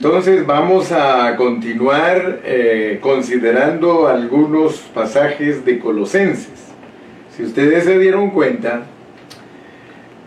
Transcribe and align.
Entonces 0.00 0.46
vamos 0.46 0.92
a 0.92 1.34
continuar 1.34 2.42
eh, 2.44 3.00
considerando 3.02 4.06
algunos 4.06 4.76
pasajes 4.94 5.64
de 5.64 5.80
Colosenses. 5.80 6.68
Si 7.36 7.42
ustedes 7.42 7.82
se 7.82 7.98
dieron 7.98 8.30
cuenta, 8.30 8.84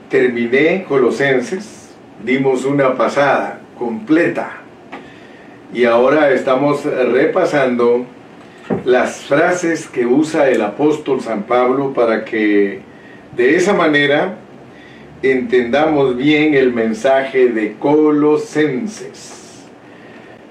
terminé 0.09 0.83
Colosenses, 0.83 1.89
dimos 2.21 2.65
una 2.65 2.97
pasada 2.97 3.61
completa 3.79 4.57
y 5.73 5.85
ahora 5.85 6.33
estamos 6.33 6.83
repasando 6.83 8.05
las 8.83 9.21
frases 9.21 9.87
que 9.87 10.05
usa 10.05 10.49
el 10.49 10.63
apóstol 10.63 11.21
San 11.21 11.43
Pablo 11.43 11.93
para 11.93 12.25
que 12.25 12.81
de 13.37 13.55
esa 13.55 13.73
manera 13.73 14.35
entendamos 15.23 16.17
bien 16.17 16.55
el 16.55 16.73
mensaje 16.73 17.47
de 17.47 17.77
Colosenses. 17.77 19.40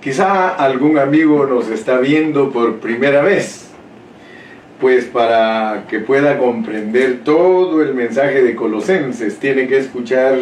Quizá 0.00 0.48
algún 0.54 0.96
amigo 0.96 1.44
nos 1.44 1.68
está 1.68 1.98
viendo 1.98 2.50
por 2.50 2.76
primera 2.76 3.20
vez, 3.20 3.68
pues 4.80 5.04
para 5.04 5.84
que 5.90 5.98
pueda 5.98 6.38
comprender 6.38 7.18
todo 7.22 7.82
el 7.82 7.92
mensaje 7.92 8.42
de 8.42 8.56
Colosenses 8.56 9.38
tiene 9.38 9.68
que 9.68 9.76
escuchar 9.76 10.38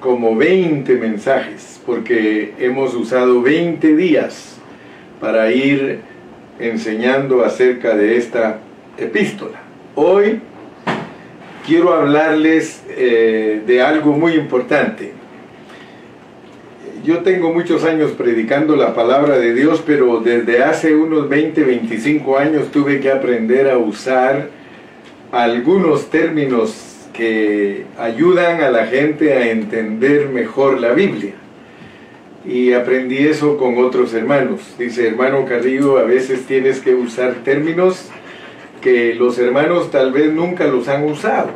como 0.00 0.36
20 0.36 0.96
mensajes, 0.96 1.80
porque 1.86 2.52
hemos 2.58 2.92
usado 2.94 3.40
20 3.40 3.96
días 3.96 4.58
para 5.18 5.50
ir 5.50 6.00
enseñando 6.60 7.42
acerca 7.42 7.96
de 7.96 8.18
esta 8.18 8.58
epístola. 8.98 9.62
Hoy 9.94 10.42
quiero 11.66 11.94
hablarles 11.94 12.82
eh, 12.90 13.62
de 13.66 13.80
algo 13.80 14.12
muy 14.12 14.34
importante 14.34 15.23
yo 17.04 17.18
tengo 17.18 17.52
muchos 17.52 17.84
años 17.84 18.12
predicando 18.12 18.76
la 18.76 18.94
palabra 18.94 19.38
de 19.38 19.52
Dios, 19.52 19.82
pero 19.86 20.20
desde 20.20 20.64
hace 20.64 20.96
unos 20.96 21.28
20, 21.28 21.62
25 21.62 22.38
años 22.38 22.70
tuve 22.70 23.00
que 23.00 23.10
aprender 23.10 23.68
a 23.70 23.76
usar 23.76 24.48
algunos 25.30 26.08
términos 26.08 27.08
que 27.12 27.84
ayudan 27.98 28.62
a 28.62 28.70
la 28.70 28.86
gente 28.86 29.34
a 29.34 29.50
entender 29.50 30.30
mejor 30.30 30.80
la 30.80 30.92
Biblia. 30.92 31.34
Y 32.46 32.72
aprendí 32.72 33.18
eso 33.18 33.58
con 33.58 33.78
otros 33.78 34.14
hermanos. 34.14 34.60
Dice, 34.78 35.08
hermano 35.08 35.44
Carrillo, 35.44 35.98
a 35.98 36.04
veces 36.04 36.46
tienes 36.46 36.80
que 36.80 36.94
usar 36.94 37.34
términos 37.44 38.08
que 38.80 39.14
los 39.14 39.38
hermanos 39.38 39.90
tal 39.90 40.10
vez 40.10 40.32
nunca 40.32 40.66
los 40.66 40.88
han 40.88 41.04
usado, 41.04 41.50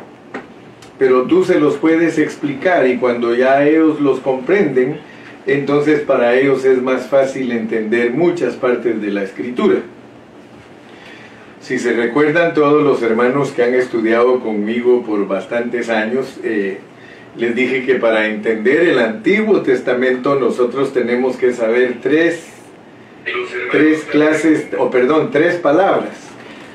pero 0.97 1.23
tú 1.23 1.43
se 1.43 1.59
los 1.59 1.75
puedes 1.77 2.19
explicar 2.19 2.87
y 2.87 2.97
cuando 2.97 3.35
ya 3.35 3.67
ellos 3.67 3.99
los 3.99 4.19
comprenden, 4.19 5.08
entonces 5.53 6.01
para 6.01 6.35
ellos 6.35 6.65
es 6.65 6.81
más 6.81 7.07
fácil 7.07 7.51
entender 7.51 8.11
muchas 8.11 8.55
partes 8.55 9.01
de 9.01 9.11
la 9.11 9.23
escritura. 9.23 9.81
Si 11.61 11.77
se 11.77 11.93
recuerdan 11.93 12.53
todos 12.53 12.83
los 12.83 13.01
hermanos 13.01 13.51
que 13.51 13.63
han 13.63 13.75
estudiado 13.75 14.39
conmigo 14.39 15.03
por 15.03 15.27
bastantes 15.27 15.89
años, 15.89 16.39
eh, 16.43 16.79
les 17.37 17.55
dije 17.55 17.85
que 17.85 17.95
para 17.95 18.27
entender 18.27 18.87
el 18.87 18.99
Antiguo 18.99 19.61
Testamento 19.61 20.39
nosotros 20.39 20.93
tenemos 20.93 21.37
que 21.37 21.53
saber 21.53 21.97
tres, 22.01 22.47
tres 23.71 24.03
clases, 24.05 24.67
o 24.77 24.89
perdón, 24.89 25.29
tres 25.31 25.55
palabras, 25.55 26.17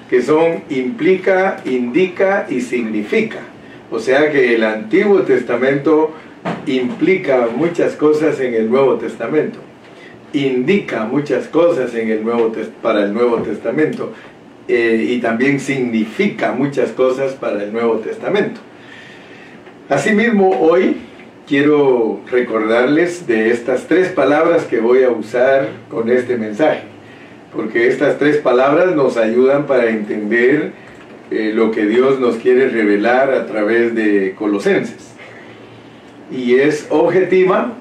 que 0.08 0.22
son 0.22 0.62
implica, 0.70 1.60
indica 1.64 2.46
y 2.48 2.60
significa. 2.60 3.40
O 3.90 3.98
sea 3.98 4.30
que 4.30 4.54
el 4.54 4.64
Antiguo 4.64 5.22
Testamento 5.22 6.14
implica 6.66 7.48
muchas 7.54 7.94
cosas 7.94 8.40
en 8.40 8.54
el 8.54 8.70
Nuevo 8.70 8.94
Testamento, 8.96 9.58
indica 10.32 11.04
muchas 11.04 11.48
cosas 11.48 11.94
en 11.94 12.10
el 12.10 12.24
Nuevo 12.24 12.52
para 12.82 13.04
el 13.04 13.14
Nuevo 13.14 13.38
Testamento 13.38 14.12
eh, 14.66 15.06
y 15.08 15.20
también 15.20 15.60
significa 15.60 16.52
muchas 16.52 16.90
cosas 16.90 17.32
para 17.32 17.62
el 17.62 17.72
Nuevo 17.72 17.96
Testamento. 17.96 18.60
Asimismo, 19.88 20.58
hoy 20.60 20.96
quiero 21.46 22.20
recordarles 22.30 23.26
de 23.26 23.50
estas 23.50 23.86
tres 23.86 24.08
palabras 24.08 24.64
que 24.64 24.80
voy 24.80 25.04
a 25.04 25.10
usar 25.10 25.68
con 25.90 26.10
este 26.10 26.36
mensaje, 26.36 26.82
porque 27.54 27.88
estas 27.88 28.18
tres 28.18 28.38
palabras 28.38 28.96
nos 28.96 29.16
ayudan 29.18 29.66
para 29.66 29.90
entender 29.90 30.72
eh, 31.30 31.52
lo 31.54 31.70
que 31.70 31.84
Dios 31.84 32.18
nos 32.18 32.36
quiere 32.36 32.68
revelar 32.68 33.32
a 33.32 33.46
través 33.46 33.94
de 33.94 34.34
Colosenses 34.36 35.13
y 36.34 36.56
es 36.56 36.86
objetiva, 36.90 37.72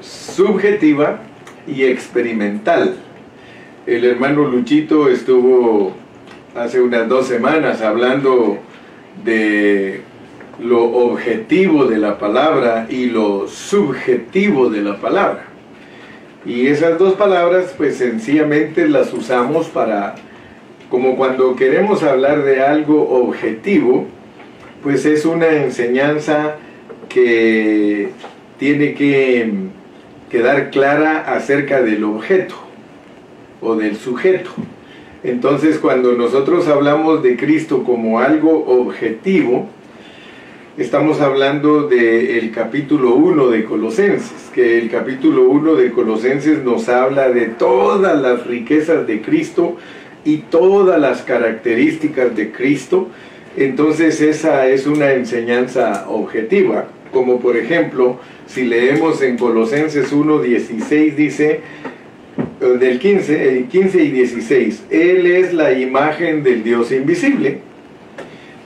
subjetiva 0.00 1.20
y 1.66 1.84
experimental. 1.84 2.96
El 3.86 4.04
hermano 4.04 4.44
Luchito 4.44 5.08
estuvo 5.08 5.94
hace 6.54 6.80
unas 6.80 7.08
dos 7.08 7.26
semanas 7.26 7.80
hablando 7.80 8.58
de 9.24 10.02
lo 10.60 10.84
objetivo 10.84 11.86
de 11.86 11.98
la 11.98 12.18
palabra 12.18 12.86
y 12.90 13.06
lo 13.06 13.48
subjetivo 13.48 14.68
de 14.68 14.82
la 14.82 14.98
palabra. 14.98 15.44
Y 16.44 16.66
esas 16.66 16.98
dos 16.98 17.14
palabras 17.14 17.74
pues 17.76 17.96
sencillamente 17.96 18.88
las 18.88 19.12
usamos 19.14 19.68
para, 19.68 20.16
como 20.90 21.16
cuando 21.16 21.56
queremos 21.56 22.02
hablar 22.02 22.42
de 22.42 22.60
algo 22.60 23.08
objetivo, 23.08 24.06
pues 24.82 25.06
es 25.06 25.24
una 25.24 25.48
enseñanza 25.48 26.56
que 27.12 28.10
tiene 28.58 28.94
que 28.94 29.50
quedar 30.30 30.70
clara 30.70 31.34
acerca 31.34 31.82
del 31.82 32.04
objeto 32.04 32.54
o 33.60 33.74
del 33.76 33.96
sujeto. 33.96 34.50
Entonces 35.22 35.78
cuando 35.78 36.12
nosotros 36.12 36.66
hablamos 36.68 37.22
de 37.22 37.36
Cristo 37.36 37.84
como 37.84 38.18
algo 38.18 38.64
objetivo, 38.66 39.68
estamos 40.78 41.20
hablando 41.20 41.86
del 41.86 42.50
capítulo 42.50 43.14
1 43.14 43.48
de 43.48 43.64
Colosenses, 43.64 44.50
que 44.54 44.78
el 44.78 44.90
capítulo 44.90 45.48
1 45.50 45.74
de 45.74 45.90
Colosenses 45.90 46.64
nos 46.64 46.88
habla 46.88 47.28
de 47.28 47.46
todas 47.46 48.20
las 48.20 48.46
riquezas 48.46 49.06
de 49.06 49.20
Cristo 49.20 49.76
y 50.24 50.38
todas 50.38 50.98
las 51.00 51.22
características 51.22 52.34
de 52.34 52.52
Cristo. 52.52 53.08
Entonces 53.56 54.20
esa 54.22 54.66
es 54.66 54.86
una 54.86 55.12
enseñanza 55.12 56.06
objetiva 56.08 56.86
como 57.12 57.40
por 57.40 57.56
ejemplo, 57.56 58.18
si 58.46 58.64
leemos 58.64 59.22
en 59.22 59.36
Colosenses 59.36 60.12
1.16 60.12 61.14
dice, 61.14 61.60
eh, 62.60 62.66
del 62.78 62.98
15, 62.98 63.66
15 63.70 64.02
y 64.02 64.10
16, 64.10 64.84
Él 64.90 65.26
es 65.26 65.52
la 65.52 65.72
imagen 65.72 66.42
del 66.42 66.64
Dios 66.64 66.90
invisible, 66.90 67.58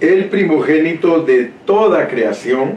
el 0.00 0.26
primogénito 0.26 1.22
de 1.22 1.50
toda 1.64 2.08
creación, 2.08 2.76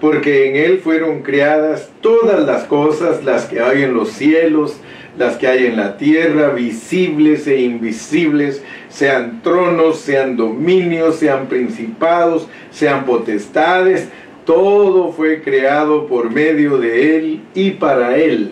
porque 0.00 0.48
en 0.48 0.56
Él 0.56 0.78
fueron 0.78 1.22
creadas 1.22 1.90
todas 2.00 2.44
las 2.46 2.64
cosas, 2.64 3.24
las 3.24 3.44
que 3.44 3.60
hay 3.60 3.82
en 3.82 3.94
los 3.94 4.10
cielos, 4.10 4.80
las 5.18 5.36
que 5.36 5.46
hay 5.46 5.66
en 5.66 5.76
la 5.76 5.96
tierra, 5.98 6.50
visibles 6.50 7.46
e 7.46 7.60
invisibles, 7.60 8.62
sean 8.88 9.42
tronos, 9.42 9.98
sean 9.98 10.36
dominios, 10.36 11.16
sean 11.16 11.46
principados, 11.46 12.48
sean 12.70 13.04
potestades, 13.04 14.08
todo 14.50 15.12
fue 15.12 15.42
creado 15.42 16.08
por 16.08 16.28
medio 16.28 16.78
de 16.78 17.16
Él 17.16 17.40
y 17.54 17.70
para 17.70 18.16
Él. 18.16 18.50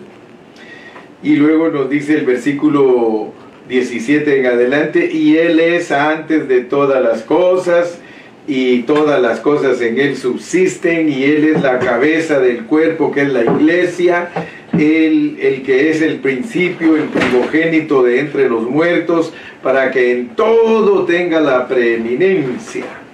Y 1.25 1.35
luego 1.35 1.71
nos 1.71 1.91
dice 1.91 2.15
el 2.15 2.25
versículo 2.25 3.33
17 3.69 4.39
en 4.39 4.47
adelante, 4.47 5.11
y 5.13 5.37
Él 5.39 5.59
es 5.59 5.91
antes 5.91 6.47
de 6.47 6.61
todas 6.61 7.03
las 7.03 7.23
cosas, 7.23 7.99
y 8.47 8.83
todas 8.83 9.21
las 9.21 9.41
cosas 9.41 9.81
en 9.81 9.99
Él 9.99 10.17
subsisten, 10.17 11.09
y 11.09 11.25
Él 11.25 11.53
es 11.57 11.63
la 11.63 11.81
cabeza 11.81 12.39
del 12.39 12.67
cuerpo 12.67 13.11
que 13.11 13.23
es 13.23 13.33
la 13.33 13.43
iglesia, 13.43 14.31
Él 14.75 15.37
el 15.43 15.63
que 15.65 15.91
es 15.91 16.01
el 16.01 16.19
principio, 16.21 16.95
el 16.95 17.09
primogénito 17.09 18.05
de 18.05 18.21
entre 18.21 18.49
los 18.49 18.63
muertos, 18.71 19.33
para 19.65 19.91
que 19.91 20.13
en 20.13 20.29
todo 20.29 21.07
tenga 21.07 21.41
la 21.41 21.67
preeminencia. 21.67 23.08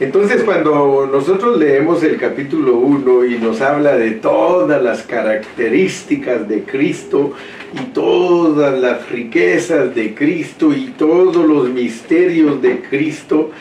Entonces 0.00 0.42
cuando 0.42 1.08
nosotros 1.10 1.56
leemos 1.56 2.02
el 2.02 2.16
capítulo 2.16 2.78
1 2.78 3.26
y 3.26 3.38
nos 3.38 3.60
habla 3.60 3.96
de 3.96 4.10
todas 4.10 4.82
las 4.82 5.04
características 5.04 6.48
de 6.48 6.64
Cristo 6.64 7.32
y 7.72 7.92
todas 7.92 8.76
las 8.80 9.08
riquezas 9.08 9.94
de 9.94 10.12
Cristo 10.16 10.72
y 10.72 10.94
todos 10.98 11.46
los 11.46 11.70
misterios 11.70 12.60
de 12.60 12.80
Cristo, 12.80 13.52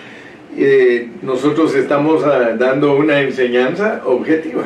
eh, 0.57 1.09
nosotros 1.21 1.75
estamos 1.75 2.23
ah, 2.23 2.55
dando 2.57 2.95
una 2.95 3.21
enseñanza 3.21 4.01
objetiva. 4.03 4.63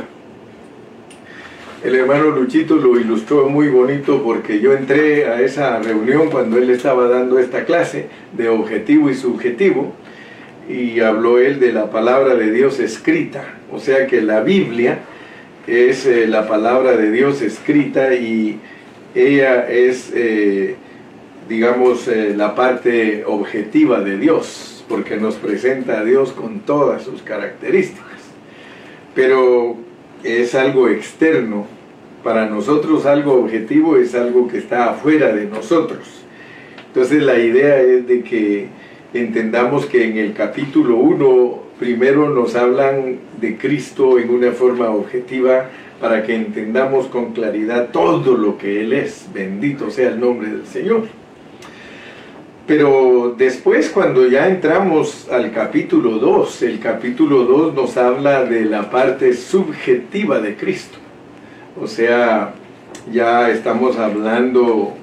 El 1.84 1.96
hermano 1.96 2.30
Luchito 2.30 2.78
lo 2.78 2.98
ilustró 2.98 3.50
muy 3.50 3.68
bonito 3.68 4.24
porque 4.24 4.62
yo 4.62 4.72
entré 4.72 5.28
a 5.28 5.42
esa 5.42 5.80
reunión 5.80 6.30
cuando 6.30 6.58
él 6.58 6.70
estaba 6.70 7.10
dando 7.10 7.40
esta 7.40 7.66
clase 7.66 8.08
de 8.38 8.48
objetivo 8.48 9.10
y 9.10 9.16
subjetivo 9.16 9.94
y 10.68 11.00
habló 11.00 11.40
él 11.40 11.60
de 11.60 11.72
la 11.72 11.90
palabra 11.90 12.36
de 12.36 12.52
Dios 12.52 12.80
escrita, 12.80 13.56
o 13.72 13.80
sea 13.80 14.08
que 14.08 14.22
la 14.22 14.42
Biblia 14.42 15.00
es 15.66 16.06
eh, 16.06 16.28
la 16.28 16.48
palabra 16.48 16.96
de 16.96 17.12
Dios 17.12 17.42
escrita 17.42 18.14
y 18.14 18.60
ella 19.14 19.68
es, 19.68 20.12
eh, 20.14 20.76
digamos, 21.50 22.08
eh, 22.08 22.34
la 22.36 22.56
parte 22.56 23.24
objetiva 23.26 24.02
de 24.02 24.18
Dios, 24.18 24.86
porque 24.88 25.18
nos 25.18 25.36
presenta 25.36 26.00
a 26.00 26.04
Dios 26.06 26.32
con 26.32 26.62
todas 26.62 27.04
sus 27.04 27.22
características. 27.22 28.06
Pero 29.14 29.76
es 30.24 30.56
algo 30.56 30.88
externo. 30.88 31.66
Para 32.24 32.48
nosotros 32.48 33.06
algo 33.06 33.34
objetivo 33.36 33.98
es 33.98 34.14
algo 34.16 34.48
que 34.48 34.58
está 34.58 34.92
afuera 34.92 35.34
de 35.34 35.46
nosotros. 35.46 36.08
Entonces 36.88 37.24
la 37.24 37.38
idea 37.40 37.80
es 37.80 38.08
de 38.08 38.24
que 38.24 38.68
entendamos 39.14 39.86
que 39.86 40.06
en 40.06 40.18
el 40.18 40.34
capítulo 40.34 40.98
1 40.98 41.68
primero 41.80 42.30
nos 42.30 42.56
hablan 42.56 43.20
de 43.40 43.58
Cristo 43.58 44.20
en 44.20 44.30
una 44.30 44.52
forma 44.52 44.90
objetiva 44.90 45.70
para 46.00 46.24
que 46.24 46.36
entendamos 46.36 47.08
con 47.08 47.34
claridad 47.34 47.90
todo 47.92 48.36
lo 48.36 48.58
que 48.58 48.82
Él 48.82 48.94
es. 48.94 49.28
Bendito 49.34 49.90
sea 49.90 50.10
el 50.10 50.20
nombre 50.20 50.50
del 50.50 50.66
Señor. 50.66 51.04
Pero 52.68 53.34
después 53.38 53.90
cuando 53.90 54.28
ya 54.28 54.50
entramos 54.50 55.30
al 55.32 55.52
capítulo 55.54 56.20
2, 56.20 56.64
el 56.64 56.80
capítulo 56.80 57.46
2 57.46 57.74
nos 57.74 57.96
habla 57.96 58.44
de 58.44 58.66
la 58.66 58.90
parte 58.90 59.34
subjetiva 59.34 60.40
de 60.42 60.56
Cristo. 60.58 60.98
O 61.82 61.88
sea, 61.88 62.54
ya 63.12 63.50
estamos 63.50 63.98
hablando 63.98 64.97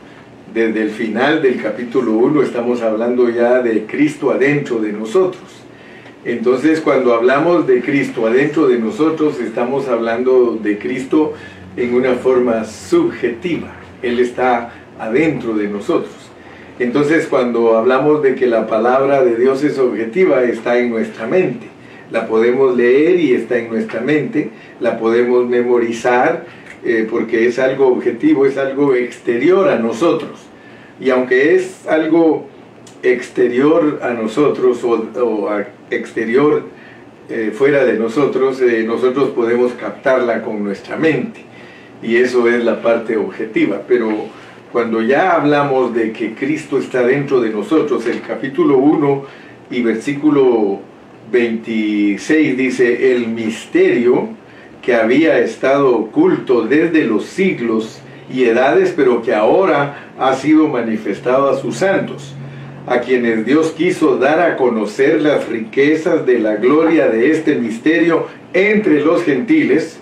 desde 0.54 0.82
el 0.82 0.90
final 0.90 1.42
del 1.42 1.60
capítulo 1.60 2.12
1, 2.12 2.42
estamos 2.42 2.80
hablando 2.80 3.28
ya 3.28 3.60
de 3.60 3.86
Cristo 3.86 4.30
adentro 4.30 4.78
de 4.78 4.92
nosotros. 4.92 5.42
Entonces, 6.24 6.80
cuando 6.80 7.12
hablamos 7.12 7.66
de 7.66 7.82
Cristo 7.82 8.28
adentro 8.28 8.68
de 8.68 8.78
nosotros, 8.78 9.40
estamos 9.40 9.88
hablando 9.88 10.56
de 10.62 10.78
Cristo 10.78 11.34
en 11.76 11.92
una 11.94 12.14
forma 12.14 12.64
subjetiva. 12.64 13.72
Él 14.00 14.20
está 14.20 14.72
adentro 14.96 15.54
de 15.54 15.66
nosotros. 15.66 16.14
Entonces, 16.78 17.26
cuando 17.26 17.76
hablamos 17.76 18.22
de 18.22 18.36
que 18.36 18.46
la 18.46 18.68
palabra 18.68 19.24
de 19.24 19.34
Dios 19.34 19.64
es 19.64 19.76
objetiva, 19.80 20.44
está 20.44 20.78
en 20.78 20.90
nuestra 20.90 21.26
mente. 21.26 21.66
La 22.12 22.28
podemos 22.28 22.76
leer 22.76 23.18
y 23.18 23.34
está 23.34 23.58
en 23.58 23.70
nuestra 23.70 24.00
mente. 24.00 24.50
La 24.78 25.00
podemos 25.00 25.48
memorizar 25.48 26.44
eh, 26.84 27.08
porque 27.10 27.46
es 27.46 27.58
algo 27.58 27.88
objetivo, 27.88 28.44
es 28.44 28.58
algo 28.58 28.94
exterior 28.94 29.68
a 29.68 29.78
nosotros. 29.78 30.40
Y 31.00 31.10
aunque 31.10 31.54
es 31.54 31.86
algo 31.88 32.46
exterior 33.02 34.00
a 34.02 34.10
nosotros 34.10 34.84
o, 34.84 35.50
exterior 35.90 36.64
eh, 37.28 37.52
fuera 37.54 37.84
de 37.84 37.94
nosotros, 37.94 38.60
eh, 38.60 38.84
nosotros 38.86 39.30
podemos 39.30 39.72
captarla 39.72 40.42
con 40.42 40.62
nuestra 40.62 40.96
mente. 40.96 41.40
Y 42.02 42.16
eso 42.16 42.48
es 42.48 42.62
la 42.62 42.82
parte 42.82 43.16
objetiva. 43.16 43.80
Pero 43.88 44.10
cuando 44.70 45.00
ya 45.00 45.36
hablamos 45.36 45.94
de 45.94 46.12
que 46.12 46.34
Cristo 46.34 46.78
está 46.78 47.06
dentro 47.06 47.40
de 47.40 47.48
nosotros, 47.48 48.04
el 48.06 48.20
capítulo 48.20 48.76
1 48.76 49.24
y 49.70 49.82
versículo 49.82 50.80
26 51.32 52.56
dice, 52.56 53.12
el 53.14 53.28
misterio 53.28 54.43
que 54.84 54.94
había 54.94 55.38
estado 55.38 55.96
oculto 55.96 56.62
desde 56.62 57.04
los 57.04 57.24
siglos 57.24 58.00
y 58.32 58.44
edades, 58.44 58.92
pero 58.96 59.22
que 59.22 59.34
ahora 59.34 60.10
ha 60.18 60.34
sido 60.34 60.68
manifestado 60.68 61.48
a 61.48 61.58
sus 61.58 61.76
santos 61.76 62.34
a 62.86 63.00
quienes 63.00 63.46
Dios 63.46 63.72
quiso 63.76 64.16
dar 64.16 64.40
a 64.40 64.56
conocer 64.56 65.22
las 65.22 65.48
riquezas 65.48 66.26
de 66.26 66.38
la 66.38 66.56
gloria 66.56 67.08
de 67.08 67.30
este 67.30 67.54
misterio 67.54 68.26
entre 68.52 69.00
los 69.00 69.24
gentiles, 69.24 69.98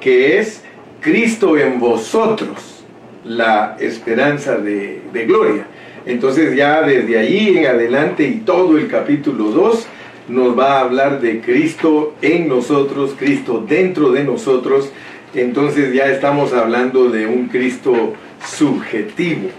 que 0.00 0.38
es 0.38 0.62
Cristo 1.00 1.58
en 1.58 1.80
vosotros, 1.80 2.84
la 3.24 3.76
esperanza 3.80 4.56
de, 4.56 5.02
gloria. 5.26 5.66
Entonces 6.06 6.54
ya 6.56 6.82
desde 6.82 7.18
ahí 7.18 7.58
en 7.58 7.66
adelante 7.66 8.26
y 8.26 8.36
todo 8.36 8.78
el 8.78 8.88
capítulo 8.88 9.50
2 9.50 9.86
nos 10.28 10.58
va 10.58 10.78
a 10.78 10.80
hablar 10.80 11.20
de 11.20 11.40
Cristo 11.40 12.14
en 12.22 12.48
nosotros, 12.48 13.14
Cristo 13.18 13.64
dentro 13.66 14.10
de 14.12 14.24
nosotros. 14.24 14.92
Entonces 15.34 15.92
ya 15.92 16.06
estamos 16.06 16.52
hablando 16.52 17.08
de 17.08 17.26
un 17.26 17.48
Cristo 17.48 18.14
subjetivo, 18.44 19.50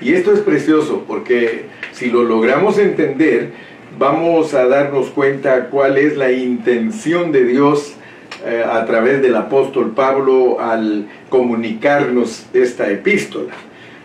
y 0.00 0.12
esto 0.12 0.32
es 0.32 0.40
precioso 0.40 1.04
porque 1.06 1.64
si 1.92 2.10
lo 2.10 2.24
logramos 2.24 2.78
entender, 2.78 3.52
vamos 3.98 4.52
a 4.54 4.66
darnos 4.66 5.08
cuenta 5.08 5.68
cuál 5.70 5.96
es 5.96 6.16
la 6.16 6.32
intención 6.32 7.32
de 7.32 7.44
Dios 7.44 7.94
eh, 8.44 8.62
a 8.68 8.84
través 8.84 9.22
del 9.22 9.34
apóstol 9.36 9.92
Pablo 9.92 10.60
al 10.60 11.06
comunicarnos 11.30 12.46
esta 12.52 12.90
epístola. 12.90 13.54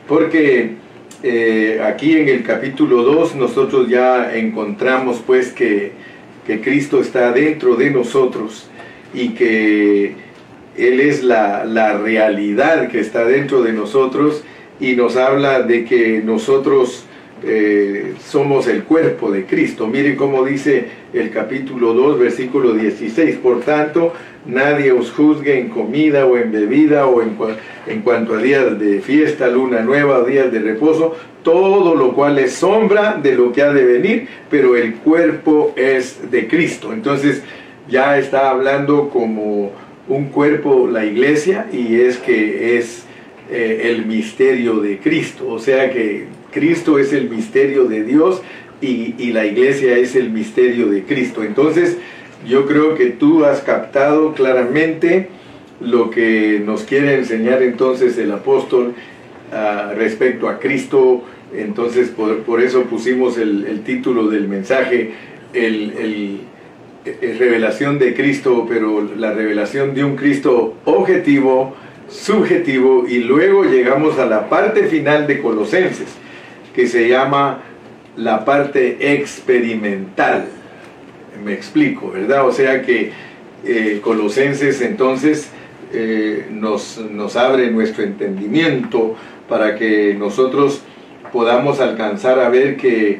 Porque 0.08 0.76
eh, 1.24 1.82
aquí 1.84 2.18
en 2.18 2.30
el 2.30 2.44
capítulo 2.44 3.04
2 3.04 3.36
nosotros 3.36 3.88
ya 3.88 4.36
encontramos 4.36 5.22
pues 5.26 5.52
que, 5.52 5.92
que 6.48 6.62
Cristo 6.62 7.00
está 7.00 7.32
dentro 7.32 7.76
de 7.76 7.92
nosotros 7.92 8.68
y 9.14 9.30
que 9.30 10.16
Él 10.78 11.00
es 11.00 11.24
la, 11.24 11.66
la 11.66 11.98
realidad 11.98 12.90
que 12.90 13.00
está 13.00 13.26
dentro 13.26 13.62
de 13.62 13.74
nosotros 13.74 14.44
y 14.80 14.96
nos 14.96 15.16
habla 15.16 15.62
de 15.62 15.86
que 15.86 16.22
nosotros 16.24 17.06
eh, 17.44 18.14
somos 18.24 18.68
el 18.68 18.84
cuerpo 18.84 19.32
de 19.32 19.46
Cristo. 19.46 19.88
Miren 19.88 20.16
cómo 20.16 20.44
dice 20.44 20.86
el 21.14 21.32
capítulo 21.32 21.94
2, 21.94 22.20
versículo 22.20 22.74
16. 22.74 23.38
Por 23.38 23.62
tanto, 23.62 24.14
nadie 24.46 24.92
os 24.92 25.12
juzgue 25.12 25.60
en 25.60 25.70
comida 25.70 26.26
o 26.26 26.38
en 26.38 26.52
bebida 26.52 27.08
o 27.08 27.22
en, 27.22 27.36
en 27.88 28.02
cuanto 28.02 28.36
a 28.36 28.42
días 28.42 28.78
de 28.80 29.02
fiesta, 29.02 29.48
luna 29.48 29.82
nueva 29.82 30.24
días 30.24 30.52
de 30.52 30.60
reposo, 30.60 31.16
todo 31.44 31.96
lo 31.96 32.14
cual 32.14 32.38
es 32.38 32.54
sombra 32.54 33.20
de 33.22 33.34
lo 33.34 33.52
que 33.52 33.64
ha 33.64 33.74
de 33.74 33.86
venir, 33.86 34.28
pero 34.50 34.76
el 34.76 34.96
cuerpo 34.96 35.74
es 35.76 36.30
de 36.30 36.48
Cristo. 36.48 36.94
Entonces 36.94 37.42
ya 37.88 38.20
está 38.20 38.52
hablando 38.52 39.10
como 39.10 39.72
un 40.08 40.26
cuerpo 40.26 40.88
la 40.88 41.06
iglesia 41.06 41.68
y 41.72 42.02
es 42.02 42.18
que 42.18 42.78
es 42.78 43.06
eh, 43.50 43.82
el 43.86 44.06
misterio 44.06 44.80
de 44.80 45.00
Cristo. 45.00 45.48
O 45.48 45.58
sea 45.58 45.90
que 45.92 46.28
Cristo 46.52 47.00
es 47.00 47.14
el 47.14 47.30
misterio 47.30 47.86
de 47.86 48.04
Dios 48.04 48.42
y, 48.82 49.32
la 49.32 49.46
iglesia 49.46 49.98
es 49.98 50.16
el 50.16 50.32
misterio 50.32 50.88
de 50.88 51.04
Cristo. 51.04 51.44
Entonces, 51.44 51.98
yo 52.48 52.66
creo 52.66 52.96
que 52.96 53.08
tú 53.08 53.46
has 53.46 53.62
captado 53.62 54.34
claramente 54.34 55.30
lo 55.80 56.10
que 56.10 56.62
nos 56.64 56.84
quiere 56.84 57.16
enseñar 57.16 57.62
entonces 57.62 58.18
el 58.18 58.32
apóstol 58.32 58.94
ah, 59.54 59.94
respecto 59.96 60.50
a 60.50 60.60
Cristo. 60.60 61.24
Entonces, 61.56 62.10
por, 62.10 62.62
eso 62.62 62.84
pusimos 62.84 63.38
el, 63.38 63.82
título 63.86 64.28
del 64.30 64.48
mensaje, 64.48 65.12
el, 65.54 66.40
el, 67.06 67.38
revelación 67.38 68.00
de 68.00 68.14
Cristo, 68.14 68.66
pero 68.68 69.08
la 69.18 69.34
revelación 69.34 69.94
de 69.94 70.04
un 70.04 70.16
Cristo 70.16 70.76
objetivo, 70.86 71.76
subjetivo 72.10 73.06
y 73.08 73.20
luego 73.20 73.64
llegamos 73.64 74.20
a 74.20 74.26
la 74.26 74.50
parte 74.50 74.84
final 74.84 75.28
de 75.28 75.42
Colosenses, 75.42 76.18
que 76.74 76.88
se 76.88 77.08
llama 77.08 77.62
la 78.16 78.46
parte 78.46 79.14
experimental. 79.14 80.46
Me 81.44 81.54
explico, 81.54 82.12
¿verdad? 82.12 82.48
O 82.48 82.52
sea 82.52 82.82
que 82.82 83.12
eh, 83.64 84.00
Colosenses 84.04 84.82
entonces 84.82 85.52
eh, 85.94 86.48
nos, 86.52 86.98
abre 87.36 87.72
nuestro 87.72 88.04
entendimiento 88.04 89.16
para 89.48 89.76
que 89.76 90.16
nosotros 90.18 90.82
podamos 91.32 91.80
alcanzar 91.80 92.40
a 92.40 92.50
ver 92.50 92.78
que 92.78 93.20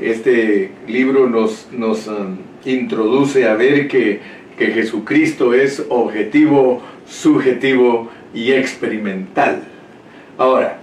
este 0.00 0.72
libro 0.86 1.28
nos, 1.28 1.68
nos 1.72 2.06
um, 2.06 2.36
introduce 2.64 3.46
a 3.48 3.54
ver 3.54 3.88
que, 3.88 4.20
que 4.58 4.66
Jesucristo 4.68 5.54
es 5.54 5.84
objetivo, 5.88 6.82
subjetivo 7.06 8.10
y 8.34 8.52
experimental. 8.52 9.62
Ahora, 10.36 10.80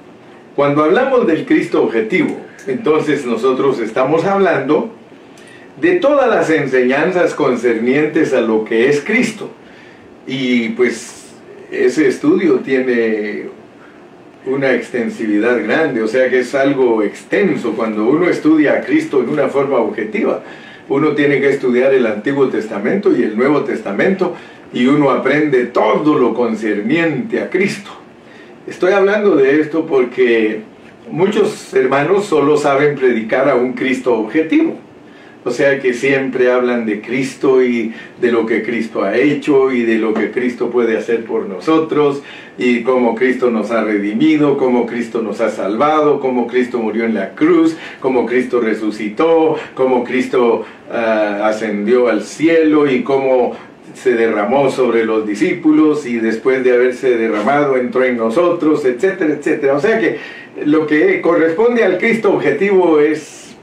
cuando 0.56 0.84
hablamos 0.84 1.26
del 1.26 1.46
Cristo 1.46 1.84
objetivo, 1.84 2.38
entonces 2.68 3.26
nosotros 3.26 3.80
estamos 3.80 4.24
hablando 4.26 4.94
de 5.82 5.96
todas 5.96 6.30
las 6.30 6.50
enseñanzas 6.50 7.34
concernientes 7.34 8.34
a 8.34 8.42
lo 8.42 8.64
que 8.64 8.90
es 8.90 9.02
Cristo. 9.02 9.50
Y 10.28 10.70
pues 10.70 11.32
ese 11.72 12.08
estudio 12.08 12.60
tiene 12.60 13.50
una 14.46 14.74
extensividad 14.74 15.64
grande, 15.64 16.02
o 16.02 16.08
sea 16.08 16.30
que 16.30 16.40
es 16.40 16.54
algo 16.54 17.02
extenso. 17.02 17.74
Cuando 17.74 18.06
uno 18.06 18.30
estudia 18.30 18.74
a 18.74 18.82
Cristo 18.82 19.22
en 19.22 19.30
una 19.30 19.48
forma 19.48 19.78
objetiva, 19.78 20.44
uno 20.90 21.14
tiene 21.14 21.40
que 21.40 21.50
estudiar 21.50 21.94
el 21.94 22.06
Antiguo 22.06 22.50
Testamento 22.50 23.16
y 23.16 23.24
el 23.24 23.36
Nuevo 23.36 23.64
Testamento 23.64 24.36
y 24.72 24.86
uno 24.86 25.10
aprende 25.12 25.66
todo 25.66 26.18
lo 26.18 26.34
concerniente 26.34 27.42
a 27.42 27.50
Cristo. 27.50 28.03
Estoy 28.66 28.94
hablando 28.94 29.36
de 29.36 29.60
esto 29.60 29.86
porque 29.86 30.62
muchos 31.12 31.74
hermanos 31.74 32.28
solo 32.28 32.56
saben 32.56 32.96
predicar 32.96 33.50
a 33.50 33.56
un 33.56 33.74
Cristo 33.74 34.14
objetivo. 34.18 34.78
O 35.44 35.52
sea 35.52 35.82
que 35.82 35.94
siempre 35.94 36.50
hablan 36.50 36.86
de 36.86 37.02
Cristo 37.02 37.62
y 37.62 37.94
de 38.22 38.32
lo 38.32 38.46
que 38.46 38.64
Cristo 38.64 39.04
ha 39.04 39.18
hecho 39.18 39.74
y 39.74 39.84
de 39.84 39.98
lo 39.98 40.14
que 40.14 40.32
Cristo 40.32 40.70
puede 40.70 40.98
hacer 40.98 41.26
por 41.26 41.50
nosotros 41.50 42.24
y 42.58 42.84
cómo 42.84 43.16
Cristo 43.16 43.52
nos 43.52 43.70
ha 43.72 43.84
redimido, 43.84 44.58
cómo 44.58 44.86
Cristo 44.86 45.22
nos 45.22 45.42
ha 45.42 45.50
salvado, 45.50 46.22
cómo 46.22 46.48
Cristo 46.48 46.80
murió 46.80 47.04
en 47.04 47.16
la 47.16 47.32
cruz, 47.32 47.76
cómo 48.00 48.26
Cristo 48.26 48.62
resucitó, 48.62 49.58
cómo 49.76 50.06
Cristo 50.06 50.64
ah, 50.90 51.42
ascendió 51.44 52.08
al 52.08 52.24
cielo 52.24 52.90
y 52.90 53.04
cómo 53.04 53.58
se 53.94 54.14
derramó 54.14 54.70
sobre 54.70 55.06
los 55.06 55.26
discípulos 55.26 56.06
y 56.06 56.18
después 56.18 56.64
de 56.64 56.74
haberse 56.74 57.18
derramado 57.18 57.78
entró 57.78 58.04
en 58.04 58.18
nosotros, 58.18 58.84
etcétera, 58.86 59.34
etcétera. 59.34 59.76
O 59.76 59.80
sea 59.80 60.00
que 60.00 60.18
lo 60.66 60.86
que 60.88 61.22
corresponde 61.22 61.84
al 61.84 61.98
Cristo 61.98 62.34
objetivo 62.34 63.00
es 63.00 63.56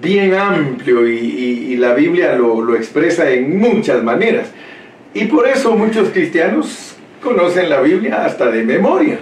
bien 0.00 0.34
amplio 0.34 1.06
y, 1.06 1.76
la 1.76 1.94
Biblia 1.94 2.34
lo, 2.34 2.74
expresa 2.74 3.30
en 3.30 3.56
muchas 3.58 4.02
maneras. 4.02 4.50
Y 5.14 5.26
por 5.26 5.46
eso 5.46 5.76
muchos 5.76 6.08
cristianos 6.10 6.96
conocen 7.22 7.70
la 7.70 7.80
Biblia 7.80 8.24
hasta 8.24 8.50
de 8.50 8.64
memoria. 8.64 9.20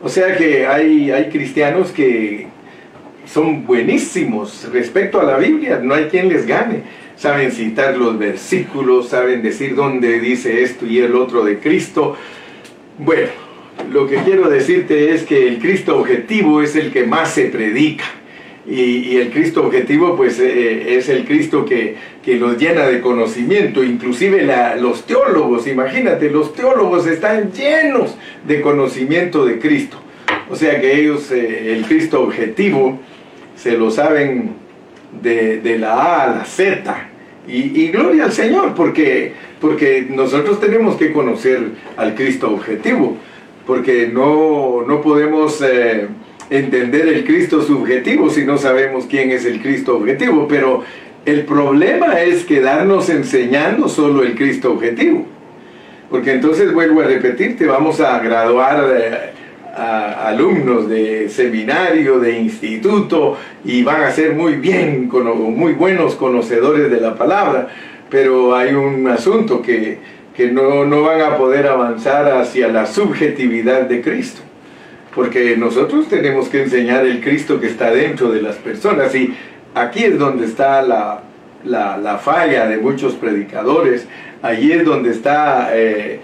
O 0.00 0.08
sea 0.08 0.36
que 0.36 0.66
hay, 0.66 1.10
hay 1.10 1.28
cristianos 1.28 1.90
que 1.90 2.46
son 3.26 3.64
buenísimos 3.64 4.68
respecto 4.72 5.20
a 5.20 5.24
la 5.24 5.38
Biblia, 5.38 5.80
no 5.82 5.94
hay 5.94 6.06
quien 6.06 6.28
les 6.28 6.46
gane. 6.46 7.02
Saben 7.16 7.52
citar 7.52 7.96
los 7.96 8.18
versículos, 8.18 9.08
saben 9.08 9.42
decir 9.42 9.74
dónde 9.74 10.18
dice 10.18 10.62
esto 10.62 10.86
y 10.86 10.98
el 10.98 11.14
otro 11.14 11.44
de 11.44 11.58
Cristo. 11.58 12.16
Bueno, 12.98 13.28
lo 13.90 14.06
que 14.06 14.16
quiero 14.16 14.48
decirte 14.48 15.12
es 15.12 15.22
que 15.22 15.46
el 15.46 15.58
Cristo 15.58 15.98
objetivo 15.98 16.62
es 16.62 16.74
el 16.74 16.90
que 16.90 17.04
más 17.04 17.32
se 17.32 17.44
predica 17.44 18.04
y, 18.66 19.16
el 19.16 19.30
Cristo 19.30 19.64
objetivo 19.64 20.16
pues 20.16 20.38
eh, 20.38 20.46
eh, 20.46 20.96
es 20.96 21.08
el 21.08 21.24
Cristo 21.24 21.64
que, 21.64 21.96
que, 22.24 22.36
nos 22.36 22.58
llena 22.58 22.86
de 22.86 23.00
conocimiento, 23.00 23.82
inclusive 23.82 24.46
los 24.78 25.04
teólogos, 25.04 25.66
imagínate, 25.66 26.30
los 26.30 26.54
teólogos 26.54 27.06
están 27.06 27.52
llenos 27.52 28.16
de 28.46 28.60
conocimiento 28.60 29.44
de 29.44 29.58
Cristo. 29.58 29.96
O 30.48 30.54
sea 30.56 30.80
que 30.80 31.00
ellos 31.00 31.30
eh, 31.32 31.74
el 31.74 31.84
Cristo 31.86 32.22
objetivo 32.22 33.00
se 33.56 33.72
lo 33.72 33.90
saben 33.90 34.52
de, 35.22 35.78
la 35.78 35.94
A 35.94 36.22
a 36.24 36.36
la 36.36 36.44
Z. 36.44 37.08
Y, 37.46 37.88
gloria 37.88 38.24
al 38.24 38.32
Señor, 38.32 38.74
porque, 38.74 39.32
porque 39.60 40.06
nosotros 40.08 40.60
tenemos 40.60 40.96
que 40.96 41.12
conocer 41.12 41.60
al 41.96 42.14
Cristo 42.14 42.52
objetivo, 42.52 43.16
porque 43.66 44.08
no, 44.12 44.82
no 44.86 45.00
podemos 45.00 45.60
entender 46.50 47.08
el 47.08 47.24
Cristo 47.24 47.62
subjetivo 47.62 48.30
si 48.30 48.44
no 48.44 48.58
sabemos 48.58 49.06
quién 49.06 49.30
es 49.30 49.44
el 49.44 49.60
Cristo 49.60 49.96
objetivo, 49.96 50.46
pero 50.46 50.84
el 51.24 51.44
problema 51.44 52.20
es 52.20 52.44
quedarnos 52.44 53.08
enseñando 53.08 53.88
solo 53.88 54.22
el 54.22 54.34
Cristo 54.34 54.72
objetivo. 54.72 55.26
Porque 56.10 56.32
entonces 56.32 56.72
vuelvo 56.74 57.00
a 57.00 57.04
repetirte, 57.04 57.64
vamos 57.64 58.00
a 58.00 58.18
graduar 58.18 58.84
eh, 58.94 59.32
alumnos 59.74 60.88
de 60.88 61.28
seminario, 61.28 62.18
de 62.18 62.38
instituto, 62.38 63.36
y 63.64 63.82
van 63.82 64.02
a 64.02 64.10
ser 64.10 64.34
muy 64.34 64.54
bien, 64.54 65.08
muy 65.10 65.72
buenos 65.72 66.14
conocedores 66.14 66.90
de 66.90 67.00
la 67.00 67.14
palabra, 67.14 67.68
pero 68.10 68.54
hay 68.54 68.74
un 68.74 69.08
asunto 69.08 69.62
que, 69.62 69.98
que 70.36 70.50
no, 70.50 70.84
no 70.84 71.02
van 71.02 71.20
a 71.20 71.36
poder 71.36 71.66
avanzar 71.66 72.28
hacia 72.28 72.68
la 72.68 72.86
subjetividad 72.86 73.82
de 73.82 74.02
Cristo. 74.02 74.42
Porque 75.14 75.56
nosotros 75.56 76.08
tenemos 76.08 76.48
que 76.48 76.62
enseñar 76.62 77.04
el 77.04 77.20
Cristo 77.20 77.60
que 77.60 77.66
está 77.66 77.90
dentro 77.90 78.30
de 78.30 78.40
las 78.40 78.56
personas. 78.56 79.14
Y 79.14 79.34
aquí 79.74 80.04
es 80.04 80.18
donde 80.18 80.46
está 80.46 80.82
la, 80.82 82.18
falla 82.22 82.66
de 82.66 82.78
muchos 82.78 83.14
predicadores, 83.14 84.06
allí 84.42 84.72
es 84.72 84.84
donde 84.84 85.10
está 85.10 85.70
eh, 85.72 86.20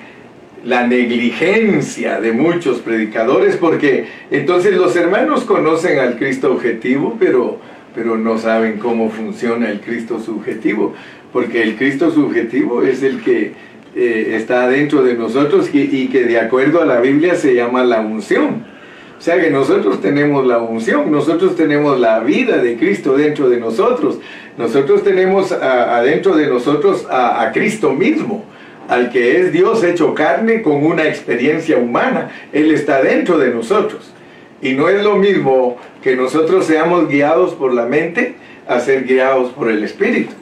la 0.64 0.86
negligencia 0.86 2.20
de 2.20 2.32
muchos 2.32 2.78
predicadores, 2.78 3.56
porque 3.56 4.06
entonces 4.30 4.74
los 4.76 4.96
hermanos 4.96 5.44
conocen 5.44 5.98
al 5.98 6.16
Cristo 6.18 6.52
objetivo, 6.52 7.16
pero, 7.18 7.58
pero 7.94 8.16
no 8.16 8.38
saben 8.38 8.78
cómo 8.78 9.10
funciona 9.10 9.70
el 9.70 9.80
Cristo 9.80 10.20
subjetivo, 10.20 10.94
porque 11.32 11.62
el 11.62 11.76
Cristo 11.76 12.10
subjetivo 12.10 12.82
es 12.82 13.02
el 13.02 13.22
que 13.22 13.52
eh, 13.94 14.34
está 14.34 14.68
dentro 14.68 15.02
de 15.02 15.14
nosotros 15.14 15.70
y 15.72 16.08
que 16.08 16.24
de 16.24 16.40
acuerdo 16.40 16.82
a 16.82 16.86
la 16.86 17.00
Biblia 17.00 17.34
se 17.34 17.54
llama 17.54 17.84
la 17.84 18.00
unción. 18.00 18.78
O 19.18 19.20
sea 19.20 19.40
que 19.40 19.50
nosotros 19.50 20.00
tenemos 20.00 20.46
la 20.46 20.58
unción, 20.58 21.10
nosotros 21.10 21.56
tenemos 21.56 21.98
la 21.98 22.20
vida 22.20 22.58
de 22.58 22.76
Cristo 22.76 23.16
dentro 23.16 23.48
de 23.48 23.58
nosotros, 23.58 24.20
nosotros 24.56 25.02
tenemos 25.02 25.50
adentro 25.50 26.36
de 26.36 26.46
nosotros 26.46 27.04
a, 27.10 27.50
Cristo 27.52 27.92
mismo, 27.92 28.44
al 28.88 29.10
que 29.10 29.40
es 29.40 29.52
Dios 29.52 29.84
hecho 29.84 30.14
carne 30.14 30.62
con 30.62 30.84
una 30.84 31.04
experiencia 31.04 31.76
humana, 31.76 32.30
Él 32.52 32.72
está 32.72 33.02
dentro 33.02 33.38
de 33.38 33.50
nosotros. 33.50 34.12
Y 34.60 34.72
no 34.72 34.88
es 34.88 35.04
lo 35.04 35.16
mismo 35.16 35.76
que 36.02 36.16
nosotros 36.16 36.64
seamos 36.64 37.08
guiados 37.08 37.54
por 37.54 37.72
la 37.72 37.84
mente 37.84 38.34
a 38.66 38.80
ser 38.80 39.04
guiados 39.04 39.52
por 39.52 39.70
el 39.70 39.84
Espíritu. 39.84 40.32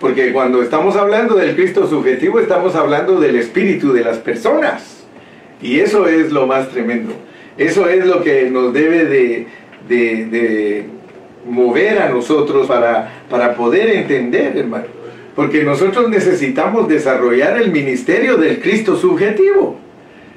Porque 0.00 0.32
cuando 0.32 0.62
estamos 0.62 0.96
hablando 0.96 1.36
del 1.36 1.54
Cristo 1.54 1.86
subjetivo, 1.86 2.40
estamos 2.40 2.74
hablando 2.74 3.20
del 3.20 3.36
Espíritu 3.36 3.92
de 3.92 4.02
las 4.02 4.16
personas. 4.16 5.04
Y 5.60 5.80
eso 5.80 6.08
es 6.08 6.32
lo 6.32 6.46
más 6.46 6.70
tremendo. 6.70 7.12
Eso 7.58 7.86
es 7.88 8.06
lo 8.06 8.22
que 8.22 8.48
nos 8.50 8.72
debe 8.72 9.04
de, 9.88 10.86
mover 11.46 11.98
a 11.98 12.08
nosotros 12.08 12.66
para, 12.66 13.24
para 13.28 13.54
poder 13.54 13.90
entender, 13.90 14.56
hermano. 14.56 14.99
Porque 15.34 15.62
nosotros 15.62 16.08
necesitamos 16.08 16.88
desarrollar 16.88 17.60
el 17.60 17.70
ministerio 17.70 18.36
del 18.36 18.60
Cristo 18.60 18.96
subjetivo. 18.96 19.78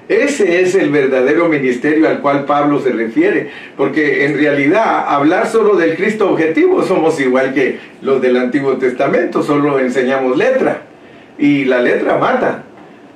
Ese 0.08 0.62
es 0.62 0.76
el 0.76 0.90
verdadero 0.90 1.48
ministerio 1.48 2.10
al 2.10 2.20
cual 2.20 2.44
Pablo 2.46 2.82
se 2.82 2.92
refiere, 2.92 3.50
porque 3.78 4.26
en 4.26 4.38
realidad 4.38 5.06
hablar 5.08 5.48
solo 5.48 5.76
del 5.76 5.96
Cristo 5.96 6.30
objetivo 6.30 6.84
somos 6.84 7.20
igual 7.22 7.54
que 7.54 7.80
los 8.02 8.22
del 8.22 8.36
Antiguo 8.36 8.74
Testamento, 8.74 9.42
solo 9.42 9.80
enseñamos 9.80 10.38
letra 10.38 10.82
y 11.38 11.64
la 11.64 11.82
letra 11.82 12.18
mata, 12.18 12.64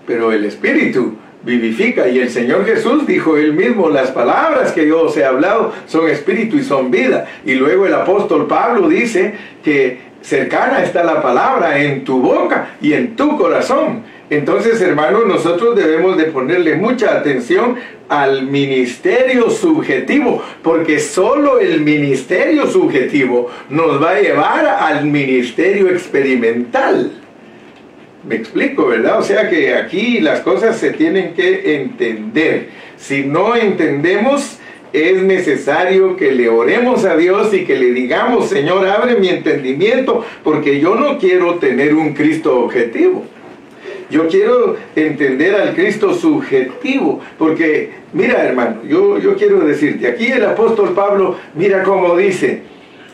pero 0.06 0.32
el 0.32 0.46
Espíritu 0.46 1.18
vivifica. 1.44 2.08
Y 2.08 2.20
el 2.20 2.30
Señor 2.30 2.66
Jesús 2.66 3.08
dijo 3.08 3.38
él 3.38 3.54
mismo, 3.54 3.90
las 3.90 4.12
palabras 4.12 4.72
que 4.72 4.88
yo 4.88 5.04
os 5.04 5.18
he 5.18 5.26
hablado 5.26 5.74
son 5.88 6.10
espíritu 6.10 6.58
y 6.58 6.64
son 6.64 6.92
vida. 6.92 7.26
Y 7.46 7.56
luego 7.56 7.86
el 7.86 7.94
apóstol 7.94 8.48
Pablo 8.48 8.88
dice 8.88 9.34
que 9.64 10.07
cercana 10.22 10.84
está 10.84 11.04
la 11.04 11.22
palabra 11.22 11.82
en 11.82 12.04
tu 12.04 12.22
boca 12.22 12.70
y 12.82 12.94
en 12.94 13.16
tu 13.16 13.38
corazón. 13.38 14.04
Entonces, 14.30 14.82
hermanos, 14.82 15.26
nosotros 15.26 15.76
debemos 15.76 16.18
de 16.18 16.26
ponerle 16.26 16.76
mucha 16.76 17.18
atención 17.18 17.78
al 18.10 18.44
ministerio 18.44 19.50
subjetivo, 19.50 20.44
porque 20.62 21.00
solo 21.00 21.60
el 21.60 21.82
ministerio 21.82 22.68
subjetivo 22.68 23.50
nos 23.70 24.02
va 24.02 24.12
a 24.12 24.22
llevar 24.22 24.66
al 24.66 25.06
ministerio 25.06 25.90
experimental. 25.90 27.12
Me 28.28 28.36
explico, 28.36 28.88
¿verdad? 28.88 29.20
O 29.20 29.24
sea 29.24 29.50
que 29.50 29.74
aquí 29.74 30.20
las 30.20 30.42
cosas 30.42 30.78
se 30.78 30.92
tienen 30.92 31.34
que 31.34 31.76
entender. 31.76 32.70
Si 32.98 33.24
no 33.24 33.56
entendemos, 33.56 34.60
es 34.98 35.22
necesario 35.22 36.16
que 36.16 36.32
le 36.32 36.50
oremos 36.50 37.06
a 37.06 37.16
Dios 37.16 37.54
y 37.54 37.66
que 37.66 37.78
le 37.78 37.92
digamos, 37.92 38.50
Señor, 38.50 38.88
abre 38.88 39.16
mi 39.18 39.30
entendimiento, 39.30 40.26
porque 40.44 40.80
yo 40.80 40.96
no 40.96 41.18
quiero 41.18 41.56
tener 41.56 41.94
un 41.94 42.14
Cristo 42.14 42.60
objetivo. 42.60 43.24
Yo 44.10 44.28
quiero 44.28 44.78
entender 44.96 45.56
al 45.56 45.76
Cristo 45.76 46.14
subjetivo, 46.14 47.20
porque 47.38 47.92
mira 48.14 48.44
hermano, 48.44 48.78
yo, 48.88 49.20
yo 49.20 49.36
quiero 49.36 49.60
decirte, 49.60 50.08
aquí 50.08 50.28
el 50.28 50.46
apóstol 50.46 50.94
Pablo, 50.94 51.36
mira 51.56 51.84
cómo 51.84 52.16
dice 52.16 52.62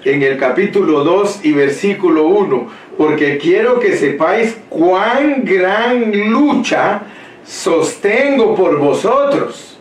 en 0.06 0.22
el 0.22 0.38
capítulo 0.38 1.04
2 1.04 1.40
y 1.44 1.54
versículo 1.54 2.28
1, 2.28 2.68
porque 2.98 3.40
quiero 3.40 3.80
que 3.80 3.98
sepáis 3.98 4.56
cuán 4.70 5.44
gran 5.44 6.30
lucha 6.30 7.02
sostengo 7.44 8.54
por 8.56 8.78
vosotros 8.78 9.73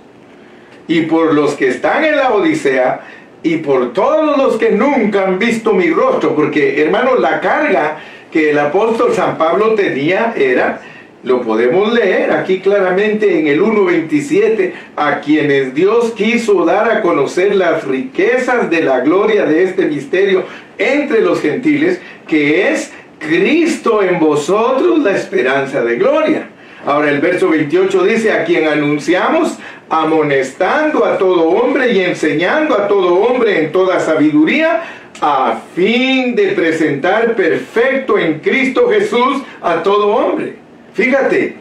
y 0.88 1.02
por 1.02 1.34
los 1.34 1.54
que 1.54 1.68
están 1.68 2.04
en 2.04 2.16
la 2.16 2.32
Odisea 2.32 3.00
y 3.42 3.58
por 3.58 3.92
todos 3.92 4.36
los 4.36 4.56
que 4.56 4.70
nunca 4.70 5.26
han 5.26 5.38
visto 5.38 5.72
mi 5.72 5.90
rostro, 5.90 6.34
porque 6.34 6.80
hermano, 6.82 7.16
la 7.16 7.40
carga 7.40 7.98
que 8.30 8.50
el 8.50 8.58
apóstol 8.58 9.12
San 9.12 9.36
Pablo 9.36 9.74
tenía 9.74 10.32
era, 10.36 10.80
lo 11.24 11.42
podemos 11.42 11.92
leer 11.92 12.32
aquí 12.32 12.60
claramente 12.60 13.38
en 13.38 13.46
el 13.46 13.60
1.27, 13.60 14.72
a 14.96 15.20
quienes 15.20 15.74
Dios 15.74 16.12
quiso 16.12 16.64
dar 16.64 16.90
a 16.90 17.02
conocer 17.02 17.54
las 17.54 17.84
riquezas 17.84 18.70
de 18.70 18.82
la 18.82 19.00
gloria 19.00 19.44
de 19.44 19.64
este 19.64 19.86
misterio 19.86 20.44
entre 20.78 21.20
los 21.20 21.40
gentiles, 21.40 22.00
que 22.26 22.70
es 22.70 22.92
Cristo 23.18 24.02
en 24.02 24.18
vosotros 24.18 25.00
la 25.00 25.12
esperanza 25.12 25.84
de 25.84 25.96
gloria. 25.96 26.48
Ahora 26.84 27.10
el 27.10 27.20
verso 27.20 27.48
28 27.48 28.04
dice, 28.04 28.32
a 28.32 28.44
quien 28.44 28.66
anunciamos, 28.66 29.58
amonestando 29.88 31.04
a 31.04 31.16
todo 31.16 31.48
hombre 31.50 31.92
y 31.92 32.00
enseñando 32.00 32.74
a 32.74 32.88
todo 32.88 33.14
hombre 33.14 33.62
en 33.62 33.72
toda 33.72 34.00
sabiduría, 34.00 34.82
a 35.20 35.60
fin 35.76 36.34
de 36.34 36.48
presentar 36.48 37.36
perfecto 37.36 38.18
en 38.18 38.40
Cristo 38.40 38.88
Jesús 38.90 39.42
a 39.60 39.82
todo 39.84 40.08
hombre. 40.08 40.56
Fíjate, 40.94 41.54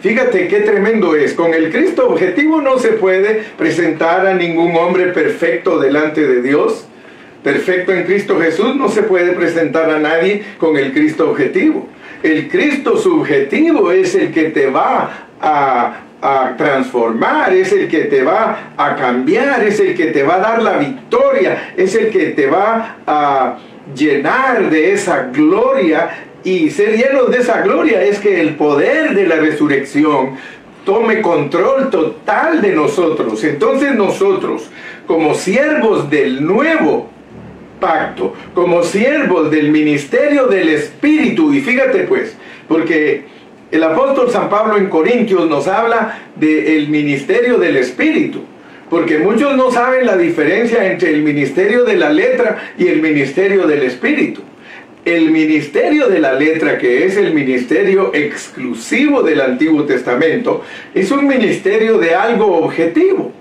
fíjate 0.00 0.48
qué 0.48 0.60
tremendo 0.60 1.14
es. 1.14 1.34
Con 1.34 1.54
el 1.54 1.70
Cristo 1.70 2.08
objetivo 2.08 2.60
no 2.60 2.78
se 2.80 2.88
puede 2.88 3.44
presentar 3.56 4.26
a 4.26 4.34
ningún 4.34 4.74
hombre 4.76 5.12
perfecto 5.12 5.78
delante 5.78 6.26
de 6.26 6.42
Dios. 6.42 6.88
Perfecto 7.44 7.92
en 7.92 8.02
Cristo 8.02 8.40
Jesús 8.40 8.74
no 8.74 8.88
se 8.88 9.04
puede 9.04 9.32
presentar 9.32 9.88
a 9.88 10.00
nadie 10.00 10.42
con 10.58 10.76
el 10.76 10.92
Cristo 10.92 11.30
objetivo. 11.30 11.86
El 12.26 12.48
Cristo 12.48 12.96
subjetivo 12.96 13.92
es 13.92 14.14
el 14.16 14.32
que 14.32 14.50
te 14.50 14.68
va 14.68 15.10
a 15.40 16.56
transformar, 16.56 17.54
es 17.54 17.70
el 17.70 17.88
que 17.88 18.04
te 18.04 18.24
va 18.24 18.72
a 18.76 18.96
cambiar, 18.96 19.62
es 19.62 19.78
el 19.78 19.94
que 19.94 20.06
te 20.06 20.24
va 20.24 20.34
a 20.34 20.38
dar 20.40 20.62
la 20.62 20.76
victoria, 20.78 21.72
es 21.76 21.94
el 21.94 22.10
que 22.10 22.30
te 22.30 22.48
va 22.48 22.96
a 23.06 23.58
llenar 23.94 24.68
de 24.70 24.92
esa 24.92 25.28
gloria 25.32 26.10
y 26.42 26.70
ser 26.70 26.96
llenos 26.96 27.30
de 27.30 27.38
esa 27.38 27.60
gloria 27.60 28.02
es 28.02 28.18
que 28.18 28.40
el 28.40 28.56
poder 28.56 29.14
de 29.14 29.26
la 29.28 29.36
resurrección 29.36 30.36
tome 30.84 31.20
control 31.20 31.90
total 31.90 32.60
de 32.60 32.72
nosotros. 32.72 33.42
Entonces 33.44 33.94
nosotros, 33.94 34.68
como 35.06 35.34
siervos 35.34 36.10
del 36.10 36.44
nuevo 36.44 37.08
pacto, 37.80 38.34
como 38.54 38.82
siervos 38.82 39.50
del 39.50 39.70
ministerio 39.70 40.46
del 40.46 40.68
Espíritu, 40.70 41.52
y 41.52 41.60
fíjate 41.60 42.00
pues, 42.00 42.36
porque 42.68 43.24
el 43.70 43.82
apóstol 43.82 44.30
San 44.30 44.48
Pablo 44.48 44.76
en 44.76 44.88
Corintios 44.88 45.48
nos 45.48 45.66
habla 45.66 46.18
del 46.36 46.88
ministerio 46.88 47.58
del 47.58 47.76
Espíritu, 47.76 48.42
porque 48.88 49.18
muchos 49.18 49.56
no 49.56 49.70
saben 49.70 50.06
la 50.06 50.16
diferencia 50.16 50.90
entre 50.90 51.10
el 51.10 51.22
ministerio 51.22 51.84
de 51.84 51.96
la 51.96 52.10
letra 52.10 52.72
y 52.78 52.86
el 52.86 53.02
ministerio 53.02 53.66
del 53.66 53.82
Espíritu. 53.82 54.42
El 55.04 55.30
ministerio 55.30 56.08
de 56.08 56.18
la 56.18 56.32
letra, 56.32 56.78
que 56.78 57.04
es 57.04 57.16
el 57.16 57.32
ministerio 57.32 58.12
exclusivo 58.12 59.22
del 59.22 59.40
Antiguo 59.40 59.84
Testamento, 59.84 60.64
es 60.94 61.12
un 61.12 61.26
ministerio 61.26 61.98
de 61.98 62.14
algo 62.14 62.56
objetivo. 62.56 63.32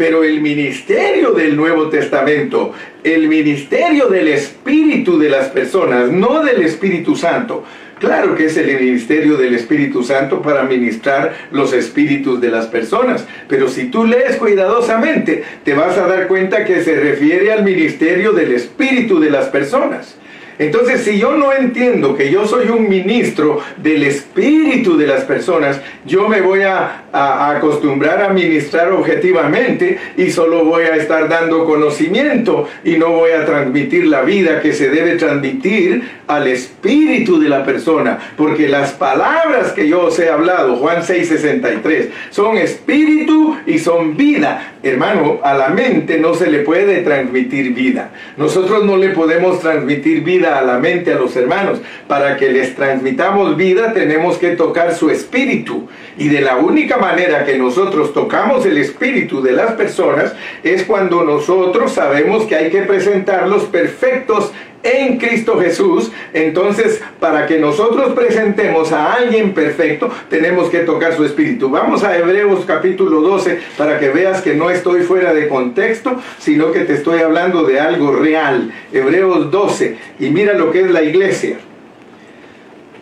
Pero 0.00 0.24
el 0.24 0.40
ministerio 0.40 1.32
del 1.32 1.54
Nuevo 1.54 1.90
Testamento, 1.90 2.72
el 3.04 3.28
ministerio 3.28 4.08
del 4.08 4.28
Espíritu 4.28 5.18
de 5.18 5.28
las 5.28 5.48
personas, 5.48 6.10
no 6.10 6.42
del 6.42 6.62
Espíritu 6.62 7.16
Santo, 7.16 7.64
Claro 7.98 8.34
que 8.34 8.46
es 8.46 8.56
el 8.56 8.80
ministerio 8.80 9.36
del 9.36 9.54
Espíritu 9.54 10.02
Santo 10.02 10.40
para 10.40 10.62
ministrar 10.62 11.34
los 11.52 11.74
espíritus 11.74 12.40
de 12.40 12.48
las 12.48 12.66
personas, 12.66 13.26
pero 13.46 13.68
si 13.68 13.90
tú 13.90 14.06
lees 14.06 14.36
cuidadosamente, 14.36 15.44
te 15.64 15.74
vas 15.74 15.98
a 15.98 16.06
dar 16.06 16.26
cuenta 16.26 16.64
que 16.64 16.82
se 16.82 16.98
refiere 16.98 17.52
al 17.52 17.62
ministerio 17.62 18.32
del 18.32 18.52
Espíritu 18.52 19.20
de 19.20 19.28
las 19.28 19.48
personas. 19.48 20.16
Entonces, 20.60 21.04
si 21.04 21.18
yo 21.18 21.38
no 21.38 21.54
entiendo 21.54 22.14
que 22.14 22.30
yo 22.30 22.46
soy 22.46 22.68
un 22.68 22.86
ministro 22.86 23.60
del 23.78 24.02
espíritu 24.02 24.98
de 24.98 25.06
las 25.06 25.24
personas, 25.24 25.80
yo 26.04 26.28
me 26.28 26.42
voy 26.42 26.60
a, 26.64 27.04
acostumbrar 27.12 28.22
a 28.22 28.28
ministrar 28.28 28.92
objetivamente 28.92 29.98
y 30.18 30.30
solo 30.30 30.66
voy 30.66 30.82
a 30.84 30.96
estar 30.96 31.30
dando 31.30 31.64
conocimiento 31.64 32.68
y 32.84 32.98
no 32.98 33.08
voy 33.08 33.30
a 33.30 33.46
transmitir 33.46 34.06
la 34.06 34.20
vida 34.20 34.60
que 34.60 34.74
se 34.74 34.90
debe 34.90 35.16
transmitir 35.16 36.02
al 36.26 36.46
espíritu 36.46 37.40
de 37.40 37.48
la 37.48 37.64
persona. 37.64 38.18
Porque 38.36 38.68
las 38.68 38.92
palabras 38.92 39.72
que 39.72 39.88
yo 39.88 40.02
os 40.02 40.18
he 40.18 40.28
hablado, 40.28 40.76
Juan 40.76 41.02
6:63, 41.02 42.10
son 42.28 42.58
espíritu 42.58 43.56
y 43.66 43.78
son 43.78 44.14
vida. 44.14 44.74
Hermano, 44.82 45.40
a 45.42 45.54
la 45.54 45.70
mente 45.70 46.18
no 46.18 46.34
se 46.34 46.50
le 46.50 46.60
puede 46.60 47.00
transmitir 47.00 47.72
vida. 47.72 48.10
Nosotros 48.36 48.84
no 48.84 48.98
le 48.98 49.10
podemos 49.10 49.60
transmitir 49.60 50.22
vida 50.22 50.49
a 50.58 50.62
la 50.62 50.78
mente 50.78 51.12
a 51.12 51.16
los 51.16 51.36
hermanos. 51.36 51.80
Para 52.08 52.36
que 52.36 52.50
les 52.50 52.74
transmitamos 52.74 53.56
vida 53.56 53.92
tenemos 53.92 54.38
que 54.38 54.50
tocar 54.50 54.94
su 54.94 55.10
espíritu. 55.10 55.88
Y 56.18 56.28
de 56.28 56.40
la 56.40 56.56
única 56.56 56.96
manera 56.98 57.44
que 57.44 57.56
nosotros 57.56 58.12
tocamos 58.12 58.66
el 58.66 58.78
espíritu 58.78 59.42
de 59.42 59.52
las 59.52 59.72
personas 59.72 60.34
es 60.62 60.84
cuando 60.84 61.22
nosotros 61.24 61.92
sabemos 61.92 62.44
que 62.44 62.56
hay 62.56 62.70
que 62.70 62.82
presentarlos 62.82 63.64
perfectos 63.64 64.52
en 64.82 65.18
Cristo 65.18 65.58
Jesús. 65.60 66.10
Entonces, 66.32 67.02
para 67.18 67.46
que 67.46 67.58
nosotros 67.58 68.12
presentemos 68.14 68.92
a 68.92 69.12
alguien 69.14 69.52
perfecto, 69.52 70.10
tenemos 70.28 70.68
que 70.70 70.80
tocar 70.80 71.16
su 71.16 71.24
espíritu. 71.24 71.70
Vamos 71.70 72.02
a 72.04 72.16
Hebreos 72.16 72.64
capítulo 72.66 73.20
12 73.20 73.60
para 73.76 73.98
que 73.98 74.10
veas 74.10 74.42
que 74.42 74.54
no 74.54 74.70
estoy 74.70 75.02
fuera 75.02 75.34
de 75.34 75.48
contexto, 75.48 76.20
sino 76.38 76.72
que 76.72 76.80
te 76.80 76.94
estoy 76.94 77.20
hablando 77.20 77.64
de 77.64 77.80
algo 77.80 78.12
real. 78.12 78.72
Hebreos 78.92 79.50
12. 79.50 79.96
Y 80.18 80.30
mira 80.30 80.54
lo 80.54 80.70
que 80.70 80.82
es 80.82 80.90
la 80.90 81.02
iglesia. 81.02 81.58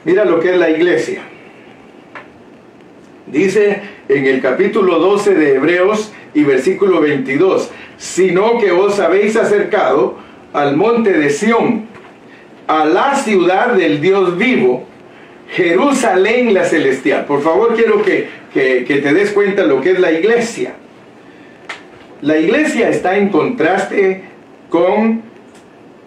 Mira 0.04 0.24
lo 0.24 0.40
que 0.40 0.52
es 0.52 0.58
la 0.58 0.70
iglesia. 0.70 1.22
Dice 3.26 3.82
en 4.08 4.24
el 4.24 4.40
capítulo 4.40 4.98
12 4.98 5.34
de 5.34 5.56
Hebreos 5.56 6.12
y 6.32 6.44
versículo 6.44 7.00
22, 7.00 7.70
sino 7.98 8.58
que 8.58 8.72
os 8.72 8.98
habéis 9.00 9.36
acercado 9.36 10.16
al 10.52 10.76
monte 10.76 11.12
de 11.12 11.30
Sión, 11.30 11.86
a 12.66 12.84
la 12.84 13.14
ciudad 13.16 13.74
del 13.74 14.00
Dios 14.00 14.36
vivo, 14.36 14.86
Jerusalén 15.50 16.52
la 16.52 16.64
celestial. 16.64 17.24
Por 17.24 17.42
favor, 17.42 17.74
quiero 17.74 18.02
que, 18.02 18.28
que, 18.52 18.84
te 18.86 19.12
des 19.12 19.30
cuenta 19.30 19.64
lo 19.64 19.80
que 19.80 19.92
es 19.92 20.00
la 20.00 20.12
iglesia. 20.12 20.74
La 22.20 22.38
iglesia 22.38 22.90
está 22.90 23.16
en 23.16 23.28
contraste 23.30 24.22
con 24.68 25.22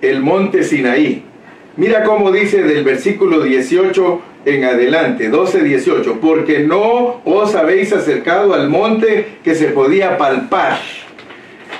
el 0.01 0.21
monte 0.21 0.63
Sinaí. 0.63 1.23
Mira 1.77 2.03
cómo 2.03 2.31
dice 2.31 2.63
del 2.63 2.83
versículo 2.83 3.41
18 3.41 4.21
en 4.45 4.63
adelante, 4.65 5.29
12, 5.29 5.63
18, 5.63 6.19
porque 6.19 6.59
no 6.59 7.21
os 7.23 7.55
habéis 7.55 7.93
acercado 7.93 8.53
al 8.53 8.69
monte 8.69 9.37
que 9.43 9.55
se 9.55 9.67
podía 9.67 10.17
palpar 10.17 10.79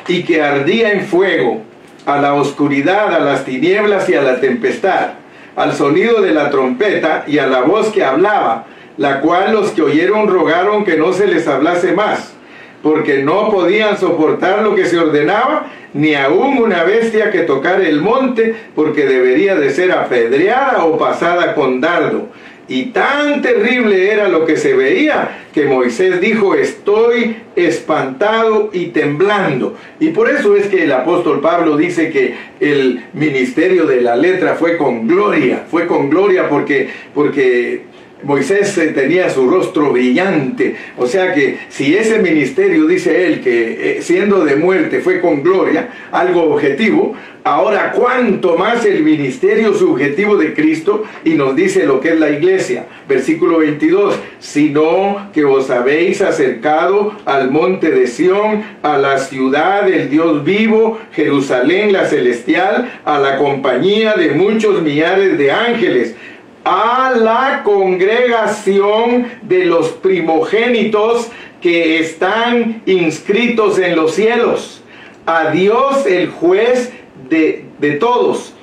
y 0.08 0.24
que 0.24 0.42
ardía 0.42 0.94
en 0.94 1.02
fuego 1.02 1.64
a 2.06 2.18
la 2.20 2.34
oscuridad, 2.34 3.14
a 3.14 3.20
las 3.20 3.46
tinieblas 3.46 4.10
y 4.10 4.16
a 4.16 4.22
la 4.22 4.40
tempestad, 4.40 5.12
al 5.56 5.74
sonido 5.74 6.22
de 6.22 6.32
la 6.32 6.50
trompeta 6.50 7.24
y 7.28 7.38
a 7.38 7.48
la 7.48 7.62
voz 7.62 7.92
que 7.92 8.04
hablaba, 8.04 8.66
la 8.98 9.22
cual 9.22 9.54
los 9.54 9.72
que 9.72 9.82
oyeron 9.82 10.28
rogaron 10.28 10.84
que 10.84 10.98
no 10.98 11.14
se 11.14 11.28
les 11.28 11.48
hablase 11.48 11.94
más, 11.94 12.34
porque 12.82 13.24
no 13.24 13.50
podían 13.50 13.98
soportar 13.98 14.64
lo 14.64 14.76
que 14.76 14.86
se 14.86 14.98
ordenaba, 14.98 15.68
ni 15.94 16.16
aún 16.16 16.58
una 16.58 16.84
bestia 16.84 17.32
que 17.32 17.40
tocara 17.40 17.86
el 17.86 18.02
monte, 18.02 18.56
porque 18.76 19.06
debería 19.06 19.56
de 19.56 19.72
ser 19.72 19.92
apedreada 19.92 20.86
o 20.86 20.98
pasada 20.98 21.54
con 21.54 21.82
dardo 21.82 22.30
y 22.72 22.86
tan 22.86 23.42
terrible 23.42 24.14
era 24.14 24.30
lo 24.30 24.46
que 24.46 24.56
se 24.56 24.74
veía 24.74 25.40
que 25.54 25.66
Moisés 25.66 26.22
dijo, 26.22 26.56
estoy 26.56 27.36
espantado 27.54 28.70
y 28.72 28.88
temblando. 28.88 29.76
Y 30.00 30.12
por 30.12 30.30
eso 30.30 30.56
es 30.56 30.68
que 30.68 30.86
el 30.86 30.94
apóstol 30.94 31.42
Pablo 31.42 31.76
dice 31.76 32.12
que 32.12 32.34
el 32.62 33.04
ministerio 33.12 33.86
de 33.86 34.00
la 34.00 34.16
letra 34.16 34.56
fue 34.56 34.78
con 34.78 35.06
gloria, 35.06 35.66
fue 35.70 35.86
con 35.86 36.10
gloria 36.10 36.48
porque, 36.48 36.88
porque 37.14 37.82
Moisés 38.24 38.80
tenía 38.94 39.30
su 39.30 39.50
rostro 39.50 39.92
brillante, 39.92 40.76
o 40.98 41.08
sea 41.08 41.34
que 41.34 41.58
si 41.70 41.96
ese 41.96 42.20
ministerio, 42.20 42.86
dice 42.86 43.26
él, 43.26 43.42
que 43.42 43.98
eh, 43.98 44.02
siendo 44.02 44.46
de 44.46 44.56
muerte 44.56 45.00
fue 45.00 45.20
con 45.22 45.42
gloria, 45.42 45.90
algo 46.12 46.44
objetivo, 46.44 47.16
ahora 47.44 47.92
cuánto 47.92 48.56
más 48.58 48.86
el 48.86 49.04
ministerio 49.04 49.74
subjetivo 49.74 50.38
de 50.38 50.54
Cristo 50.54 51.04
y 51.24 51.32
nos 51.32 51.56
dice 51.56 51.86
lo 51.86 52.00
que 52.00 52.10
es 52.10 52.20
la 52.20 52.30
iglesia, 52.30 52.86
versículo 53.08 53.60
22, 53.60 54.16
sino 54.40 55.30
que 55.34 55.44
os 55.44 55.70
habéis 55.70 56.22
acercado 56.22 57.14
al 57.26 57.50
monte 57.50 57.90
de 57.90 58.08
Sión, 58.08 58.64
a 58.84 58.98
la 58.98 59.18
ciudad 59.18 59.84
del 59.84 60.10
Dios 60.10 60.44
vivo, 60.44 61.00
Jerusalén 61.14 61.94
la 61.94 62.06
celestial, 62.06 63.00
a 63.04 63.20
la 63.20 63.38
compañía 63.38 64.14
de 64.14 64.32
muchos 64.32 64.82
millares 64.82 65.38
de 65.38 65.52
ángeles 65.52 66.16
a 66.64 67.14
la 67.16 67.62
congregación 67.64 69.28
de 69.42 69.66
los 69.66 69.90
primogénitos 69.90 71.30
que 71.62 72.00
están 72.00 72.82
inscritos 72.86 73.80
en 73.80 73.96
los 73.96 74.14
cielos, 74.14 74.84
a 75.26 75.52
Dios 75.52 76.06
el 76.06 76.30
juez 76.30 76.92
de, 77.30 77.66
de 77.80 77.92
todos, 77.94 78.54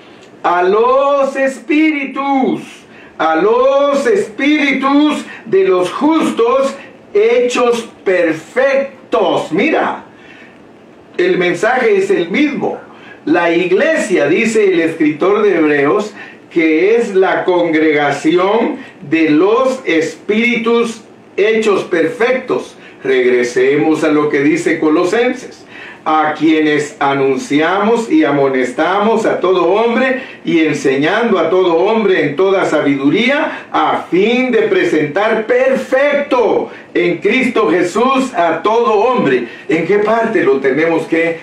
a 0.43 0.63
los 0.63 1.35
espíritus, 1.37 2.63
a 3.19 3.37
los 3.37 4.07
espíritus 4.07 5.25
de 5.47 5.65
los 5.65 5.93
justos 5.93 6.75
hechos 7.15 7.89
perfectos. 8.05 9.51
Mira, 9.53 10.05
el 11.17 11.39
mensaje 11.39 11.97
es 11.97 12.11
el 12.11 12.31
mismo. 12.31 12.79
La 13.25 13.53
iglesia, 13.53 14.27
dice 14.29 14.73
el 14.73 14.81
escritor 14.81 15.43
de 15.43 15.59
Hebreos, 15.59 16.15
que 16.51 16.97
es 16.97 17.15
la 17.15 17.45
congregación 17.45 18.77
de 19.09 19.31
los 19.31 19.81
espíritus 19.85 21.03
hechos 21.37 21.85
perfectos. 21.85 22.77
Regresemos 23.03 24.03
a 24.05 24.09
lo 24.09 24.29
que 24.29 24.43
dice 24.43 24.81
Colosenses. 24.81 25.65
a 26.05 26.33
quienes 26.33 26.97
anunciamos 27.01 28.11
y 28.11 28.25
amonestamos 28.25 29.27
a 29.27 29.41
todo 29.41 29.67
hombre 29.67 30.23
y 30.43 30.61
enseñando 30.61 31.39
a 31.39 31.51
todo 31.51 31.75
hombre 31.75 32.25
en 32.25 32.35
toda 32.35 32.65
sabiduría, 32.65 33.67
a 33.71 34.07
fin 34.11 34.51
de 34.51 34.63
presentar 34.63 35.47
perfecto 35.47 36.71
en 36.95 37.19
Cristo 37.19 37.69
Jesús 37.69 38.33
a 38.35 38.63
todo 38.63 38.95
hombre. 38.95 39.49
¿En 39.69 39.87
qué 39.87 39.99
parte 39.99 40.43
lo 40.45 40.61
tenemos 40.61 41.03
que 41.07 41.41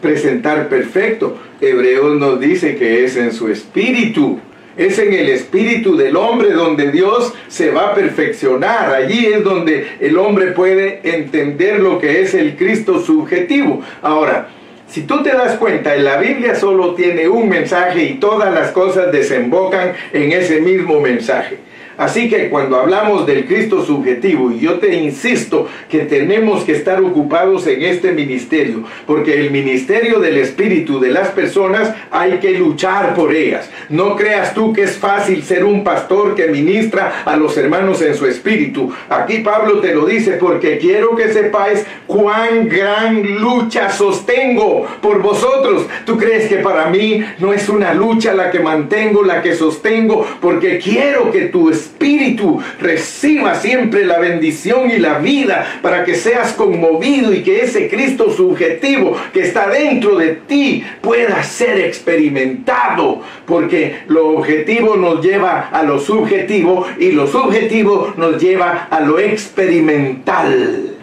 presentar 0.00 0.68
perfecto? 0.68 1.36
Hebreos 1.60 2.16
nos 2.16 2.38
dice 2.38 2.76
que 2.76 3.04
es 3.04 3.16
en 3.16 3.32
su 3.32 3.48
espíritu. 3.48 4.38
Es 4.76 4.98
en 4.98 5.12
el 5.12 5.28
espíritu 5.28 5.96
del 5.96 6.16
hombre 6.16 6.52
donde 6.52 6.90
Dios 6.90 7.32
se 7.48 7.70
va 7.70 7.90
a 7.90 7.94
perfeccionar. 7.94 8.92
Allí 8.92 9.26
es 9.26 9.44
donde 9.44 9.86
el 10.00 10.18
hombre 10.18 10.48
puede 10.52 11.00
entender 11.02 11.80
lo 11.80 11.98
que 11.98 12.22
es 12.22 12.34
el 12.34 12.56
Cristo 12.56 13.00
subjetivo. 13.00 13.82
Ahora, 14.02 14.48
si 14.88 15.02
tú 15.02 15.22
te 15.22 15.30
das 15.30 15.56
cuenta, 15.56 15.94
en 15.94 16.04
la 16.04 16.18
Biblia 16.18 16.54
solo 16.54 16.94
tiene 16.94 17.28
un 17.28 17.48
mensaje 17.48 18.04
y 18.04 18.14
todas 18.14 18.54
las 18.54 18.70
cosas 18.70 19.10
desembocan 19.10 19.92
en 20.12 20.32
ese 20.32 20.60
mismo 20.60 21.00
mensaje. 21.00 21.58
Así 21.96 22.28
que 22.28 22.48
cuando 22.48 22.76
hablamos 22.76 23.26
del 23.26 23.46
Cristo 23.46 23.84
subjetivo, 23.84 24.50
y 24.50 24.60
yo 24.60 24.78
te 24.78 24.94
insisto 24.96 25.68
que 25.88 26.00
tenemos 26.00 26.64
que 26.64 26.72
estar 26.72 27.02
ocupados 27.02 27.66
en 27.66 27.82
este 27.82 28.12
ministerio, 28.12 28.84
porque 29.06 29.34
el 29.34 29.50
ministerio 29.50 30.18
del 30.18 30.38
Espíritu 30.38 30.98
de 31.00 31.10
las 31.10 31.28
personas 31.28 31.94
hay 32.10 32.38
que 32.38 32.58
luchar 32.58 33.14
por 33.14 33.34
ellas. 33.34 33.70
No 33.88 34.16
creas 34.16 34.54
tú 34.54 34.72
que 34.72 34.82
es 34.82 34.96
fácil 34.96 35.42
ser 35.42 35.64
un 35.64 35.84
pastor 35.84 36.34
que 36.34 36.48
ministra 36.48 37.22
a 37.24 37.36
los 37.36 37.56
hermanos 37.56 38.00
en 38.02 38.14
su 38.14 38.26
espíritu. 38.26 38.92
Aquí 39.08 39.38
Pablo 39.38 39.80
te 39.80 39.94
lo 39.94 40.06
dice 40.06 40.32
porque 40.32 40.78
quiero 40.78 41.14
que 41.16 41.32
sepáis 41.32 41.84
cuán 42.06 42.68
gran 42.68 43.40
lucha 43.40 43.90
sostengo 43.90 44.86
por 45.00 45.22
vosotros. 45.22 45.86
¿Tú 46.04 46.16
crees 46.16 46.48
que 46.48 46.56
para 46.56 46.86
mí 46.86 47.22
no 47.38 47.52
es 47.52 47.68
una 47.68 47.94
lucha 47.94 48.34
la 48.34 48.50
que 48.50 48.60
mantengo, 48.60 49.22
la 49.22 49.42
que 49.42 49.54
sostengo? 49.54 50.26
Porque 50.40 50.78
quiero 50.78 51.30
que 51.30 51.46
tu 51.46 51.70
espíritu 51.84 52.60
reciba 52.80 53.54
siempre 53.54 54.04
la 54.04 54.18
bendición 54.18 54.90
y 54.90 54.98
la 54.98 55.18
vida 55.18 55.78
para 55.82 56.04
que 56.04 56.14
seas 56.14 56.52
conmovido 56.52 57.32
y 57.32 57.42
que 57.42 57.62
ese 57.62 57.88
Cristo 57.88 58.30
subjetivo 58.30 59.16
que 59.32 59.42
está 59.42 59.68
dentro 59.68 60.16
de 60.16 60.30
ti 60.46 60.84
pueda 61.00 61.42
ser 61.42 61.80
experimentado. 61.80 63.20
Porque 63.46 63.98
lo 64.08 64.28
objetivo 64.28 64.96
nos 64.96 65.22
lleva 65.22 65.68
a 65.70 65.82
lo 65.82 65.98
subjetivo 65.98 66.86
y 66.98 67.12
lo 67.12 67.26
subjetivo 67.26 68.14
nos 68.16 68.42
lleva 68.42 68.88
a 68.90 69.00
lo 69.00 69.18
experimental 69.18 70.94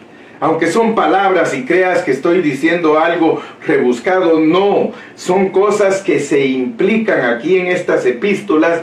aunque 0.41 0.71
son 0.71 0.95
palabras 0.95 1.53
y 1.53 1.65
creas 1.65 2.01
que 2.01 2.09
estoy 2.09 2.41
diciendo 2.41 2.97
algo 2.97 3.39
rebuscado, 3.67 4.39
no, 4.39 4.91
son 5.13 5.49
cosas 5.49 6.01
que 6.01 6.19
se 6.19 6.47
implican 6.47 7.35
aquí 7.35 7.59
en 7.59 7.67
estas 7.67 8.07
epístolas 8.07 8.81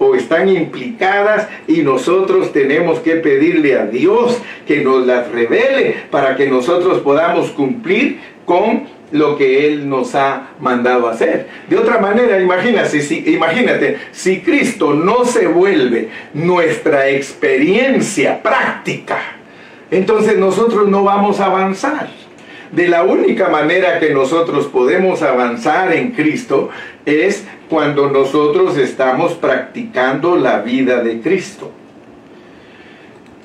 o 0.00 0.14
están 0.14 0.48
implicadas 0.48 1.46
y 1.68 1.82
nosotros 1.82 2.52
tenemos 2.52 3.00
que 3.00 3.16
pedirle 3.16 3.78
a 3.78 3.84
Dios 3.84 4.40
que 4.66 4.80
nos 4.80 5.06
las 5.06 5.30
revele 5.30 5.94
para 6.10 6.36
que 6.36 6.48
nosotros 6.48 7.00
podamos 7.00 7.50
cumplir 7.50 8.18
con 8.46 8.84
lo 9.12 9.36
que 9.36 9.66
Él 9.66 9.90
nos 9.90 10.14
ha 10.14 10.52
mandado 10.58 11.06
hacer. 11.06 11.48
De 11.68 11.76
otra 11.76 11.98
manera, 11.98 12.40
imagínate 12.40 13.02
si, 13.02 13.24
imagínate, 13.26 13.98
si 14.10 14.40
Cristo 14.40 14.94
no 14.94 15.26
se 15.26 15.46
vuelve 15.46 16.08
nuestra 16.32 17.10
experiencia 17.10 18.42
práctica, 18.42 19.18
entonces 19.90 20.38
nosotros 20.38 20.88
no 20.88 21.04
vamos 21.04 21.40
a 21.40 21.46
avanzar. 21.46 22.08
De 22.72 22.86
la 22.86 23.02
única 23.02 23.48
manera 23.48 23.98
que 23.98 24.10
nosotros 24.14 24.66
podemos 24.66 25.22
avanzar 25.22 25.92
en 25.92 26.12
Cristo 26.12 26.70
es 27.04 27.44
cuando 27.68 28.10
nosotros 28.10 28.76
estamos 28.76 29.34
practicando 29.34 30.36
la 30.36 30.60
vida 30.60 31.02
de 31.02 31.20
Cristo. 31.20 31.72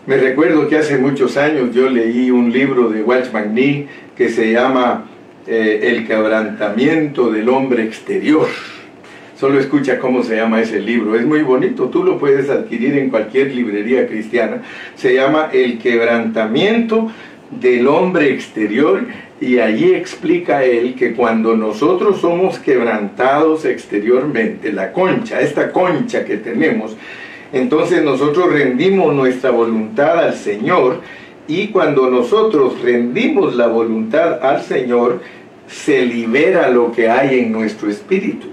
Me 0.06 0.18
recuerdo 0.18 0.68
que 0.68 0.78
hace 0.78 1.00
muchos 1.00 1.38
años 1.38 1.74
yo 1.74 1.90
leí 1.90 2.30
un 2.30 2.52
libro 2.52 2.90
de 2.90 3.02
Walsh 3.02 3.32
McNee 3.32 3.88
que 4.16 4.30
se 4.30 4.52
llama 4.52 5.06
eh, 5.48 5.80
El 5.84 6.06
quebrantamiento 6.06 7.32
del 7.32 7.50
hombre 7.50 7.84
exterior. 7.84 8.48
Solo 9.36 9.60
escucha 9.60 9.98
cómo 9.98 10.24
se 10.24 10.36
llama 10.36 10.62
ese 10.62 10.80
libro. 10.80 11.16
Es 11.16 11.26
muy 11.26 11.42
bonito. 11.42 11.86
Tú 11.90 12.04
lo 12.04 12.20
puedes 12.20 12.50
adquirir 12.52 12.98
en 12.98 13.10
cualquier 13.10 13.54
librería 13.54 14.08
cristiana. 14.08 14.62
Se 14.96 15.16
llama 15.16 15.50
El 15.52 15.80
quebrantamiento 15.80 17.12
del 17.52 17.88
hombre 17.88 18.34
exterior 18.34 19.06
y 19.40 19.60
allí 19.60 19.94
explica 19.94 20.64
él 20.64 20.96
que 20.96 21.14
cuando 21.14 21.56
nosotros 21.56 22.22
somos 22.22 22.60
quebrantados 22.60 23.66
exteriormente, 23.66 24.72
la 24.72 24.92
concha, 24.92 25.42
esta 25.42 25.72
concha 25.72 26.26
que 26.26 26.38
tenemos, 26.38 26.96
entonces 27.54 28.04
nosotros 28.04 28.52
rendimos 28.52 29.14
nuestra 29.14 29.52
voluntad 29.52 30.20
al 30.20 30.36
Señor 30.36 31.02
y 31.48 31.68
cuando 31.68 32.10
nosotros 32.10 32.82
rendimos 32.82 33.56
la 33.56 33.68
voluntad 33.68 34.44
al 34.44 34.62
Señor, 34.64 35.22
se 35.68 36.06
libera 36.06 36.70
lo 36.70 36.92
que 36.92 37.10
hay 37.10 37.40
en 37.40 37.52
nuestro 37.52 37.90
espíritu. 37.90 38.48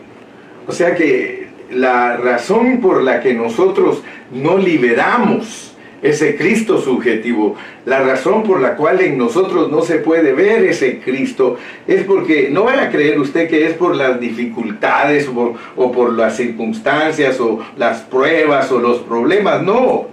O 0.66 0.72
sea 0.72 0.94
que 0.94 1.48
la 1.70 2.16
razón 2.16 2.80
por 2.80 3.02
la 3.02 3.20
que 3.20 3.34
nosotros 3.34 4.02
no 4.32 4.58
liberamos 4.58 5.71
ese 6.02 6.36
Cristo 6.36 6.80
subjetivo. 6.80 7.56
La 7.86 8.00
razón 8.00 8.42
por 8.42 8.60
la 8.60 8.76
cual 8.76 9.00
en 9.00 9.16
nosotros 9.16 9.70
no 9.70 9.82
se 9.82 9.96
puede 9.96 10.32
ver 10.32 10.64
ese 10.64 10.98
Cristo 11.00 11.56
es 11.86 12.02
porque 12.04 12.48
no 12.50 12.64
vaya 12.64 12.84
a 12.84 12.90
creer 12.90 13.18
usted 13.18 13.48
que 13.48 13.66
es 13.66 13.74
por 13.74 13.96
las 13.96 14.20
dificultades 14.20 15.28
o 15.28 15.54
o 15.76 15.92
por 15.92 16.12
las 16.12 16.36
circunstancias 16.36 17.40
o 17.40 17.60
las 17.76 18.00
pruebas 18.00 18.70
o 18.72 18.78
los 18.78 18.98
problemas. 18.98 19.62
No, 19.62 20.12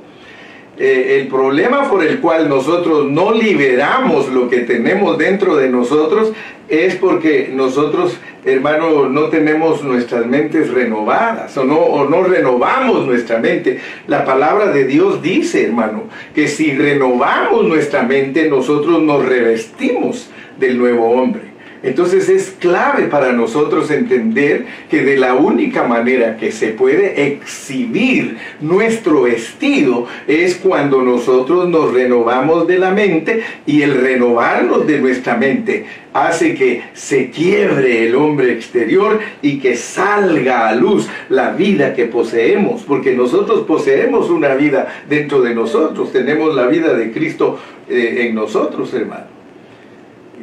eh, 0.82 1.20
el 1.20 1.28
problema 1.28 1.90
por 1.90 2.06
el 2.06 2.22
cual 2.22 2.48
nosotros 2.48 3.06
no 3.12 3.34
liberamos 3.34 4.30
lo 4.30 4.50
que 4.50 4.60
tenemos 4.60 5.18
dentro 5.18 5.58
de 5.58 5.68
nosotros 5.68 6.32
es 6.70 6.96
porque 6.96 7.50
nosotros, 7.54 8.18
hermano, 8.46 9.10
no 9.10 9.24
tenemos 9.30 9.84
nuestras 9.84 10.26
mentes 10.26 10.72
renovadas 10.72 11.56
o 11.58 11.64
no, 11.64 12.24
renovamos 12.24 13.06
nuestra 13.06 13.38
mente. 13.40 13.80
La 14.08 14.26
palabra 14.26 14.72
de 14.72 14.86
Dios 14.86 15.22
dice, 15.22 15.66
hermano, 15.66 16.04
que 16.34 16.48
si 16.48 16.72
renovamos 16.72 17.66
nuestra 17.66 18.04
mente, 18.04 18.50
nosotros 18.50 19.02
nos 19.02 19.26
revestimos 19.26 20.30
del 20.58 20.78
nuevo 20.78 21.12
hombre. 21.12 21.49
Entonces 21.82 22.28
es 22.28 22.56
clave 22.60 23.06
para 23.06 23.32
nosotros 23.32 23.90
entender 23.90 24.66
que 24.90 25.02
de 25.04 25.18
la 25.18 25.36
única 25.36 25.84
manera 25.84 26.36
que 26.36 26.52
se 26.52 26.70
puede 26.70 27.28
exhibir 27.28 28.38
nuestro 28.60 29.22
vestido 29.22 30.06
es 30.28 30.56
cuando 30.56 31.02
nosotros 31.02 31.70
nos 31.70 31.94
renovamos 31.94 32.68
de 32.68 32.80
la 32.80 32.92
mente 32.92 33.44
y 33.66 33.82
el 33.82 34.02
renovarnos 34.02 34.86
de 34.86 35.00
nuestra 35.00 35.38
mente 35.38 35.86
hace 36.12 36.54
que 36.56 36.84
se 36.94 37.30
quiebre 37.30 38.08
el 38.08 38.16
hombre 38.16 38.52
exterior 38.52 39.20
y 39.42 39.60
que 39.60 39.78
salga 39.78 40.68
a 40.68 40.76
luz 40.76 41.08
la 41.30 41.52
vida 41.52 41.94
que 41.94 42.06
poseemos, 42.06 42.82
porque 42.84 43.14
nosotros 43.14 43.66
poseemos 43.66 44.30
una 44.30 44.56
vida 44.56 45.04
dentro 45.08 45.42
de 45.42 45.56
nosotros, 45.56 46.12
tenemos 46.12 46.56
la 46.56 46.68
vida 46.68 46.94
de 46.94 47.12
Cristo 47.12 47.60
eh, 47.88 48.26
en 48.28 48.36
nosotros, 48.36 48.94
hermano 48.94 49.39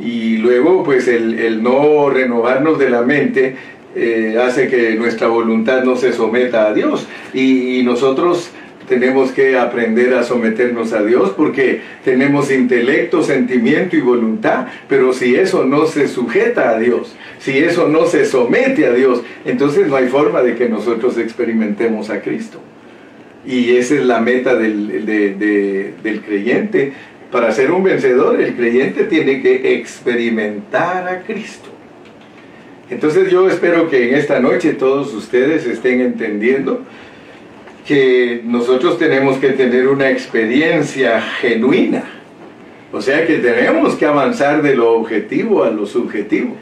y 0.00 0.36
luego 0.38 0.84
pues 0.84 1.08
el, 1.08 1.62
no 1.62 2.10
renovarnos 2.10 2.78
de 2.78 2.90
la 2.90 3.02
mente 3.02 3.56
eh, 3.94 4.36
hace 4.42 4.68
que 4.68 4.94
nuestra 4.94 5.28
voluntad 5.28 5.82
no 5.84 5.96
se 5.96 6.12
someta 6.12 6.66
a 6.66 6.74
Dios 6.74 7.06
y, 7.32 7.82
nosotros 7.82 8.50
tenemos 8.88 9.32
que 9.32 9.56
aprender 9.56 10.14
a 10.14 10.22
someternos 10.22 10.92
a 10.92 11.02
Dios 11.02 11.32
porque 11.36 11.80
tenemos 12.04 12.52
intelecto, 12.52 13.22
sentimiento 13.22 13.96
y 13.96 14.00
voluntad, 14.00 14.66
pero 14.88 15.12
si 15.12 15.34
eso 15.34 15.64
no 15.64 15.86
se 15.86 16.08
sujeta 16.08 16.70
a 16.70 16.78
Dios, 16.78 17.16
si 17.38 17.58
eso 17.58 17.88
no 17.88 18.06
se 18.06 18.24
somete 18.24 18.86
a 18.86 18.92
Dios, 18.92 19.22
entonces 19.44 19.88
no 19.88 19.96
hay 19.96 20.08
forma 20.08 20.42
de 20.42 20.54
que 20.54 20.68
nosotros 20.68 21.18
experimentemos 21.18 22.10
a 22.10 22.20
Cristo. 22.20 22.60
Y 23.44 23.76
esa 23.76 23.94
es 23.94 24.04
la 24.04 24.20
meta 24.20 24.54
del, 24.54 25.06
del 25.06 26.22
creyente, 26.22 26.92
para 27.30 27.52
ser 27.52 27.70
un 27.72 27.82
vencedor, 27.82 28.40
el 28.40 28.54
creyente 28.54 29.04
tiene 29.04 29.42
que 29.42 29.74
experimentar 29.74 31.08
a 31.08 31.22
Cristo. 31.22 31.68
Entonces 32.88 33.30
yo 33.30 33.48
espero 33.48 33.90
que 33.90 34.08
en 34.08 34.14
esta 34.14 34.38
noche 34.38 34.74
todos 34.74 35.12
ustedes 35.12 35.66
estén 35.66 36.00
entendiendo 36.00 36.82
que 37.86 38.42
nosotros 38.44 38.98
tenemos 38.98 39.38
que 39.38 39.50
tener 39.50 39.88
una 39.88 40.10
experiencia 40.10 41.20
genuina. 41.20 42.04
O 42.92 43.00
sea 43.00 43.26
que 43.26 43.38
tenemos 43.38 43.96
que 43.96 44.06
avanzar 44.06 44.62
de 44.62 44.76
lo 44.76 44.92
objetivo 44.92 45.64
a 45.64 45.70
lo 45.70 45.86
subjetivo. 45.86 46.56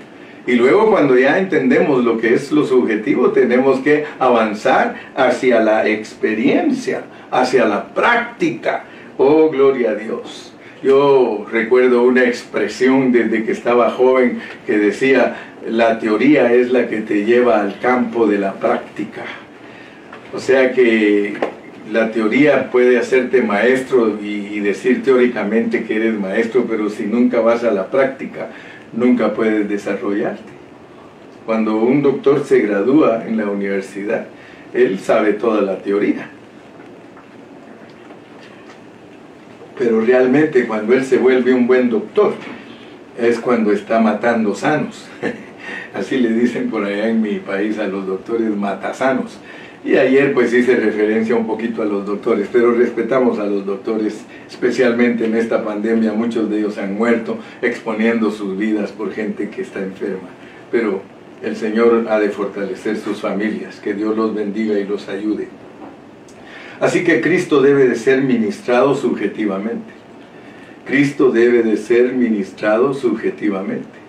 Y 0.46 0.52
luego 0.52 0.90
cuando 0.90 1.18
ya 1.18 1.38
entendemos 1.38 2.04
lo 2.04 2.18
que 2.18 2.34
es 2.34 2.52
lo 2.52 2.66
subjetivo, 2.66 3.30
tenemos 3.30 3.80
que 3.80 4.04
avanzar 4.18 4.94
hacia 5.16 5.60
la 5.60 5.88
experiencia, 5.88 7.02
hacia 7.30 7.66
la 7.66 7.94
práctica. 7.94 8.84
Oh, 9.16 9.48
gloria 9.48 9.90
a 9.90 9.94
Dios. 9.94 10.53
Yo 10.84 11.46
recuerdo 11.50 12.02
una 12.02 12.24
expresión 12.24 13.10
desde 13.10 13.42
que 13.44 13.52
estaba 13.52 13.90
joven 13.90 14.40
que 14.66 14.76
decía, 14.76 15.34
la 15.66 15.98
teoría 15.98 16.52
es 16.52 16.70
la 16.70 16.88
que 16.88 16.98
te 16.98 17.24
lleva 17.24 17.62
al 17.62 17.78
campo 17.78 18.26
de 18.26 18.36
la 18.36 18.52
práctica. 18.52 19.22
O 20.34 20.38
sea 20.38 20.72
que 20.72 21.38
la 21.90 22.10
teoría 22.10 22.70
puede 22.70 22.98
hacerte 22.98 23.40
maestro 23.40 24.18
y, 24.22 24.60
decir 24.60 25.02
teóricamente 25.02 25.84
que 25.84 25.96
eres 25.96 26.20
maestro, 26.20 26.66
pero 26.68 26.90
si 26.90 27.04
nunca 27.04 27.40
vas 27.40 27.64
a 27.64 27.70
la 27.70 27.86
práctica, 27.90 28.50
nunca 28.92 29.32
puedes 29.32 29.66
desarrollarte. 29.66 30.52
Cuando 31.46 31.78
un 31.78 32.02
doctor 32.02 32.44
se 32.44 32.58
gradúa 32.58 33.24
en 33.26 33.38
la 33.38 33.46
universidad, 33.46 34.26
él 34.74 34.98
sabe 34.98 35.32
toda 35.32 35.62
la 35.62 35.78
teoría, 35.78 36.28
pero 39.78 40.00
realmente 40.00 40.66
cuando 40.66 40.94
él 40.94 41.04
se 41.04 41.18
vuelve 41.18 41.52
un 41.52 41.66
buen 41.66 41.90
doctor 41.90 42.34
es 43.18 43.38
cuando 43.38 43.72
está 43.72 44.00
matando 44.00 44.54
sanos. 44.54 45.06
Así 45.94 46.18
le 46.18 46.32
dicen 46.32 46.70
por 46.70 46.84
allá 46.84 47.08
en 47.08 47.22
mi 47.22 47.38
país 47.38 47.78
a 47.78 47.86
los 47.86 48.06
doctores 48.06 48.50
matasanos. 48.50 49.38
Y 49.84 49.96
ayer 49.96 50.32
pues 50.32 50.52
hice 50.52 50.76
referencia 50.76 51.36
un 51.36 51.46
poquito 51.46 51.82
a 51.82 51.84
los 51.84 52.06
doctores, 52.06 52.48
pero 52.50 52.72
respetamos 52.72 53.38
a 53.38 53.44
los 53.44 53.66
doctores, 53.66 54.24
especialmente 54.48 55.26
en 55.26 55.36
esta 55.36 55.62
pandemia, 55.62 56.14
muchos 56.14 56.48
de 56.48 56.58
ellos 56.58 56.78
han 56.78 56.94
muerto 56.94 57.38
exponiendo 57.60 58.30
sus 58.30 58.56
vidas 58.56 58.92
por 58.92 59.12
gente 59.12 59.50
que 59.50 59.60
está 59.60 59.80
enferma. 59.80 60.28
Pero 60.72 61.02
el 61.42 61.54
Señor 61.54 62.06
ha 62.08 62.18
de 62.18 62.30
fortalecer 62.30 62.96
sus 62.96 63.20
familias, 63.20 63.78
que 63.78 63.92
Dios 63.92 64.16
los 64.16 64.34
bendiga 64.34 64.78
y 64.78 64.84
los 64.84 65.06
ayude. 65.08 65.48
Así 66.80 67.04
que 67.04 67.20
Cristo 67.20 67.62
debe 67.62 67.88
de 67.88 67.94
ser 67.94 68.22
ministrado 68.22 68.94
subjetivamente. 68.94 69.92
Cristo 70.84 71.30
debe 71.30 71.62
de 71.62 71.76
ser 71.76 72.12
ministrado 72.12 72.92
subjetivamente. 72.94 74.04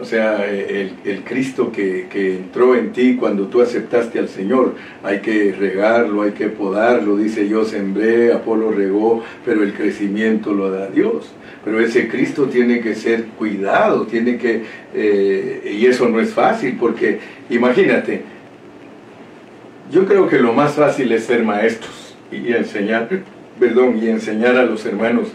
O 0.00 0.04
sea, 0.04 0.50
el, 0.50 1.22
Cristo 1.24 1.70
que, 1.70 2.08
entró 2.12 2.74
en 2.74 2.92
ti 2.92 3.16
cuando 3.16 3.46
tú 3.46 3.60
aceptaste 3.60 4.18
al 4.18 4.28
Señor, 4.28 4.74
hay 5.02 5.20
que 5.20 5.52
regarlo, 5.52 6.22
hay 6.22 6.32
que 6.32 6.48
podarlo, 6.48 7.16
dice 7.16 7.48
yo 7.48 7.64
sembré, 7.64 8.32
Apolo 8.32 8.72
regó, 8.72 9.22
pero 9.44 9.62
el 9.62 9.74
crecimiento 9.74 10.54
lo 10.54 10.70
da 10.70 10.88
Dios. 10.88 11.32
Pero 11.64 11.78
ese 11.78 12.08
Cristo 12.08 12.46
tiene 12.46 12.80
que 12.80 12.94
ser 12.94 13.26
cuidado, 13.26 14.06
tiene 14.06 14.38
que, 14.38 14.62
eh, 14.94 15.76
y 15.78 15.86
eso 15.86 16.08
no 16.08 16.20
es 16.20 16.30
fácil, 16.30 16.76
porque 16.80 17.20
imagínate, 17.50 18.22
yo 19.92 20.04
creo 20.06 20.28
que 20.28 20.38
lo 20.38 20.52
más 20.52 20.74
fácil 20.74 21.12
es 21.12 21.24
ser 21.24 21.44
maestros 21.44 22.01
y 22.32 22.52
enseñar, 22.52 23.08
perdón, 23.60 23.98
y 24.02 24.08
enseñar 24.08 24.56
a 24.56 24.64
los 24.64 24.84
hermanos. 24.86 25.28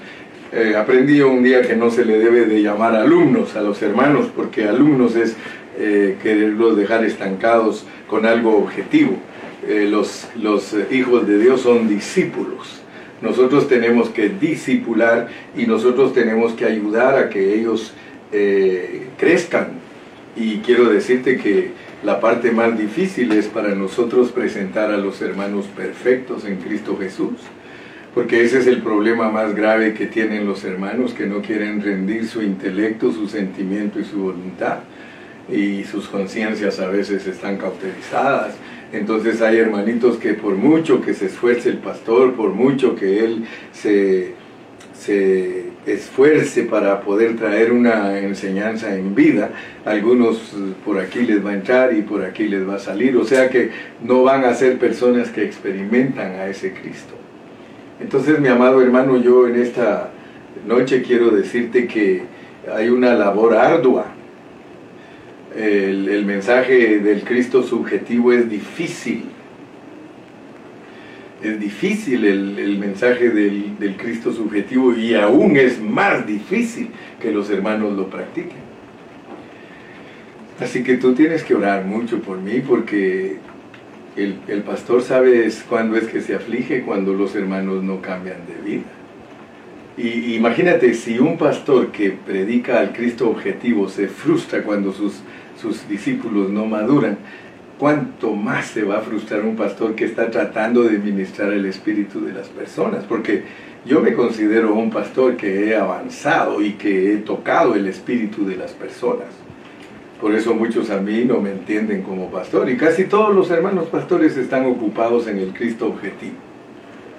Eh, 0.53 0.75
aprendí 0.77 1.21
un 1.21 1.43
día 1.43 1.61
que 1.61 1.75
no 1.75 1.91
se 1.91 2.05
le 2.05 2.17
debe 2.17 2.45
de 2.45 2.61
llamar 2.61 2.95
alumnos 2.95 3.55
a 3.55 3.61
los 3.61 3.81
hermanos, 3.81 4.29
porque 4.35 4.65
alumnos 4.65 5.15
es 5.15 5.35
eh, 5.77 6.17
quererlos 6.23 6.77
dejar 6.77 7.03
estancados 7.03 7.85
con 8.07 8.25
algo 8.25 8.57
objetivo. 8.57 9.17
Eh, 9.67 9.87
los, 9.89 10.27
los 10.41 10.75
hijos 10.91 11.27
de 11.27 11.37
Dios 11.37 11.61
son 11.61 11.89
discípulos. 11.89 12.81
Nosotros 13.21 13.67
tenemos 13.67 14.09
que 14.09 14.29
discipular 14.29 15.27
y 15.55 15.65
nosotros 15.65 16.13
tenemos 16.13 16.53
que 16.53 16.65
ayudar 16.65 17.17
a 17.17 17.29
que 17.29 17.55
ellos 17.55 17.93
crezcan. 19.17 19.69
Y 20.35 20.57
quiero 20.57 20.89
decirte 20.89 21.37
que 21.37 21.71
la 22.03 22.19
parte 22.19 22.51
más 22.51 22.77
difícil 22.77 23.31
es 23.31 23.47
para 23.47 23.73
nosotros 23.73 24.31
presentar 24.31 24.91
a 24.91 24.97
los 24.97 25.21
hermanos 25.21 25.65
perfectos 25.75 26.45
en 26.45 26.57
Cristo 26.57 26.97
Jesús, 26.97 27.33
porque 28.13 28.43
ese 28.43 28.59
es 28.59 28.67
el 28.67 28.81
problema 28.81 29.29
más 29.29 29.55
grave 29.55 29.93
que 29.93 30.05
tienen 30.05 30.45
los 30.45 30.63
hermanos, 30.63 31.13
que 31.13 31.25
no 31.25 31.41
quieren 31.41 31.81
rendir 31.81 32.27
su 32.27 32.41
intelecto, 32.41 33.11
su 33.11 33.27
sentimiento 33.27 33.99
y 33.99 34.05
su 34.05 34.17
voluntad, 34.17 34.79
y 35.49 35.83
sus 35.85 36.07
conciencias 36.07 36.79
a 36.79 36.87
veces 36.87 37.25
están 37.25 37.57
cauterizadas. 37.57 38.55
Entonces 38.91 39.41
hay 39.41 39.57
hermanitos 39.57 40.17
que 40.17 40.33
por 40.33 40.55
mucho 40.55 41.01
que 41.01 41.13
se 41.13 41.25
esfuerce 41.27 41.69
el 41.69 41.77
pastor, 41.77 42.33
por 42.35 42.51
mucho 42.51 42.95
que 42.95 43.23
él 43.23 43.45
se, 43.71 44.33
se 44.97 45.66
esfuerce 45.87 46.63
para 46.63 47.01
poder 47.01 47.37
traer 47.37 47.71
una 47.71 48.19
enseñanza 48.19 48.95
en 48.95 49.15
vida, 49.15 49.51
algunos 49.85 50.53
eh, 50.53 50.73
por 50.85 50.99
aquí 50.99 51.21
les 51.21 51.43
va 51.45 51.51
a 51.51 51.53
entrar 51.53 51.93
y 51.93 52.01
por 52.01 52.23
aquí 52.23 52.47
les 52.47 52.67
va 52.67 52.75
a 52.75 52.79
salir, 52.79 53.15
o 53.15 53.23
sea 53.23 53.49
que 53.49 53.71
no 54.03 54.23
van 54.23 54.43
a 54.43 54.53
ser 54.53 54.77
personas 54.77 55.29
que 55.29 55.43
experimentan 55.43 56.33
a 56.33 56.47
ese 56.47 56.73
Cristo. 56.73 57.13
Entonces, 58.01 58.39
mi 58.39 58.49
amado 58.49 58.81
hermano, 58.81 59.17
yo 59.17 59.47
en 59.47 59.55
esta 59.55 60.11
noche 60.67 61.01
quiero 61.01 61.31
decirte 61.31 61.87
que 61.87 62.23
hay 62.71 62.89
una 62.89 63.13
labor 63.15 63.55
ardua. 63.55 64.07
El, 65.55 66.07
el 66.09 66.25
mensaje 66.25 66.99
del 66.99 67.23
Cristo 67.23 67.63
subjetivo 67.63 68.31
es 68.31 68.47
difícil 68.47 69.23
es 71.43 71.59
difícil 71.59 72.25
el, 72.25 72.77
mensaje 72.79 73.29
del, 73.29 73.77
del, 73.77 73.95
Cristo 73.95 74.33
subjetivo 74.33 74.93
y 74.93 75.13
aún 75.13 75.55
es 75.57 75.79
más 75.79 76.25
difícil 76.25 76.89
que 77.21 77.31
los 77.31 77.49
hermanos 77.49 77.93
lo 77.95 78.09
practiquen. 78.09 78.67
Así 80.59 80.83
que 80.83 80.97
tú 80.97 81.13
tienes 81.13 81.43
que 81.43 81.53
orar 81.53 81.85
mucho 81.85 82.19
por 82.19 82.39
mí 82.39 82.61
porque 82.67 83.37
el, 84.15 84.37
el 84.47 84.63
pastor 84.63 85.03
sabe 85.03 85.47
cuándo 85.69 85.95
es 85.95 86.07
que 86.07 86.21
se 86.21 86.33
aflige 86.33 86.81
cuando 86.81 87.13
los 87.13 87.35
hermanos 87.35 87.83
no 87.83 88.01
cambian 88.01 88.39
de 88.47 88.69
vida. 88.69 88.85
Y 89.97 90.35
imagínate 90.35 90.93
si 90.93 91.17
un 91.19 91.37
pastor 91.37 91.91
que 91.91 92.11
predica 92.11 92.79
al 92.79 92.93
Cristo 92.93 93.29
objetivo 93.29 93.89
se 93.89 94.07
frustra 94.07 94.63
cuando 94.63 94.91
sus, 94.91 95.21
sus 95.59 95.87
discípulos 95.87 96.51
no 96.51 96.65
maduran, 96.65 97.17
cuánto 97.77 98.33
más 98.33 98.67
se 98.67 98.83
va 98.83 98.97
a 98.97 99.01
frustrar 99.01 99.41
un 99.41 99.55
pastor 99.55 99.95
que 99.95 100.05
está 100.05 100.31
tratando 100.31 100.83
de 100.83 100.97
ministrar 100.97 101.53
el 101.53 101.65
espíritu 101.65 102.21
de 102.21 102.33
las 102.33 102.47
personas, 102.47 103.03
porque 103.05 103.43
yo 103.85 104.01
me 104.01 104.13
considero 104.13 104.73
un 104.73 104.89
pastor 104.89 105.37
que 105.37 105.67
he 105.67 105.75
avanzado 105.75 106.61
y 106.61 106.73
que 106.73 107.13
he 107.13 107.17
tocado 107.17 107.75
el 107.75 107.87
espíritu 107.87 108.45
de 108.45 108.57
las 108.57 108.71
personas. 108.71 109.27
Por 110.19 110.33
eso 110.33 110.55
muchos 110.55 110.89
a 110.89 110.99
mí 110.99 111.25
no 111.25 111.39
me 111.39 111.51
entienden 111.51 112.01
como 112.01 112.31
pastor 112.31 112.69
y 112.69 112.75
casi 112.75 113.05
todos 113.05 113.35
los 113.35 113.51
hermanos 113.51 113.87
pastores 113.87 114.35
están 114.35 114.65
ocupados 114.65 115.27
en 115.27 115.37
el 115.37 115.53
Cristo 115.53 115.87
objetivo. 115.87 116.35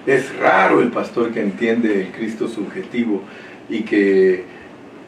Es 0.04 0.36
raro 0.36 0.80
el 0.80 0.90
pastor 0.90 1.30
que 1.30 1.40
entiende 1.40 2.02
el 2.02 2.08
Cristo 2.08 2.48
subjetivo 2.48 3.22
y 3.68 3.82
que 3.82 4.44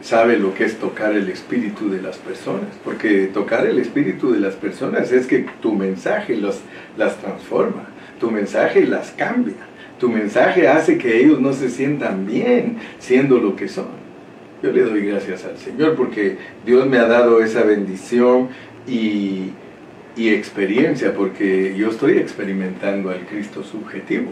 sabe 0.01 0.39
lo 0.39 0.55
que 0.55 0.65
es 0.65 0.79
tocar 0.79 1.13
el 1.13 1.29
espíritu 1.29 1.91
de 1.91 2.01
las 2.01 2.17
personas, 2.17 2.71
porque 2.85 3.27
tocar 3.27 3.67
el 3.67 3.79
espíritu 3.79 4.33
de 4.33 4.41
las 4.41 4.55
personas 4.55 5.13
es 5.13 5.27
que 5.27 5.47
tu 5.61 5.75
mensaje 5.75 6.37
las 6.37 7.19
transforma, 7.21 7.89
tu 8.19 8.31
mensaje 8.31 8.87
las 8.87 9.11
cambia, 9.11 9.55
tu 9.99 10.09
mensaje 10.09 10.67
hace 10.67 10.97
que 10.97 11.19
ellos 11.19 11.41
no 11.41 11.53
se 11.53 11.69
sientan 11.69 12.27
bien 12.27 12.79
siendo 12.99 13.39
lo 13.39 13.55
que 13.57 13.69
son. 13.69 14.01
Yo 14.63 14.73
le 14.73 14.83
doy 14.83 15.07
gracias 15.07 15.45
al 15.45 15.59
Señor 15.59 15.95
porque 15.95 16.37
Dios 16.67 16.87
me 16.87 16.99
ha 16.99 17.07
dado 17.07 17.43
esa 17.43 17.63
bendición 17.63 18.49
y, 18.87 19.53
y 20.17 20.29
experiencia, 20.31 21.15
porque 21.15 21.75
yo 21.77 21.91
estoy 21.91 22.19
experimentando 22.19 23.11
al 23.11 23.27
Cristo 23.27 23.63
subjetivo, 23.63 24.31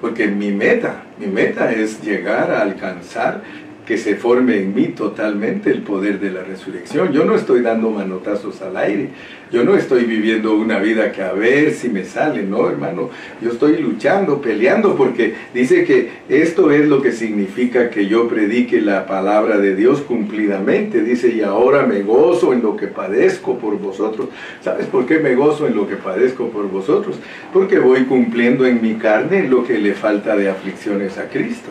porque 0.00 0.26
mi 0.26 0.52
meta, 0.52 1.04
mi 1.18 1.26
meta 1.26 1.72
es 1.72 2.02
llegar 2.02 2.50
a 2.50 2.62
alcanzar 2.62 3.42
que 3.90 3.98
se 3.98 4.14
forme 4.14 4.56
en 4.58 4.72
mí 4.72 4.86
totalmente 4.86 5.68
el 5.68 5.82
poder 5.82 6.20
de 6.20 6.30
la 6.30 6.44
resurrección. 6.44 7.12
Yo 7.12 7.24
no 7.24 7.34
estoy 7.34 7.60
dando 7.60 7.90
manotazos 7.90 8.62
al 8.62 8.76
aire, 8.76 9.08
yo 9.50 9.64
no 9.64 9.74
estoy 9.74 10.04
viviendo 10.04 10.54
una 10.54 10.78
vida 10.78 11.10
que 11.10 11.22
a 11.22 11.32
ver 11.32 11.72
si 11.72 11.88
me 11.88 12.04
sale, 12.04 12.44
no 12.44 12.70
hermano, 12.70 13.10
yo 13.42 13.50
estoy 13.50 13.78
luchando, 13.78 14.40
peleando 14.40 14.94
porque 14.94 15.34
dice 15.52 15.82
que 15.82 16.08
esto 16.28 16.70
es 16.70 16.86
lo 16.86 17.02
que 17.02 17.10
significa 17.10 17.90
que 17.90 18.06
yo 18.06 18.28
predique 18.28 18.80
la 18.80 19.06
palabra 19.06 19.58
de 19.58 19.74
Dios 19.74 20.02
cumplidamente, 20.02 21.02
dice, 21.02 21.34
y 21.34 21.40
ahora 21.40 21.84
me 21.84 22.02
gozo 22.02 22.52
en 22.52 22.62
lo 22.62 22.76
que 22.76 22.86
padezco 22.86 23.58
por 23.58 23.76
vosotros. 23.76 24.28
¿Sabes 24.60 24.86
por 24.86 25.04
qué 25.04 25.18
me 25.18 25.34
gozo 25.34 25.66
en 25.66 25.74
lo 25.74 25.88
que 25.88 25.96
padezco 25.96 26.46
por 26.50 26.70
vosotros? 26.70 27.16
Porque 27.52 27.80
voy 27.80 28.04
cumpliendo 28.04 28.66
en 28.66 28.80
mi 28.80 28.94
carne 28.94 29.48
lo 29.48 29.64
que 29.64 29.78
le 29.78 29.94
falta 29.94 30.36
de 30.36 30.48
aflicciones 30.48 31.18
a 31.18 31.28
Cristo. 31.28 31.70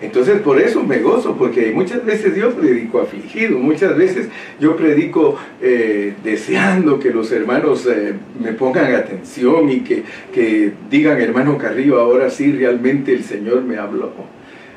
Entonces 0.00 0.40
por 0.40 0.60
eso 0.60 0.84
me 0.84 1.00
gozo, 1.00 1.36
porque 1.36 1.72
muchas 1.72 2.04
veces 2.04 2.36
yo 2.36 2.52
predico 2.52 3.00
afligido, 3.00 3.58
muchas 3.58 3.96
veces 3.96 4.28
yo 4.60 4.76
predico 4.76 5.36
eh, 5.60 6.14
deseando 6.22 7.00
que 7.00 7.10
los 7.10 7.32
hermanos 7.32 7.84
eh, 7.86 8.14
me 8.40 8.52
pongan 8.52 8.94
atención 8.94 9.68
y 9.70 9.80
que, 9.80 10.04
que 10.32 10.72
digan, 10.88 11.20
hermano 11.20 11.58
Carrillo, 11.58 11.98
ahora 11.98 12.30
sí 12.30 12.52
realmente 12.52 13.12
el 13.12 13.24
Señor 13.24 13.64
me 13.64 13.76
habló. 13.76 14.12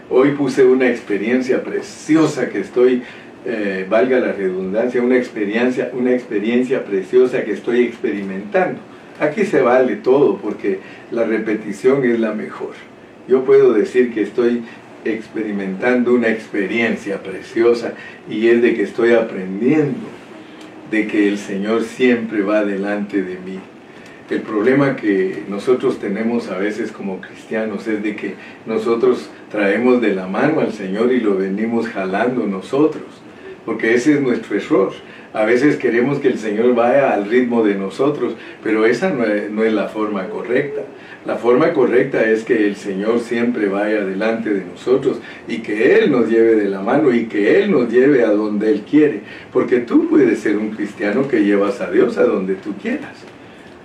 Hoy 0.09 0.31
puse 0.31 0.65
una 0.65 0.89
experiencia 0.89 1.63
preciosa 1.63 2.49
que 2.49 2.59
estoy, 2.59 3.03
eh, 3.45 3.85
valga 3.87 4.19
la 4.19 4.33
redundancia, 4.33 5.03
una 5.03 5.17
experiencia, 5.17 5.91
una 5.93 6.13
experiencia 6.13 6.83
preciosa 6.83 7.43
que 7.43 7.51
estoy 7.51 7.83
experimentando. 7.83 8.79
Aquí 9.19 9.45
se 9.45 9.61
vale 9.61 9.97
todo 9.97 10.37
porque 10.37 10.79
la 11.11 11.25
repetición 11.25 12.03
es 12.03 12.19
la 12.19 12.33
mejor. 12.33 12.73
Yo 13.27 13.45
puedo 13.45 13.71
decir 13.71 14.13
que 14.13 14.23
estoy 14.23 14.63
experimentando 15.05 16.13
una 16.13 16.29
experiencia 16.29 17.21
preciosa 17.23 17.93
y 18.29 18.47
es 18.47 18.61
de 18.61 18.75
que 18.75 18.83
estoy 18.83 19.13
aprendiendo 19.13 19.99
de 20.91 21.07
que 21.07 21.27
el 21.27 21.37
Señor 21.37 21.83
siempre 21.83 22.41
va 22.41 22.65
delante 22.65 23.23
de 23.23 23.35
mí. 23.35 23.59
El 24.29 24.41
problema 24.41 24.95
que 24.95 25.43
nosotros 25.49 25.99
tenemos 25.99 26.49
a 26.49 26.57
veces 26.57 26.91
como 26.91 27.19
cristianos 27.19 27.87
es 27.87 28.01
de 28.01 28.15
que 28.15 28.35
nosotros 28.65 29.29
traemos 29.51 30.01
de 30.01 30.13
la 30.13 30.27
mano 30.27 30.61
al 30.61 30.71
Señor 30.71 31.11
y 31.11 31.19
lo 31.19 31.35
venimos 31.35 31.87
jalando 31.87 32.45
nosotros, 32.47 33.03
porque 33.65 33.93
ese 33.93 34.13
es 34.13 34.21
nuestro 34.21 34.55
error. 34.55 34.93
A 35.33 35.43
veces 35.45 35.77
queremos 35.77 36.19
que 36.19 36.29
el 36.29 36.37
Señor 36.37 36.75
vaya 36.75 37.13
al 37.13 37.25
ritmo 37.25 37.63
de 37.63 37.75
nosotros, 37.75 38.35
pero 38.63 38.85
esa 38.85 39.09
no 39.09 39.25
es, 39.25 39.49
no 39.49 39.63
es 39.63 39.73
la 39.73 39.87
forma 39.89 40.27
correcta. 40.29 40.81
La 41.25 41.35
forma 41.35 41.71
correcta 41.71 42.27
es 42.27 42.43
que 42.43 42.65
el 42.65 42.75
Señor 42.75 43.19
siempre 43.19 43.69
vaya 43.69 44.03
delante 44.03 44.49
de 44.49 44.65
nosotros 44.65 45.19
y 45.47 45.59
que 45.59 45.99
Él 45.99 46.11
nos 46.11 46.27
lleve 46.27 46.55
de 46.55 46.67
la 46.67 46.81
mano 46.81 47.13
y 47.13 47.25
que 47.25 47.59
Él 47.59 47.69
nos 47.69 47.91
lleve 47.91 48.23
a 48.23 48.31
donde 48.31 48.71
Él 48.71 48.81
quiere. 48.89 49.21
Porque 49.53 49.79
tú 49.79 50.09
puedes 50.09 50.39
ser 50.39 50.57
un 50.57 50.71
cristiano 50.71 51.27
que 51.27 51.43
llevas 51.43 51.79
a 51.79 51.91
Dios 51.91 52.17
a 52.17 52.23
donde 52.23 52.55
tú 52.55 52.73
quieras 52.81 53.15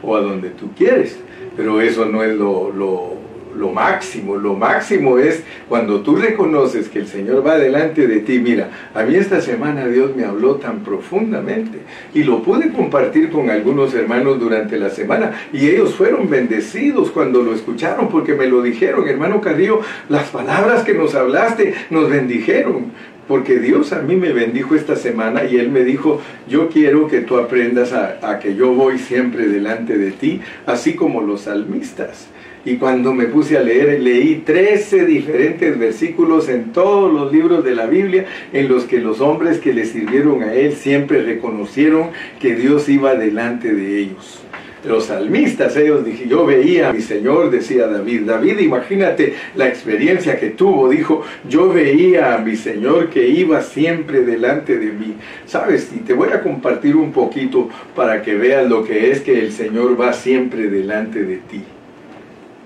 o 0.03 0.16
a 0.16 0.22
donde 0.22 0.51
tú 0.51 0.70
quieres, 0.77 1.18
pero 1.57 1.81
eso 1.81 2.07
no 2.07 2.22
es 2.22 2.35
lo, 2.35 2.70
lo 2.70 3.14
lo 3.57 3.71
máximo, 3.71 4.37
lo 4.37 4.55
máximo 4.55 5.19
es 5.19 5.42
cuando 5.69 6.01
tú 6.01 6.16
reconoces 6.16 6.88
que 6.88 6.99
el 6.99 7.07
Señor 7.07 7.47
va 7.47 7.59
delante 7.59 8.07
de 8.07 8.21
ti. 8.21 8.38
Mira, 8.38 8.71
a 8.95 9.03
mí 9.03 9.14
esta 9.14 9.40
semana 9.40 9.87
Dios 9.87 10.14
me 10.14 10.25
habló 10.25 10.57
tan 10.57 10.81
profundamente 10.81 11.79
y 12.14 12.25
lo 12.25 12.42
pude 12.42 12.73
compartir 12.73 13.31
con 13.31 13.51
algunos 13.51 13.95
hermanos 13.95 14.38
durante 14.38 14.79
la 14.79 14.90
semana 14.90 15.33
y 15.53 15.69
ellos 15.69 15.95
fueron 15.95 16.29
bendecidos 16.29 17.11
cuando 17.11 17.42
lo 17.42 17.55
escucharon 17.55 18.09
porque 18.09 18.35
me 18.35 18.47
lo 18.47 18.62
dijeron, 18.62 19.09
hermano 19.09 19.40
Carrillo, 19.40 19.81
las 20.09 20.29
palabras 20.29 20.85
que 20.85 20.95
nos 20.95 21.14
hablaste 21.14 21.75
nos 21.90 22.11
bendijeron. 22.11 22.92
Porque 23.27 23.59
Dios 23.59 23.92
a 23.92 24.03
mí 24.03 24.14
me 24.14 24.33
bendijo 24.33 24.77
esta 24.77 24.95
semana 24.95 25.45
y 25.45 25.57
Él 25.57 25.69
me 25.71 25.81
dijo, 25.81 26.21
yo 26.49 26.69
quiero 26.69 27.09
que 27.09 27.23
tú 27.23 27.38
aprendas 27.38 27.92
a, 27.92 28.19
a 28.23 28.38
que 28.38 28.55
yo 28.55 28.73
voy 28.73 29.01
siempre 29.01 29.49
delante 29.49 29.99
de 29.99 30.12
ti, 30.12 30.40
así 30.64 30.95
como 30.95 31.23
los 31.23 31.40
salmistas. 31.40 32.29
Y 32.67 32.79
cuando 32.79 33.15
me 33.15 33.27
puse 33.27 33.57
a 33.57 33.63
leer, 33.63 34.01
leí 34.01 34.43
13 34.45 35.07
diferentes 35.07 35.79
versículos 35.79 36.49
en 36.49 36.73
todos 36.73 37.13
los 37.13 37.33
libros 37.33 37.65
de 37.65 37.77
la 37.77 37.87
Biblia 37.87 38.27
en 38.53 38.67
los 38.67 38.87
que 38.87 38.99
los 38.99 39.21
hombres 39.21 39.59
que 39.59 39.73
le 39.73 39.85
sirvieron 39.85 40.43
a 40.43 40.53
él 40.53 40.73
siempre 40.73 41.23
reconocieron 41.23 42.09
que 42.41 42.57
Dios 42.57 42.89
iba 42.89 43.15
delante 43.15 43.73
de 43.73 44.01
ellos. 44.01 44.41
Los 44.85 45.05
salmistas, 45.05 45.77
ellos 45.77 46.05
dije, 46.05 46.27
yo 46.29 46.45
veía 46.45 46.89
a 46.89 46.93
mi 46.93 47.03
Señor, 47.03 47.53
decía 47.53 47.87
David. 47.87 48.23
David, 48.23 48.59
imagínate 48.59 49.35
la 49.55 49.69
experiencia 49.69 50.37
que 50.37 50.51
tuvo, 50.51 50.89
dijo, 50.89 51.23
yo 51.49 51.69
veía 51.69 52.35
a 52.35 52.39
mi 52.39 52.57
Señor 52.57 53.11
que 53.11 53.29
iba 53.29 53.63
siempre 53.63 54.23
delante 54.23 54.77
de 54.77 54.91
mí. 54.91 55.15
Sabes, 55.47 55.93
y 55.95 56.01
te 56.01 56.15
voy 56.15 56.31
a 56.31 56.43
compartir 56.43 56.97
un 56.97 57.13
poquito 57.13 57.69
para 57.95 58.23
que 58.23 58.35
veas 58.35 58.69
lo 58.69 58.83
que 58.83 59.13
es 59.13 59.21
que 59.21 59.39
el 59.39 59.53
Señor 59.53 60.01
va 60.01 60.13
siempre 60.13 60.69
delante 60.69 61.23
de 61.23 61.37
ti. 61.37 61.63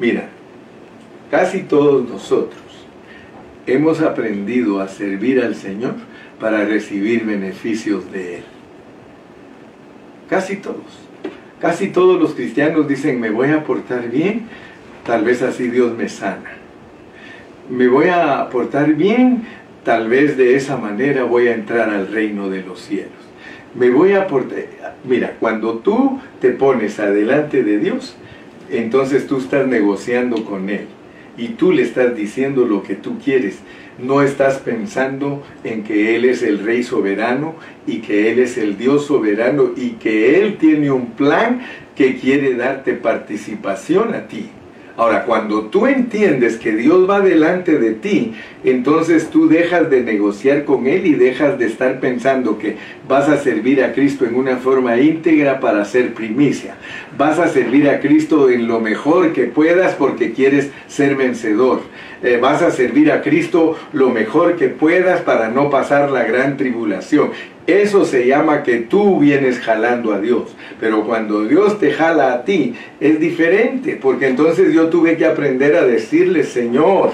Mira, 0.00 0.30
casi 1.30 1.60
todos 1.60 2.08
nosotros 2.08 2.58
hemos 3.66 4.00
aprendido 4.00 4.80
a 4.80 4.88
servir 4.88 5.42
al 5.42 5.54
Señor 5.54 5.94
para 6.40 6.64
recibir 6.64 7.26
beneficios 7.26 8.10
de 8.10 8.36
Él. 8.36 8.44
Casi 10.30 10.56
todos. 10.56 11.06
Casi 11.60 11.88
todos 11.88 12.18
los 12.18 12.32
cristianos 12.34 12.88
dicen, 12.88 13.20
me 13.20 13.28
voy 13.28 13.50
a 13.50 13.62
portar 13.64 14.08
bien, 14.08 14.46
tal 15.04 15.22
vez 15.22 15.42
así 15.42 15.68
Dios 15.68 15.94
me 15.94 16.08
sana. 16.08 16.52
Me 17.68 17.86
voy 17.86 18.08
a 18.08 18.48
portar 18.48 18.94
bien, 18.94 19.44
tal 19.84 20.08
vez 20.08 20.38
de 20.38 20.56
esa 20.56 20.78
manera 20.78 21.24
voy 21.24 21.48
a 21.48 21.54
entrar 21.54 21.90
al 21.90 22.08
reino 22.08 22.48
de 22.48 22.62
los 22.62 22.80
cielos. 22.80 23.12
Me 23.74 23.90
voy 23.90 24.14
a 24.14 24.26
portar... 24.26 24.64
Mira, 25.04 25.36
cuando 25.38 25.78
tú 25.78 26.18
te 26.40 26.52
pones 26.52 26.98
adelante 26.98 27.62
de 27.62 27.78
Dios, 27.78 28.16
entonces 28.70 29.26
tú 29.26 29.38
estás 29.38 29.66
negociando 29.66 30.44
con 30.44 30.70
Él 30.70 30.86
y 31.36 31.48
tú 31.48 31.72
le 31.72 31.82
estás 31.82 32.14
diciendo 32.14 32.64
lo 32.64 32.82
que 32.82 32.94
tú 32.94 33.18
quieres. 33.18 33.58
No 33.98 34.22
estás 34.22 34.58
pensando 34.58 35.42
en 35.64 35.84
que 35.84 36.16
Él 36.16 36.24
es 36.24 36.42
el 36.42 36.58
Rey 36.58 36.82
soberano 36.82 37.54
y 37.86 37.98
que 37.98 38.30
Él 38.30 38.38
es 38.38 38.56
el 38.58 38.76
Dios 38.76 39.06
soberano 39.06 39.70
y 39.76 39.90
que 39.92 40.40
Él 40.40 40.56
tiene 40.58 40.90
un 40.90 41.12
plan 41.12 41.60
que 41.94 42.16
quiere 42.16 42.54
darte 42.54 42.94
participación 42.94 44.14
a 44.14 44.26
ti. 44.26 44.48
Ahora, 45.00 45.24
cuando 45.24 45.62
tú 45.62 45.86
entiendes 45.86 46.58
que 46.58 46.76
Dios 46.76 47.08
va 47.08 47.20
delante 47.20 47.78
de 47.78 47.92
ti, 47.92 48.34
entonces 48.64 49.30
tú 49.30 49.48
dejas 49.48 49.88
de 49.88 50.02
negociar 50.02 50.66
con 50.66 50.86
Él 50.86 51.06
y 51.06 51.14
dejas 51.14 51.58
de 51.58 51.64
estar 51.64 52.00
pensando 52.00 52.58
que 52.58 52.76
vas 53.08 53.26
a 53.30 53.38
servir 53.38 53.82
a 53.82 53.94
Cristo 53.94 54.26
en 54.26 54.34
una 54.34 54.58
forma 54.58 54.98
íntegra 54.98 55.58
para 55.58 55.86
ser 55.86 56.12
primicia. 56.12 56.74
Vas 57.16 57.38
a 57.38 57.48
servir 57.48 57.88
a 57.88 58.00
Cristo 58.00 58.50
en 58.50 58.68
lo 58.68 58.78
mejor 58.78 59.32
que 59.32 59.44
puedas 59.44 59.94
porque 59.94 60.34
quieres 60.34 60.70
ser 60.86 61.16
vencedor. 61.16 61.80
Eh, 62.22 62.38
vas 62.38 62.60
a 62.60 62.70
servir 62.70 63.10
a 63.10 63.22
Cristo 63.22 63.78
lo 63.94 64.10
mejor 64.10 64.56
que 64.56 64.68
puedas 64.68 65.22
para 65.22 65.48
no 65.48 65.70
pasar 65.70 66.10
la 66.10 66.24
gran 66.24 66.58
tribulación. 66.58 67.30
Eso 67.66 68.04
se 68.04 68.26
llama 68.26 68.62
que 68.62 68.78
tú 68.78 69.20
vienes 69.20 69.60
jalando 69.60 70.12
a 70.12 70.18
Dios. 70.18 70.54
Pero 70.80 71.04
cuando 71.04 71.44
Dios 71.44 71.78
te 71.78 71.92
jala 71.92 72.32
a 72.32 72.44
ti, 72.44 72.74
es 73.00 73.20
diferente, 73.20 73.98
porque 74.00 74.28
entonces 74.28 74.72
yo 74.72 74.88
tuve 74.88 75.16
que 75.16 75.26
aprender 75.26 75.76
a 75.76 75.86
decirle, 75.86 76.44
Señor, 76.44 77.12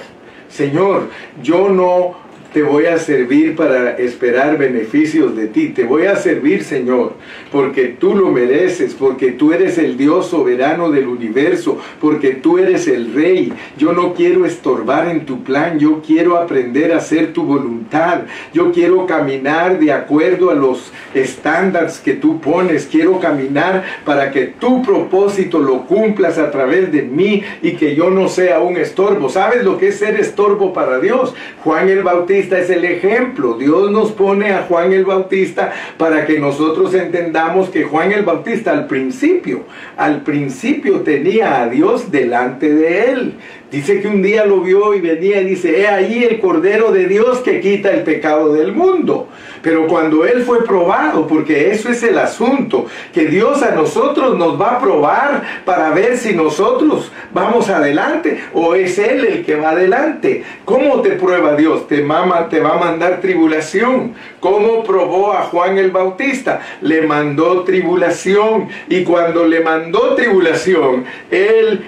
Señor, 0.48 1.10
yo 1.42 1.68
no 1.68 2.25
te 2.52 2.62
voy 2.62 2.86
a 2.86 2.98
servir 2.98 3.54
para 3.54 3.96
esperar 3.98 4.56
beneficios 4.56 5.36
de 5.36 5.46
ti. 5.46 5.68
Te 5.68 5.84
voy 5.84 6.06
a 6.06 6.16
servir, 6.16 6.64
Señor, 6.64 7.14
porque 7.52 7.88
tú 7.88 8.14
lo 8.14 8.30
mereces, 8.30 8.94
porque 8.94 9.32
tú 9.32 9.52
eres 9.52 9.78
el 9.78 9.96
Dios 9.96 10.28
soberano 10.28 10.90
del 10.90 11.06
universo, 11.08 11.78
porque 12.00 12.30
tú 12.30 12.58
eres 12.58 12.88
el 12.88 13.12
Rey. 13.12 13.52
Yo 13.76 13.92
no 13.92 14.14
quiero 14.14 14.46
estorbar 14.46 15.08
en 15.08 15.26
tu 15.26 15.42
plan, 15.42 15.78
yo 15.78 16.00
quiero 16.06 16.38
aprender 16.38 16.92
a 16.92 16.98
hacer 16.98 17.32
tu 17.32 17.42
voluntad. 17.42 18.22
Yo 18.54 18.72
quiero 18.72 19.06
caminar 19.06 19.78
de 19.78 19.92
acuerdo 19.92 20.50
a 20.50 20.54
los 20.54 20.92
estándares 21.14 21.98
que 21.98 22.14
tú 22.14 22.40
pones. 22.40 22.86
Quiero 22.86 23.20
caminar 23.20 23.84
para 24.04 24.30
que 24.30 24.46
tu 24.46 24.82
propósito 24.82 25.58
lo 25.58 25.86
cumplas 25.86 26.38
a 26.38 26.50
través 26.50 26.90
de 26.92 27.02
mí 27.02 27.42
y 27.62 27.72
que 27.72 27.94
yo 27.94 28.10
no 28.10 28.28
sea 28.28 28.60
un 28.60 28.76
estorbo. 28.76 29.28
¿Sabes 29.28 29.62
lo 29.62 29.78
que 29.78 29.88
es 29.88 29.98
ser 29.98 30.18
estorbo 30.18 30.72
para 30.72 31.00
Dios? 31.00 31.34
Juan 31.62 31.88
el 31.88 32.02
Bautista 32.02 32.45
es 32.52 32.70
el 32.70 32.84
ejemplo. 32.84 33.54
Dios 33.58 33.90
nos 33.90 34.12
pone 34.12 34.52
a 34.52 34.62
Juan 34.62 34.92
el 34.92 35.04
Bautista 35.04 35.72
para 35.98 36.24
que 36.24 36.38
nosotros 36.38 36.94
entendamos 36.94 37.68
que 37.68 37.84
Juan 37.84 38.12
el 38.12 38.22
Bautista 38.22 38.72
al 38.72 38.86
principio, 38.86 39.64
al 39.96 40.22
principio 40.22 41.00
tenía 41.00 41.62
a 41.62 41.68
Dios 41.68 42.10
delante 42.10 42.72
de 42.72 43.10
él. 43.10 43.34
Dice 43.70 44.00
que 44.00 44.06
un 44.06 44.22
día 44.22 44.44
lo 44.44 44.60
vio 44.60 44.94
y 44.94 45.00
venía 45.00 45.42
y 45.42 45.46
dice, 45.46 45.80
he 45.80 45.88
ahí 45.88 46.22
el 46.22 46.38
Cordero 46.38 46.92
de 46.92 47.08
Dios 47.08 47.40
que 47.40 47.60
quita 47.60 47.90
el 47.90 48.04
pecado 48.04 48.52
del 48.52 48.72
mundo. 48.72 49.28
Pero 49.66 49.88
cuando 49.88 50.24
Él 50.24 50.44
fue 50.44 50.64
probado, 50.64 51.26
porque 51.26 51.72
eso 51.72 51.88
es 51.88 52.00
el 52.04 52.16
asunto, 52.18 52.86
que 53.12 53.24
Dios 53.24 53.64
a 53.64 53.72
nosotros 53.72 54.38
nos 54.38 54.60
va 54.60 54.76
a 54.76 54.78
probar 54.78 55.42
para 55.64 55.90
ver 55.90 56.18
si 56.18 56.34
nosotros 56.34 57.10
vamos 57.32 57.68
adelante 57.68 58.44
o 58.54 58.76
es 58.76 58.96
Él 58.96 59.24
el 59.24 59.44
que 59.44 59.56
va 59.56 59.70
adelante. 59.70 60.44
¿Cómo 60.64 61.00
te 61.00 61.16
prueba 61.16 61.56
Dios? 61.56 61.88
Te, 61.88 62.00
mama, 62.00 62.48
te 62.48 62.60
va 62.60 62.74
a 62.74 62.78
mandar 62.78 63.20
tribulación. 63.20 64.14
¿Cómo 64.38 64.84
probó 64.84 65.32
a 65.32 65.42
Juan 65.42 65.78
el 65.78 65.90
Bautista? 65.90 66.60
Le 66.80 67.02
mandó 67.02 67.64
tribulación. 67.64 68.68
Y 68.88 69.02
cuando 69.02 69.48
le 69.48 69.64
mandó 69.64 70.14
tribulación, 70.14 71.06
Él 71.28 71.86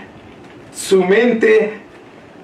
su 0.74 1.04
mente, 1.04 1.74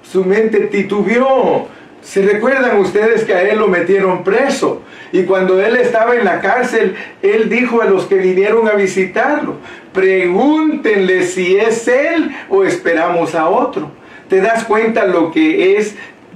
su 0.01 0.23
mente 0.23 0.61
titubeó. 0.67 1.74
¿Se 2.05 2.21
recuerdan 2.21 2.77
ustedes 2.77 3.23
que 3.23 3.33
a 3.33 3.41
él 3.41 3.57
lo 3.57 3.67
metieron 3.67 4.23
preso? 4.23 4.83
Y 5.11 5.23
cuando 5.23 5.59
él 5.59 5.75
estaba 5.75 6.15
en 6.15 6.23
la 6.23 6.39
cárcel, 6.39 6.95
él 7.23 7.49
dijo 7.49 7.81
a 7.81 7.85
los 7.85 8.05
que 8.05 8.15
vinieron 8.15 8.67
a 8.67 8.73
visitarlo, 8.73 9.55
pregúntenle 9.91 11.23
si 11.23 11.57
es 11.57 11.87
él 11.87 12.29
o 12.47 12.63
esperamos 12.63 13.33
a 13.33 13.49
otro. 13.49 13.89
¿Te 14.29 14.39
das 14.39 14.65
cuenta 14.65 15.07
lo 15.07 15.31
que 15.31 15.77
es 15.77 15.95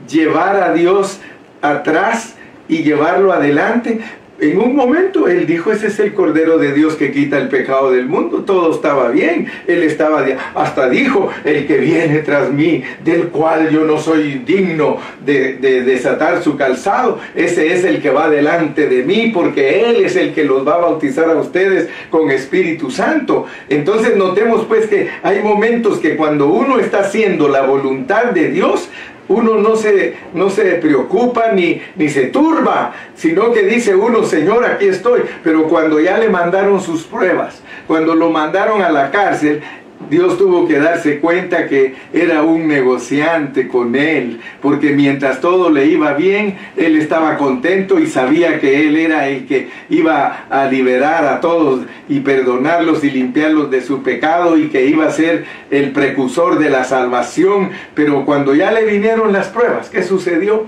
llevar 0.10 0.56
a 0.56 0.74
Dios 0.74 1.20
atrás 1.62 2.36
y 2.68 2.82
llevarlo 2.82 3.32
adelante? 3.32 4.00
En 4.42 4.58
un 4.58 4.74
momento 4.74 5.28
él 5.28 5.46
dijo, 5.46 5.72
ese 5.72 5.88
es 5.88 6.00
el 6.00 6.14
Cordero 6.14 6.58
de 6.58 6.72
Dios 6.74 6.96
que 6.96 7.12
quita 7.12 7.38
el 7.38 7.50
pecado 7.50 7.92
del 7.92 8.08
mundo. 8.08 8.44
Todo 8.46 8.74
estaba 8.74 9.10
bien. 9.10 9.48
Él 9.68 9.84
estaba, 9.84 10.26
hasta 10.56 10.90
dijo, 10.90 11.30
el 11.44 11.68
que 11.68 11.78
viene 11.78 12.20
tras 12.20 12.52
mí, 12.52 12.84
del 13.04 13.28
cual 13.30 13.70
yo 13.70 13.84
no 13.84 14.00
soy 14.00 14.42
digno 14.46 14.98
de, 15.26 15.58
desatar 15.60 16.42
su 16.42 16.56
calzado, 16.56 17.20
ese 17.36 17.74
es 17.74 17.84
el 17.84 18.02
que 18.02 18.12
va 18.12 18.30
delante 18.30 18.88
de 18.88 19.04
mí, 19.04 19.32
porque 19.34 19.90
Él 19.90 19.98
es 20.06 20.16
el 20.16 20.34
que 20.34 20.46
los 20.46 20.66
va 20.68 20.76
a 20.76 20.78
bautizar 20.78 21.30
a 21.30 21.36
ustedes 21.36 21.90
con 22.10 22.32
Espíritu 22.32 22.92
Santo. 22.92 23.46
Entonces 23.68 24.16
notemos 24.16 24.66
pues 24.66 24.88
que 24.88 25.10
hay 25.22 25.42
momentos 25.44 26.00
que 26.00 26.16
cuando 26.16 26.48
uno 26.48 26.80
está 26.80 27.00
haciendo 27.00 27.50
la 27.50 27.64
voluntad 27.64 28.26
de 28.26 28.50
Dios, 28.50 28.90
uno 29.30 29.56
no 29.56 29.76
se, 29.76 30.16
no 30.34 30.50
se 30.50 30.76
preocupa 30.76 31.52
ni, 31.54 31.82
ni 31.96 32.10
se 32.10 32.26
turba, 32.26 32.94
sino 33.16 33.52
que 33.52 33.64
dice 33.64 33.96
uno, 33.96 34.24
Señor, 34.24 34.66
aquí 34.66 34.88
estoy. 34.88 35.22
Pero 35.44 35.68
cuando 35.70 36.00
ya 36.00 36.18
le 36.18 36.30
mandaron 36.30 36.82
sus 36.82 37.04
pruebas, 37.04 37.62
cuando 37.88 38.16
lo 38.16 38.32
mandaron 38.32 38.82
a 38.82 38.90
la 38.90 39.12
cárcel, 39.12 39.62
Dios 40.10 40.38
tuvo 40.38 40.68
que 40.68 40.80
darse 40.80 41.20
cuenta 41.20 41.68
que 41.68 41.94
era 42.14 42.42
un 42.42 42.68
negociante 42.68 43.68
con 43.68 43.96
él, 43.96 44.40
porque 44.62 44.92
mientras 44.92 45.40
todo 45.40 45.70
le 45.70 45.86
iba 45.86 46.14
bien, 46.14 46.58
él 46.76 46.98
estaba 46.98 47.38
contento 47.38 48.00
y 48.00 48.08
sabía 48.08 48.60
que 48.60 48.88
él 48.88 48.98
era 48.98 49.28
el 49.28 49.46
que 49.46 49.70
iba 49.90 50.46
a 50.50 50.66
liberar 50.66 51.26
a 51.26 51.40
todos 51.40 51.82
y 52.08 52.22
perdonarlos 52.22 53.04
y 53.04 53.12
limpiarlos 53.12 53.70
de 53.70 53.82
su 53.82 54.02
pecado 54.02 54.58
y 54.58 54.70
que 54.70 54.86
iba 54.86 55.06
a 55.06 55.12
ser 55.12 55.46
el 55.70 55.92
precursor 55.92 56.58
de 56.58 56.70
la 56.70 56.84
salvación. 56.84 57.70
Pero 57.94 58.26
cuando 58.26 58.56
ya 58.56 58.72
le 58.72 58.86
vinieron 58.86 59.32
las 59.32 59.50
pruebas, 59.50 59.90
¿qué 59.90 60.02
sucedió? 60.02 60.66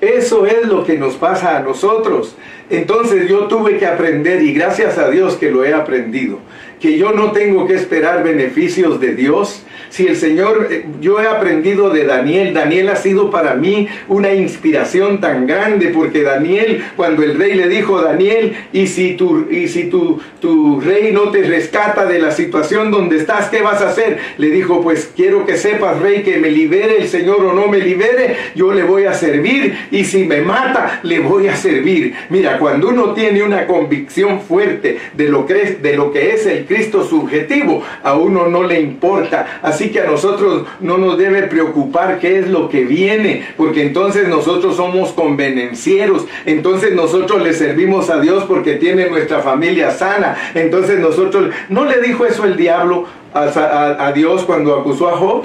Eso 0.00 0.44
es 0.44 0.66
lo 0.66 0.84
que 0.84 0.98
nos 0.98 1.14
pasa 1.14 1.56
a 1.56 1.60
nosotros. 1.60 2.36
Entonces 2.68 3.28
yo 3.28 3.46
tuve 3.46 3.78
que 3.78 3.86
aprender 3.86 4.42
y 4.42 4.52
gracias 4.52 4.98
a 4.98 5.08
Dios 5.08 5.36
que 5.36 5.50
lo 5.50 5.64
he 5.64 5.72
aprendido 5.72 6.40
que 6.80 6.98
yo 6.98 7.12
no 7.12 7.32
tengo 7.32 7.66
que 7.66 7.74
esperar 7.74 8.22
beneficios 8.22 9.00
de 9.00 9.14
Dios. 9.14 9.62
Si 9.90 10.06
el 10.06 10.16
Señor, 10.16 10.68
eh, 10.70 10.84
yo 11.00 11.20
he 11.20 11.26
aprendido 11.26 11.90
de 11.90 12.04
Daniel, 12.04 12.54
Daniel 12.54 12.88
ha 12.90 12.96
sido 12.96 13.30
para 13.30 13.54
mí 13.54 13.88
una 14.08 14.32
inspiración 14.32 15.20
tan 15.20 15.46
grande, 15.46 15.88
porque 15.88 16.22
Daniel, 16.22 16.84
cuando 16.96 17.22
el 17.22 17.38
rey 17.38 17.54
le 17.54 17.68
dijo, 17.68 18.00
Daniel, 18.00 18.56
y 18.72 18.86
si 18.86 19.14
tu, 19.14 19.46
y 19.50 19.68
si 19.68 19.84
tu, 19.84 20.20
tu 20.40 20.80
rey 20.80 21.12
no 21.12 21.30
te 21.30 21.42
rescata 21.42 22.06
de 22.06 22.18
la 22.18 22.30
situación 22.30 22.90
donde 22.90 23.16
estás, 23.16 23.48
¿qué 23.48 23.62
vas 23.62 23.80
a 23.82 23.90
hacer? 23.90 24.18
Le 24.38 24.50
dijo, 24.50 24.82
pues 24.82 25.12
quiero 25.14 25.46
que 25.46 25.56
sepas, 25.56 26.00
rey, 26.00 26.22
que 26.22 26.38
me 26.38 26.50
libere 26.50 26.98
el 26.98 27.08
Señor 27.08 27.44
o 27.44 27.52
no 27.52 27.68
me 27.68 27.78
libere, 27.78 28.36
yo 28.54 28.72
le 28.72 28.82
voy 28.82 29.04
a 29.04 29.14
servir, 29.14 29.76
y 29.90 30.04
si 30.04 30.24
me 30.24 30.40
mata, 30.40 31.00
le 31.02 31.20
voy 31.20 31.48
a 31.48 31.56
servir. 31.56 32.14
Mira, 32.30 32.58
cuando 32.58 32.88
uno 32.88 33.14
tiene 33.14 33.42
una 33.42 33.66
convicción 33.66 34.40
fuerte 34.40 34.98
de 35.14 35.28
lo 35.28 35.46
que 35.46 35.62
es, 35.62 35.82
de 35.82 35.96
lo 35.96 36.12
que 36.12 36.34
es 36.34 36.46
el 36.46 36.64
Cristo 36.66 37.04
subjetivo, 37.04 37.82
a 38.02 38.14
uno 38.14 38.48
no 38.48 38.62
le 38.62 38.80
importa. 38.80 39.60
Que 39.84 40.00
a 40.00 40.06
nosotros 40.06 40.64
no 40.80 40.98
nos 40.98 41.16
debe 41.18 41.42
preocupar 41.42 42.18
qué 42.18 42.38
es 42.38 42.48
lo 42.48 42.68
que 42.68 42.84
viene, 42.84 43.46
porque 43.56 43.82
entonces 43.82 44.28
nosotros 44.28 44.76
somos 44.76 45.12
convenencieros, 45.12 46.26
entonces 46.44 46.94
nosotros 46.94 47.42
le 47.42 47.52
servimos 47.52 48.10
a 48.10 48.20
Dios 48.20 48.44
porque 48.44 48.74
tiene 48.74 49.08
nuestra 49.08 49.40
familia 49.40 49.90
sana. 49.90 50.36
Entonces 50.54 50.98
nosotros, 50.98 51.50
¿no 51.68 51.84
le 51.84 52.00
dijo 52.00 52.26
eso 52.26 52.44
el 52.44 52.56
diablo 52.56 53.04
a, 53.34 54.12
Dios 54.14 54.44
cuando 54.44 54.74
acusó 54.74 55.08
a 55.08 55.16
Job? 55.16 55.44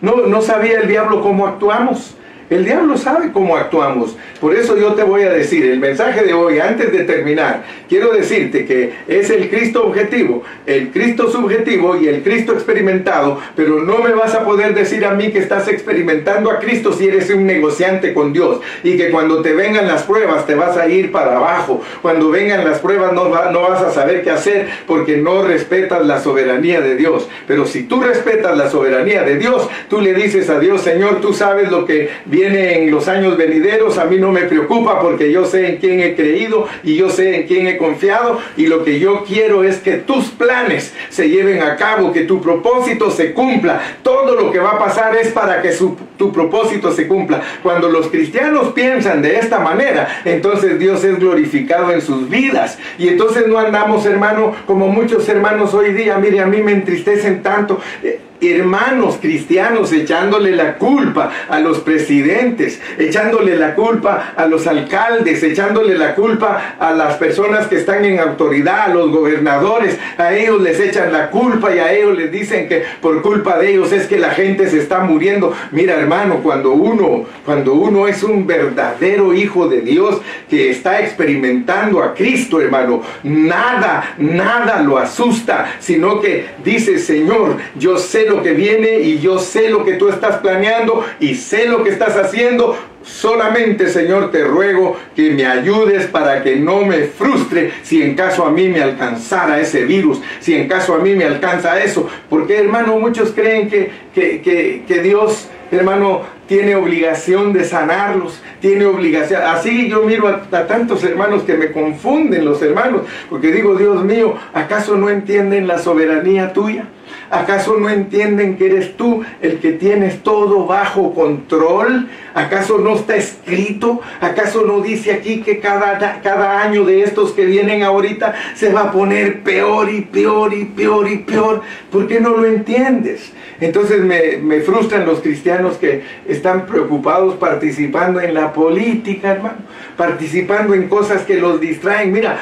No, 0.00 0.26
no 0.26 0.42
sabía 0.42 0.80
el 0.80 0.88
diablo 0.88 1.20
cómo 1.20 1.46
actuamos. 1.46 2.16
El 2.52 2.66
diablo 2.66 2.98
sabe 2.98 3.32
cómo 3.32 3.56
actuamos. 3.56 4.14
Por 4.38 4.54
eso 4.54 4.76
yo 4.76 4.92
te 4.92 5.04
voy 5.04 5.22
a 5.22 5.30
decir, 5.30 5.64
el 5.64 5.78
mensaje 5.78 6.22
de 6.22 6.34
hoy, 6.34 6.58
antes 6.58 6.92
de 6.92 7.04
terminar, 7.04 7.62
quiero 7.88 8.12
decirte 8.12 8.66
que 8.66 8.92
es 9.08 9.30
el 9.30 9.48
Cristo 9.48 9.86
objetivo, 9.86 10.42
el 10.66 10.90
Cristo 10.90 11.30
subjetivo 11.30 11.96
y 11.96 12.08
el 12.08 12.22
Cristo 12.22 12.52
experimentado, 12.52 13.40
pero 13.56 13.80
no 13.80 14.00
me 14.00 14.12
vas 14.12 14.34
a 14.34 14.44
poder 14.44 14.74
decir 14.74 15.06
a 15.06 15.14
mí 15.14 15.30
que 15.30 15.38
estás 15.38 15.66
experimentando 15.68 16.50
a 16.50 16.58
Cristo 16.58 16.92
si 16.92 17.08
eres 17.08 17.30
un 17.30 17.46
negociante 17.46 18.12
con 18.12 18.34
Dios 18.34 18.60
y 18.84 18.98
que 18.98 19.10
cuando 19.10 19.40
te 19.40 19.54
vengan 19.54 19.88
las 19.88 20.02
pruebas 20.02 20.46
te 20.46 20.54
vas 20.54 20.76
a 20.76 20.88
ir 20.88 21.10
para 21.10 21.38
abajo. 21.38 21.80
Cuando 22.02 22.28
vengan 22.28 22.64
las 22.68 22.80
pruebas 22.80 23.14
no, 23.14 23.30
vas 23.30 23.80
a 23.80 23.92
saber 23.92 24.22
qué 24.22 24.30
hacer 24.30 24.68
porque 24.86 25.16
no 25.16 25.42
respetas 25.42 26.04
la 26.04 26.20
soberanía 26.20 26.82
de 26.82 26.96
Dios. 26.96 27.28
Pero 27.46 27.64
si 27.64 27.84
tú 27.84 28.02
respetas 28.02 28.58
la 28.58 28.68
soberanía 28.68 29.22
de 29.22 29.38
Dios, 29.38 29.70
tú 29.88 30.02
le 30.02 30.12
dices 30.12 30.50
a 30.50 30.58
Dios, 30.58 30.82
Señor, 30.82 31.22
tú 31.22 31.32
sabes 31.32 31.70
lo 31.70 31.86
que 31.86 32.10
viene 32.26 32.41
viene 32.42 32.82
en 32.82 32.90
los 32.90 33.06
años 33.06 33.36
venideros, 33.36 33.98
a 33.98 34.06
mí 34.06 34.18
no 34.18 34.32
me 34.32 34.42
preocupa 34.42 35.00
porque 35.00 35.30
yo 35.30 35.44
sé 35.44 35.68
en 35.68 35.76
quién 35.76 36.00
he 36.00 36.16
creído 36.16 36.66
y 36.82 36.96
yo 36.96 37.08
sé 37.08 37.36
en 37.36 37.46
quién 37.46 37.68
he 37.68 37.76
confiado 37.76 38.40
y 38.56 38.66
lo 38.66 38.82
que 38.82 38.98
yo 38.98 39.22
quiero 39.24 39.62
es 39.62 39.76
que 39.76 39.92
tus 39.92 40.30
planes 40.30 40.92
se 41.08 41.28
lleven 41.28 41.62
a 41.62 41.76
cabo, 41.76 42.12
que 42.12 42.22
tu 42.22 42.40
propósito 42.40 43.12
se 43.12 43.32
cumpla. 43.32 43.80
Todo 44.02 44.34
lo 44.34 44.50
que 44.50 44.58
va 44.58 44.70
a 44.70 44.78
pasar 44.78 45.16
es 45.16 45.28
para 45.28 45.62
que 45.62 45.70
tu 46.16 46.32
propósito 46.32 46.90
se 46.90 47.06
cumpla. 47.06 47.40
Cuando 47.62 47.88
los 47.88 48.08
cristianos 48.08 48.72
piensan 48.72 49.22
de 49.22 49.38
esta 49.38 49.60
manera, 49.60 50.22
entonces 50.24 50.80
Dios 50.80 51.04
es 51.04 51.20
glorificado 51.20 51.92
en 51.92 52.00
sus 52.00 52.28
vidas. 52.28 52.76
Y 52.98 53.06
entonces 53.06 53.46
no 53.46 53.56
andamos, 53.56 54.04
hermano, 54.04 54.52
como 54.66 54.88
muchos 54.88 55.28
hermanos 55.28 55.74
hoy 55.74 55.92
día, 55.92 56.18
mire, 56.18 56.40
a 56.40 56.46
mí 56.46 56.60
me 56.60 56.72
entristecen 56.72 57.40
tanto. 57.40 57.80
Eh, 58.02 58.18
hermanos 58.50 59.18
cristianos 59.20 59.92
echándole 59.92 60.52
la 60.52 60.74
culpa 60.74 61.30
a 61.48 61.60
los 61.60 61.78
presidentes, 61.80 62.80
echándole 62.98 63.56
la 63.56 63.74
culpa 63.74 64.32
a 64.36 64.46
los 64.46 64.66
alcaldes, 64.66 65.42
echándole 65.42 65.96
la 65.96 66.14
culpa 66.14 66.76
a 66.78 66.92
las 66.92 67.16
personas 67.16 67.66
que 67.66 67.76
están 67.76 68.04
en 68.04 68.18
autoridad, 68.18 68.82
a 68.82 68.94
los 68.94 69.10
gobernadores, 69.10 69.98
a 70.18 70.34
ellos 70.34 70.60
les 70.60 70.80
echan 70.80 71.12
la 71.12 71.30
culpa 71.30 71.74
y 71.74 71.78
a 71.78 71.92
ellos 71.92 72.16
les 72.16 72.30
dicen 72.32 72.68
que 72.68 72.82
por 73.00 73.22
culpa 73.22 73.58
de 73.58 73.70
ellos 73.70 73.92
es 73.92 74.06
que 74.06 74.18
la 74.18 74.30
gente 74.30 74.68
se 74.68 74.78
está 74.78 75.00
muriendo. 75.00 75.52
Mira, 75.70 75.94
hermano, 75.94 76.40
cuando 76.42 76.72
uno 76.72 77.26
cuando 77.44 77.74
uno 77.74 78.06
es 78.06 78.22
un 78.22 78.46
verdadero 78.46 79.34
hijo 79.34 79.68
de 79.68 79.80
Dios 79.80 80.20
que 80.48 80.70
está 80.70 81.00
experimentando 81.00 82.02
a 82.02 82.14
Cristo, 82.14 82.60
hermano, 82.60 83.02
nada, 83.22 84.14
nada 84.18 84.80
lo 84.82 84.98
asusta, 84.98 85.74
sino 85.80 86.20
que 86.20 86.46
dice, 86.64 86.98
"Señor, 86.98 87.56
yo 87.74 87.98
sé 87.98 88.26
lo 88.32 88.42
que 88.42 88.52
viene 88.52 89.00
y 89.00 89.18
yo 89.18 89.38
sé 89.38 89.68
lo 89.68 89.84
que 89.84 89.94
tú 89.94 90.08
estás 90.08 90.36
planeando 90.38 91.04
y 91.20 91.34
sé 91.34 91.66
lo 91.66 91.84
que 91.84 91.90
estás 91.90 92.16
haciendo. 92.16 92.76
Solamente, 93.04 93.88
Señor, 93.88 94.30
te 94.30 94.44
ruego 94.44 94.96
que 95.14 95.30
me 95.30 95.44
ayudes 95.44 96.06
para 96.06 96.42
que 96.42 96.56
no 96.56 96.84
me 96.84 96.98
frustre 97.04 97.72
si 97.82 98.00
en 98.00 98.14
caso 98.14 98.46
a 98.46 98.50
mí 98.50 98.68
me 98.68 98.80
alcanzara 98.80 99.60
ese 99.60 99.84
virus, 99.84 100.20
si 100.38 100.54
en 100.54 100.68
caso 100.68 100.94
a 100.94 100.98
mí 100.98 101.14
me 101.14 101.24
alcanza 101.24 101.82
eso. 101.82 102.08
Porque, 102.30 102.58
hermano, 102.58 102.98
muchos 102.98 103.32
creen 103.32 103.68
que, 103.68 103.90
que, 104.14 104.84
que 104.86 105.02
Dios, 105.02 105.48
hermano, 105.72 106.22
tiene 106.52 106.76
obligación 106.76 107.54
de 107.54 107.64
sanarlos, 107.64 108.42
tiene 108.60 108.84
obligación. 108.84 109.42
Así 109.42 109.88
yo 109.88 110.02
miro 110.02 110.28
a, 110.28 110.66
tantos 110.66 111.02
hermanos 111.02 111.44
que 111.44 111.54
me 111.54 111.72
confunden 111.72 112.44
los 112.44 112.60
hermanos, 112.60 113.02
porque 113.30 113.50
digo, 113.50 113.74
Dios 113.74 114.04
mío, 114.04 114.34
¿acaso 114.52 114.96
no 114.96 115.08
entienden 115.08 115.66
la 115.66 115.78
soberanía 115.78 116.52
tuya? 116.52 116.84
¿Acaso 117.32 117.78
no 117.78 117.88
entienden 117.88 118.58
que 118.58 118.66
eres 118.66 118.94
tú 118.94 119.22
el 119.40 119.58
que 119.58 119.72
tienes 119.72 120.22
todo 120.22 120.66
bajo 120.66 121.14
control? 121.14 122.10
¿Acaso 122.34 122.76
no 122.76 122.94
está 122.94 123.16
escrito? 123.16 124.02
¿Acaso 124.20 124.66
no 124.66 124.82
dice 124.82 125.12
aquí 125.12 125.40
que 125.40 125.58
cada, 125.58 126.20
cada 126.20 126.60
año 126.60 126.84
de 126.84 127.04
estos 127.04 127.32
que 127.32 127.46
vienen 127.46 127.84
ahorita 127.84 128.34
se 128.54 128.70
va 128.70 128.82
a 128.82 128.92
poner 128.92 129.42
peor 129.42 129.88
y 129.88 130.02
peor 130.02 130.52
y 130.52 130.66
peor 130.66 131.10
y 131.10 131.18
peor? 131.20 131.62
¿Por 131.90 132.06
qué 132.06 132.20
no 132.20 132.36
lo 132.36 132.44
entiendes? 132.44 133.32
Entonces 133.62 134.02
me, 134.02 134.36
me 134.36 134.60
frustran 134.60 135.06
los 135.06 135.20
cristianos 135.20 135.78
que 135.78 136.02
están 136.28 136.66
preocupados 136.66 137.36
participando 137.36 138.20
en 138.20 138.34
la 138.34 138.52
política, 138.52 139.30
hermano, 139.30 139.56
participando 139.96 140.74
en 140.74 140.86
cosas 140.86 141.22
que 141.22 141.36
los 141.36 141.62
distraen. 141.62 142.12
Mira, 142.12 142.38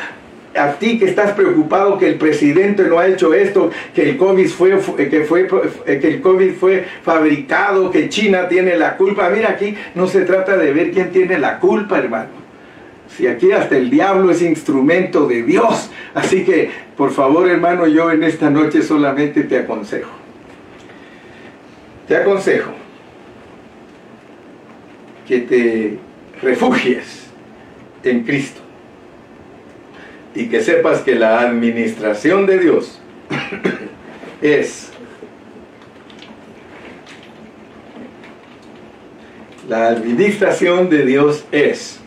a 0.55 0.73
ti 0.73 0.99
que 0.99 1.05
estás 1.05 1.33
preocupado 1.33 1.99
que 1.99 2.09
el 2.09 2.17
presidente 2.17 2.83
no 2.85 2.99
ha 2.99 3.07
hecho 3.07 3.33
esto, 3.35 3.71
que 3.95 4.11
el 4.11 4.17
COVID 4.17 4.49
fue, 4.49 4.71
que 5.09 5.21
fue, 5.23 5.47
que 5.87 6.09
el 6.09 6.21
COVID 6.21 6.53
fue 6.55 6.85
fabricado, 7.03 7.91
que 7.91 8.09
China 8.09 8.49
tiene 8.49 8.77
la 8.77 8.97
culpa. 8.97 9.31
Mira, 9.31 9.51
aquí 9.51 9.77
no 9.95 10.07
se 10.09 10.23
trata 10.23 10.57
de 10.57 10.73
ver 10.73 10.91
quién 10.91 11.11
tiene 11.11 11.39
la 11.39 11.59
culpa, 11.61 11.99
hermano. 11.99 12.41
Si 13.17 13.27
aquí 13.27 13.53
hasta 13.53 13.77
el 13.77 13.91
diablo 13.91 14.31
es 14.31 14.43
instrumento 14.43 15.27
de 15.27 15.43
Dios. 15.43 15.91
Así 16.15 16.45
que, 16.45 16.71
por 16.97 17.11
favor, 17.11 17.49
hermano, 17.49 17.87
yo 17.87 18.11
en 18.11 18.23
esta 18.23 18.51
noche 18.51 18.83
solamente 18.83 19.45
te 19.45 19.59
aconsejo. 19.59 20.11
Te 22.09 22.17
aconsejo 22.17 22.73
que 25.27 25.39
te 25.41 25.99
refugies 26.43 27.29
en 28.03 28.25
Cristo 28.25 28.61
y 30.35 30.47
que 30.47 30.63
sepas 30.63 31.01
que 31.01 31.15
la 31.15 31.41
administración 31.41 32.47
de 32.47 32.59
Dios 32.59 33.01
es 34.43 34.91
la 39.69 39.89
administración 39.89 40.91
de 40.91 41.05
Dios 41.05 41.45
es 41.53 42.01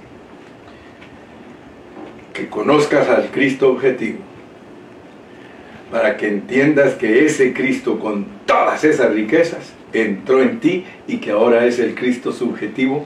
que 2.33 2.49
conozcas 2.49 3.07
al 3.09 3.29
Cristo 3.29 3.69
objetivo 3.69 4.19
para 5.91 6.17
que 6.17 6.27
entiendas 6.27 6.95
que 6.95 7.25
ese 7.25 7.53
Cristo 7.53 7.99
con 7.99 8.25
todas 8.45 8.83
esas 8.83 9.13
riquezas 9.13 9.73
entró 9.93 10.41
en 10.41 10.59
ti 10.59 10.85
y 11.07 11.17
que 11.17 11.31
ahora 11.31 11.65
es 11.65 11.79
el 11.79 11.93
Cristo 11.93 12.31
subjetivo 12.31 13.05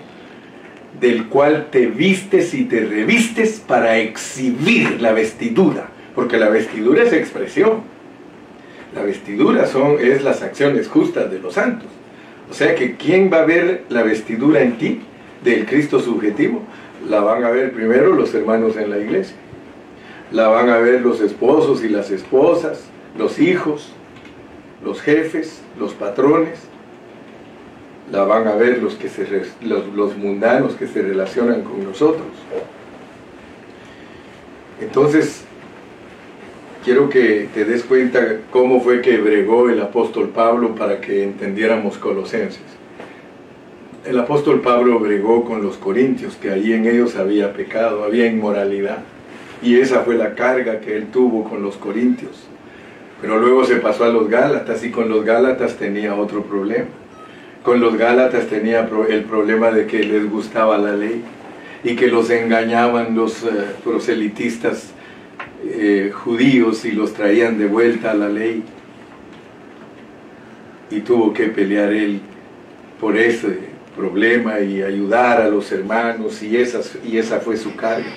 del 0.99 1.27
cual 1.27 1.67
te 1.71 1.87
vistes 1.87 2.53
y 2.53 2.65
te 2.65 2.81
revistes 2.81 3.59
para 3.59 3.97
exhibir 3.97 5.01
la 5.01 5.13
vestidura, 5.13 5.89
porque 6.15 6.37
la 6.37 6.49
vestidura 6.49 7.03
es 7.03 7.13
expresión. 7.13 7.81
La 8.95 9.03
vestidura 9.03 9.67
son, 9.67 9.97
es 9.99 10.23
las 10.23 10.41
acciones 10.41 10.87
justas 10.87 11.29
de 11.29 11.39
los 11.39 11.53
santos. 11.53 11.89
O 12.49 12.53
sea 12.53 12.73
que 12.75 12.95
¿quién 12.95 13.29
va 13.31 13.39
a 13.39 13.45
ver 13.45 13.83
la 13.89 14.03
vestidura 14.03 14.61
en 14.61 14.77
ti 14.77 15.01
del 15.43 15.65
Cristo 15.65 15.99
subjetivo? 15.99 16.63
La 17.07 17.19
van 17.19 17.43
a 17.43 17.49
ver 17.49 17.73
primero 17.73 18.13
los 18.13 18.33
hermanos 18.33 18.77
en 18.77 18.89
la 18.89 18.97
iglesia. 18.97 19.35
La 20.31 20.47
van 20.47 20.69
a 20.69 20.77
ver 20.77 21.01
los 21.01 21.21
esposos 21.21 21.83
y 21.83 21.89
las 21.89 22.09
esposas, 22.09 22.85
los 23.17 23.39
hijos, 23.39 23.91
los 24.83 25.01
jefes, 25.01 25.61
los 25.79 25.93
patrones. 25.93 26.59
La 28.11 28.23
van 28.23 28.47
a 28.47 28.55
ver 28.55 28.81
los, 28.81 28.95
que 28.95 29.09
se, 29.09 29.25
los, 29.61 29.87
los 29.93 30.17
mundanos 30.17 30.75
que 30.75 30.87
se 30.87 31.01
relacionan 31.01 31.63
con 31.63 31.83
nosotros. 31.83 32.27
Entonces, 34.79 35.43
quiero 36.85 37.09
que 37.09 37.49
te 37.53 37.65
des 37.65 37.83
cuenta 37.83 38.37
cómo 38.51 38.79
fue 38.79 39.01
que 39.01 39.17
bregó 39.17 39.69
el 39.69 39.81
apóstol 39.81 40.29
Pablo 40.29 40.75
para 40.75 41.01
que 41.01 41.23
entendiéramos 41.23 41.97
Colosenses. 41.97 42.61
El 44.05 44.17
apóstol 44.19 44.61
Pablo 44.61 44.99
bregó 44.99 45.43
con 45.43 45.61
los 45.61 45.75
corintios, 45.75 46.37
que 46.37 46.49
allí 46.49 46.71
en 46.71 46.85
ellos 46.85 47.17
había 47.17 47.51
pecado, 47.51 48.05
había 48.05 48.27
inmoralidad. 48.27 48.99
Y 49.61 49.79
esa 49.79 50.01
fue 50.01 50.15
la 50.15 50.33
carga 50.33 50.79
que 50.79 50.95
él 50.95 51.07
tuvo 51.07 51.43
con 51.43 51.61
los 51.61 51.75
corintios. 51.75 52.47
Pero 53.21 53.37
luego 53.37 53.65
se 53.65 53.77
pasó 53.77 54.05
a 54.05 54.09
los 54.09 54.29
Gálatas 54.29 54.83
y 54.85 54.91
con 54.91 55.09
los 55.09 55.25
Gálatas 55.25 55.75
tenía 55.75 56.15
otro 56.15 56.43
problema. 56.43 56.85
Con 57.67 57.81
los 57.81 57.97
Gálatas 57.97 58.47
tenía 58.47 58.89
el 59.09 59.25
problema 59.25 59.71
de 59.71 59.87
que 59.87 60.01
les 60.01 60.31
gustaba 60.31 60.77
la 60.77 60.93
ley 60.93 61.21
y 61.83 61.97
que 61.97 62.07
los 62.07 62.29
engañaban 62.29 63.13
los 63.13 63.43
eh, 63.43 63.47
proselitistas 63.83 64.93
eh, 65.65 66.13
judíos 66.13 66.85
y 66.85 66.93
los 66.93 67.13
traían 67.13 67.57
de 67.57 67.67
vuelta 67.67 68.11
a 68.11 68.13
la 68.13 68.29
ley. 68.29 68.63
Y 70.91 71.01
tuvo 71.01 71.33
que 71.33 71.47
pelear 71.47 71.91
él 71.91 72.21
por 73.01 73.17
ese 73.17 73.59
problema 73.97 74.61
y 74.61 74.81
ayudar 74.81 75.41
a 75.41 75.49
los 75.49 75.69
hermanos 75.73 76.41
y, 76.43 76.55
y 76.55 77.17
esa 77.17 77.39
fue 77.41 77.57
su 77.57 77.75
carga. 77.75 78.07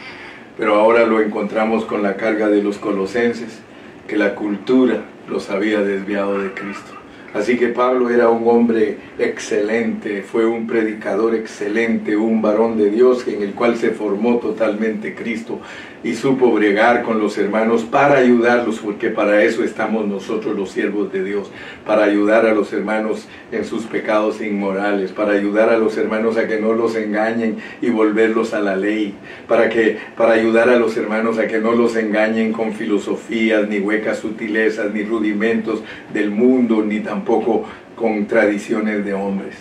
Pero 0.56 0.76
ahora 0.76 1.04
lo 1.06 1.20
encontramos 1.20 1.84
con 1.86 2.04
la 2.04 2.14
carga 2.14 2.46
de 2.46 2.62
los 2.62 2.78
colosenses, 2.78 3.58
que 4.06 4.16
la 4.16 4.36
cultura 4.36 5.02
los 5.28 5.50
había 5.50 5.80
desviado 5.80 6.38
de 6.38 6.52
Cristo. 6.52 6.99
Así 7.32 7.56
que 7.56 7.68
Pablo 7.68 8.10
era 8.10 8.28
un 8.28 8.48
hombre 8.48 8.96
excelente, 9.18 10.22
fue 10.22 10.46
un 10.46 10.66
predicador 10.66 11.34
excelente, 11.36 12.16
un 12.16 12.42
varón 12.42 12.76
de 12.76 12.90
Dios 12.90 13.26
en 13.28 13.42
el 13.42 13.54
cual 13.54 13.76
se 13.76 13.90
formó 13.90 14.38
totalmente 14.38 15.14
Cristo 15.14 15.60
y 16.02 16.14
supo 16.14 16.50
bregar 16.52 17.02
con 17.02 17.18
los 17.18 17.36
hermanos 17.36 17.82
para 17.84 18.18
ayudarlos, 18.18 18.78
porque 18.78 19.10
para 19.10 19.42
eso 19.44 19.62
estamos 19.62 20.06
nosotros 20.06 20.56
los 20.56 20.70
siervos 20.70 21.12
de 21.12 21.22
Dios, 21.22 21.50
para 21.84 22.04
ayudar 22.04 22.46
a 22.46 22.54
los 22.54 22.72
hermanos 22.72 23.28
en 23.52 23.64
sus 23.64 23.84
pecados 23.84 24.40
inmorales, 24.40 25.12
para 25.12 25.32
ayudar 25.32 25.68
a 25.68 25.78
los 25.78 25.96
hermanos 25.98 26.36
a 26.38 26.48
que 26.48 26.58
no 26.58 26.72
los 26.72 26.96
engañen 26.96 27.58
y 27.82 27.90
volverlos 27.90 28.54
a 28.54 28.60
la 28.60 28.76
ley, 28.76 29.14
para 29.46 29.68
que 29.68 29.98
para 30.16 30.32
ayudar 30.32 30.70
a 30.70 30.76
los 30.76 30.96
hermanos 30.96 31.38
a 31.38 31.46
que 31.46 31.58
no 31.58 31.72
los 31.72 31.96
engañen 31.96 32.52
con 32.52 32.72
filosofías, 32.72 33.68
ni 33.68 33.78
huecas 33.78 34.18
sutilezas, 34.18 34.92
ni 34.94 35.02
rudimentos 35.02 35.82
del 36.14 36.30
mundo, 36.30 36.82
ni 36.82 37.00
tampoco 37.00 37.64
con 37.94 38.26
tradiciones 38.26 39.04
de 39.04 39.12
hombres 39.14 39.56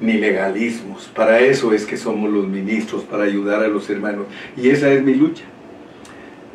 ni 0.00 0.12
legalismos. 0.12 1.10
Para 1.12 1.40
eso 1.40 1.72
es 1.72 1.84
que 1.84 1.96
somos 1.96 2.30
los 2.30 2.46
ministros, 2.46 3.02
para 3.02 3.24
ayudar 3.24 3.64
a 3.64 3.66
los 3.66 3.90
hermanos. 3.90 4.26
Y 4.56 4.68
esa 4.68 4.92
es 4.92 5.02
mi 5.02 5.14
lucha 5.14 5.42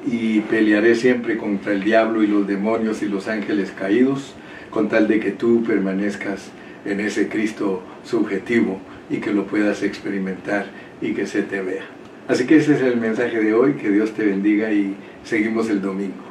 y 0.05 0.41
pelearé 0.41 0.95
siempre 0.95 1.37
contra 1.37 1.73
el 1.73 1.83
diablo 1.83 2.23
y 2.23 2.27
los 2.27 2.47
demonios 2.47 3.01
y 3.01 3.07
los 3.07 3.27
ángeles 3.27 3.71
caídos, 3.71 4.33
con 4.69 4.89
tal 4.89 5.07
de 5.07 5.19
que 5.19 5.31
tú 5.31 5.63
permanezcas 5.63 6.51
en 6.85 6.99
ese 6.99 7.29
Cristo 7.29 7.81
subjetivo 8.03 8.79
y 9.09 9.17
que 9.17 9.33
lo 9.33 9.45
puedas 9.45 9.83
experimentar 9.83 10.65
y 11.01 11.13
que 11.13 11.27
se 11.27 11.43
te 11.43 11.61
vea. 11.61 11.83
Así 12.27 12.45
que 12.45 12.57
ese 12.57 12.75
es 12.75 12.81
el 12.81 12.97
mensaje 12.97 13.39
de 13.39 13.53
hoy, 13.53 13.73
que 13.73 13.89
Dios 13.89 14.13
te 14.13 14.25
bendiga 14.25 14.71
y 14.71 14.95
seguimos 15.23 15.69
el 15.69 15.81
domingo. 15.81 16.23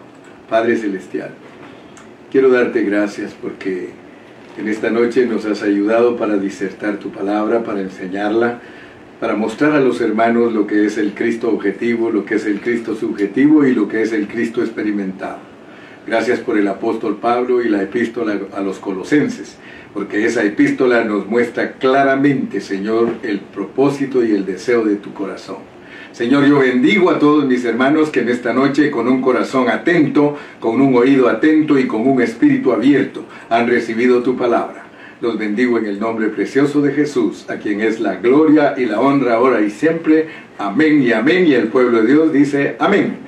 Padre 0.48 0.76
Celestial, 0.76 1.30
quiero 2.30 2.50
darte 2.50 2.82
gracias 2.82 3.34
porque 3.40 3.90
en 4.58 4.68
esta 4.68 4.90
noche 4.90 5.26
nos 5.26 5.44
has 5.46 5.62
ayudado 5.62 6.16
para 6.16 6.36
disertar 6.36 6.98
tu 6.98 7.10
palabra, 7.10 7.62
para 7.62 7.80
enseñarla 7.80 8.60
para 9.22 9.36
mostrar 9.36 9.70
a 9.70 9.78
los 9.78 10.00
hermanos 10.00 10.52
lo 10.52 10.66
que 10.66 10.84
es 10.84 10.98
el 10.98 11.14
Cristo 11.14 11.48
objetivo, 11.48 12.10
lo 12.10 12.24
que 12.24 12.34
es 12.34 12.44
el 12.44 12.60
Cristo 12.60 12.96
subjetivo 12.96 13.64
y 13.64 13.72
lo 13.72 13.86
que 13.86 14.02
es 14.02 14.12
el 14.12 14.26
Cristo 14.26 14.62
experimentado. 14.62 15.38
Gracias 16.04 16.40
por 16.40 16.58
el 16.58 16.66
apóstol 16.66 17.18
Pablo 17.18 17.62
y 17.62 17.68
la 17.68 17.84
epístola 17.84 18.36
a 18.52 18.60
los 18.62 18.80
colosenses, 18.80 19.58
porque 19.94 20.26
esa 20.26 20.42
epístola 20.42 21.04
nos 21.04 21.28
muestra 21.28 21.74
claramente, 21.74 22.60
Señor, 22.60 23.10
el 23.22 23.38
propósito 23.38 24.24
y 24.24 24.32
el 24.32 24.44
deseo 24.44 24.84
de 24.84 24.96
tu 24.96 25.14
corazón. 25.14 25.58
Señor, 26.10 26.44
yo 26.46 26.58
bendigo 26.58 27.08
a 27.08 27.20
todos 27.20 27.44
mis 27.44 27.64
hermanos 27.64 28.10
que 28.10 28.22
en 28.22 28.28
esta 28.28 28.52
noche 28.52 28.90
con 28.90 29.06
un 29.06 29.22
corazón 29.22 29.68
atento, 29.68 30.36
con 30.58 30.80
un 30.80 30.96
oído 30.96 31.28
atento 31.28 31.78
y 31.78 31.86
con 31.86 32.08
un 32.08 32.20
espíritu 32.20 32.72
abierto 32.72 33.24
han 33.48 33.68
recibido 33.68 34.20
tu 34.24 34.36
palabra. 34.36 34.81
Los 35.22 35.38
bendigo 35.38 35.78
en 35.78 35.86
el 35.86 36.00
nombre 36.00 36.30
precioso 36.30 36.82
de 36.82 36.90
Jesús, 36.94 37.48
a 37.48 37.54
quien 37.58 37.80
es 37.80 38.00
la 38.00 38.16
gloria 38.16 38.74
y 38.76 38.86
la 38.86 39.00
honra 39.00 39.34
ahora 39.34 39.60
y 39.60 39.70
siempre. 39.70 40.26
Amén 40.58 41.00
y 41.00 41.12
amén. 41.12 41.46
Y 41.46 41.54
el 41.54 41.68
pueblo 41.68 42.02
de 42.02 42.08
Dios 42.08 42.32
dice 42.32 42.74
amén. 42.80 43.18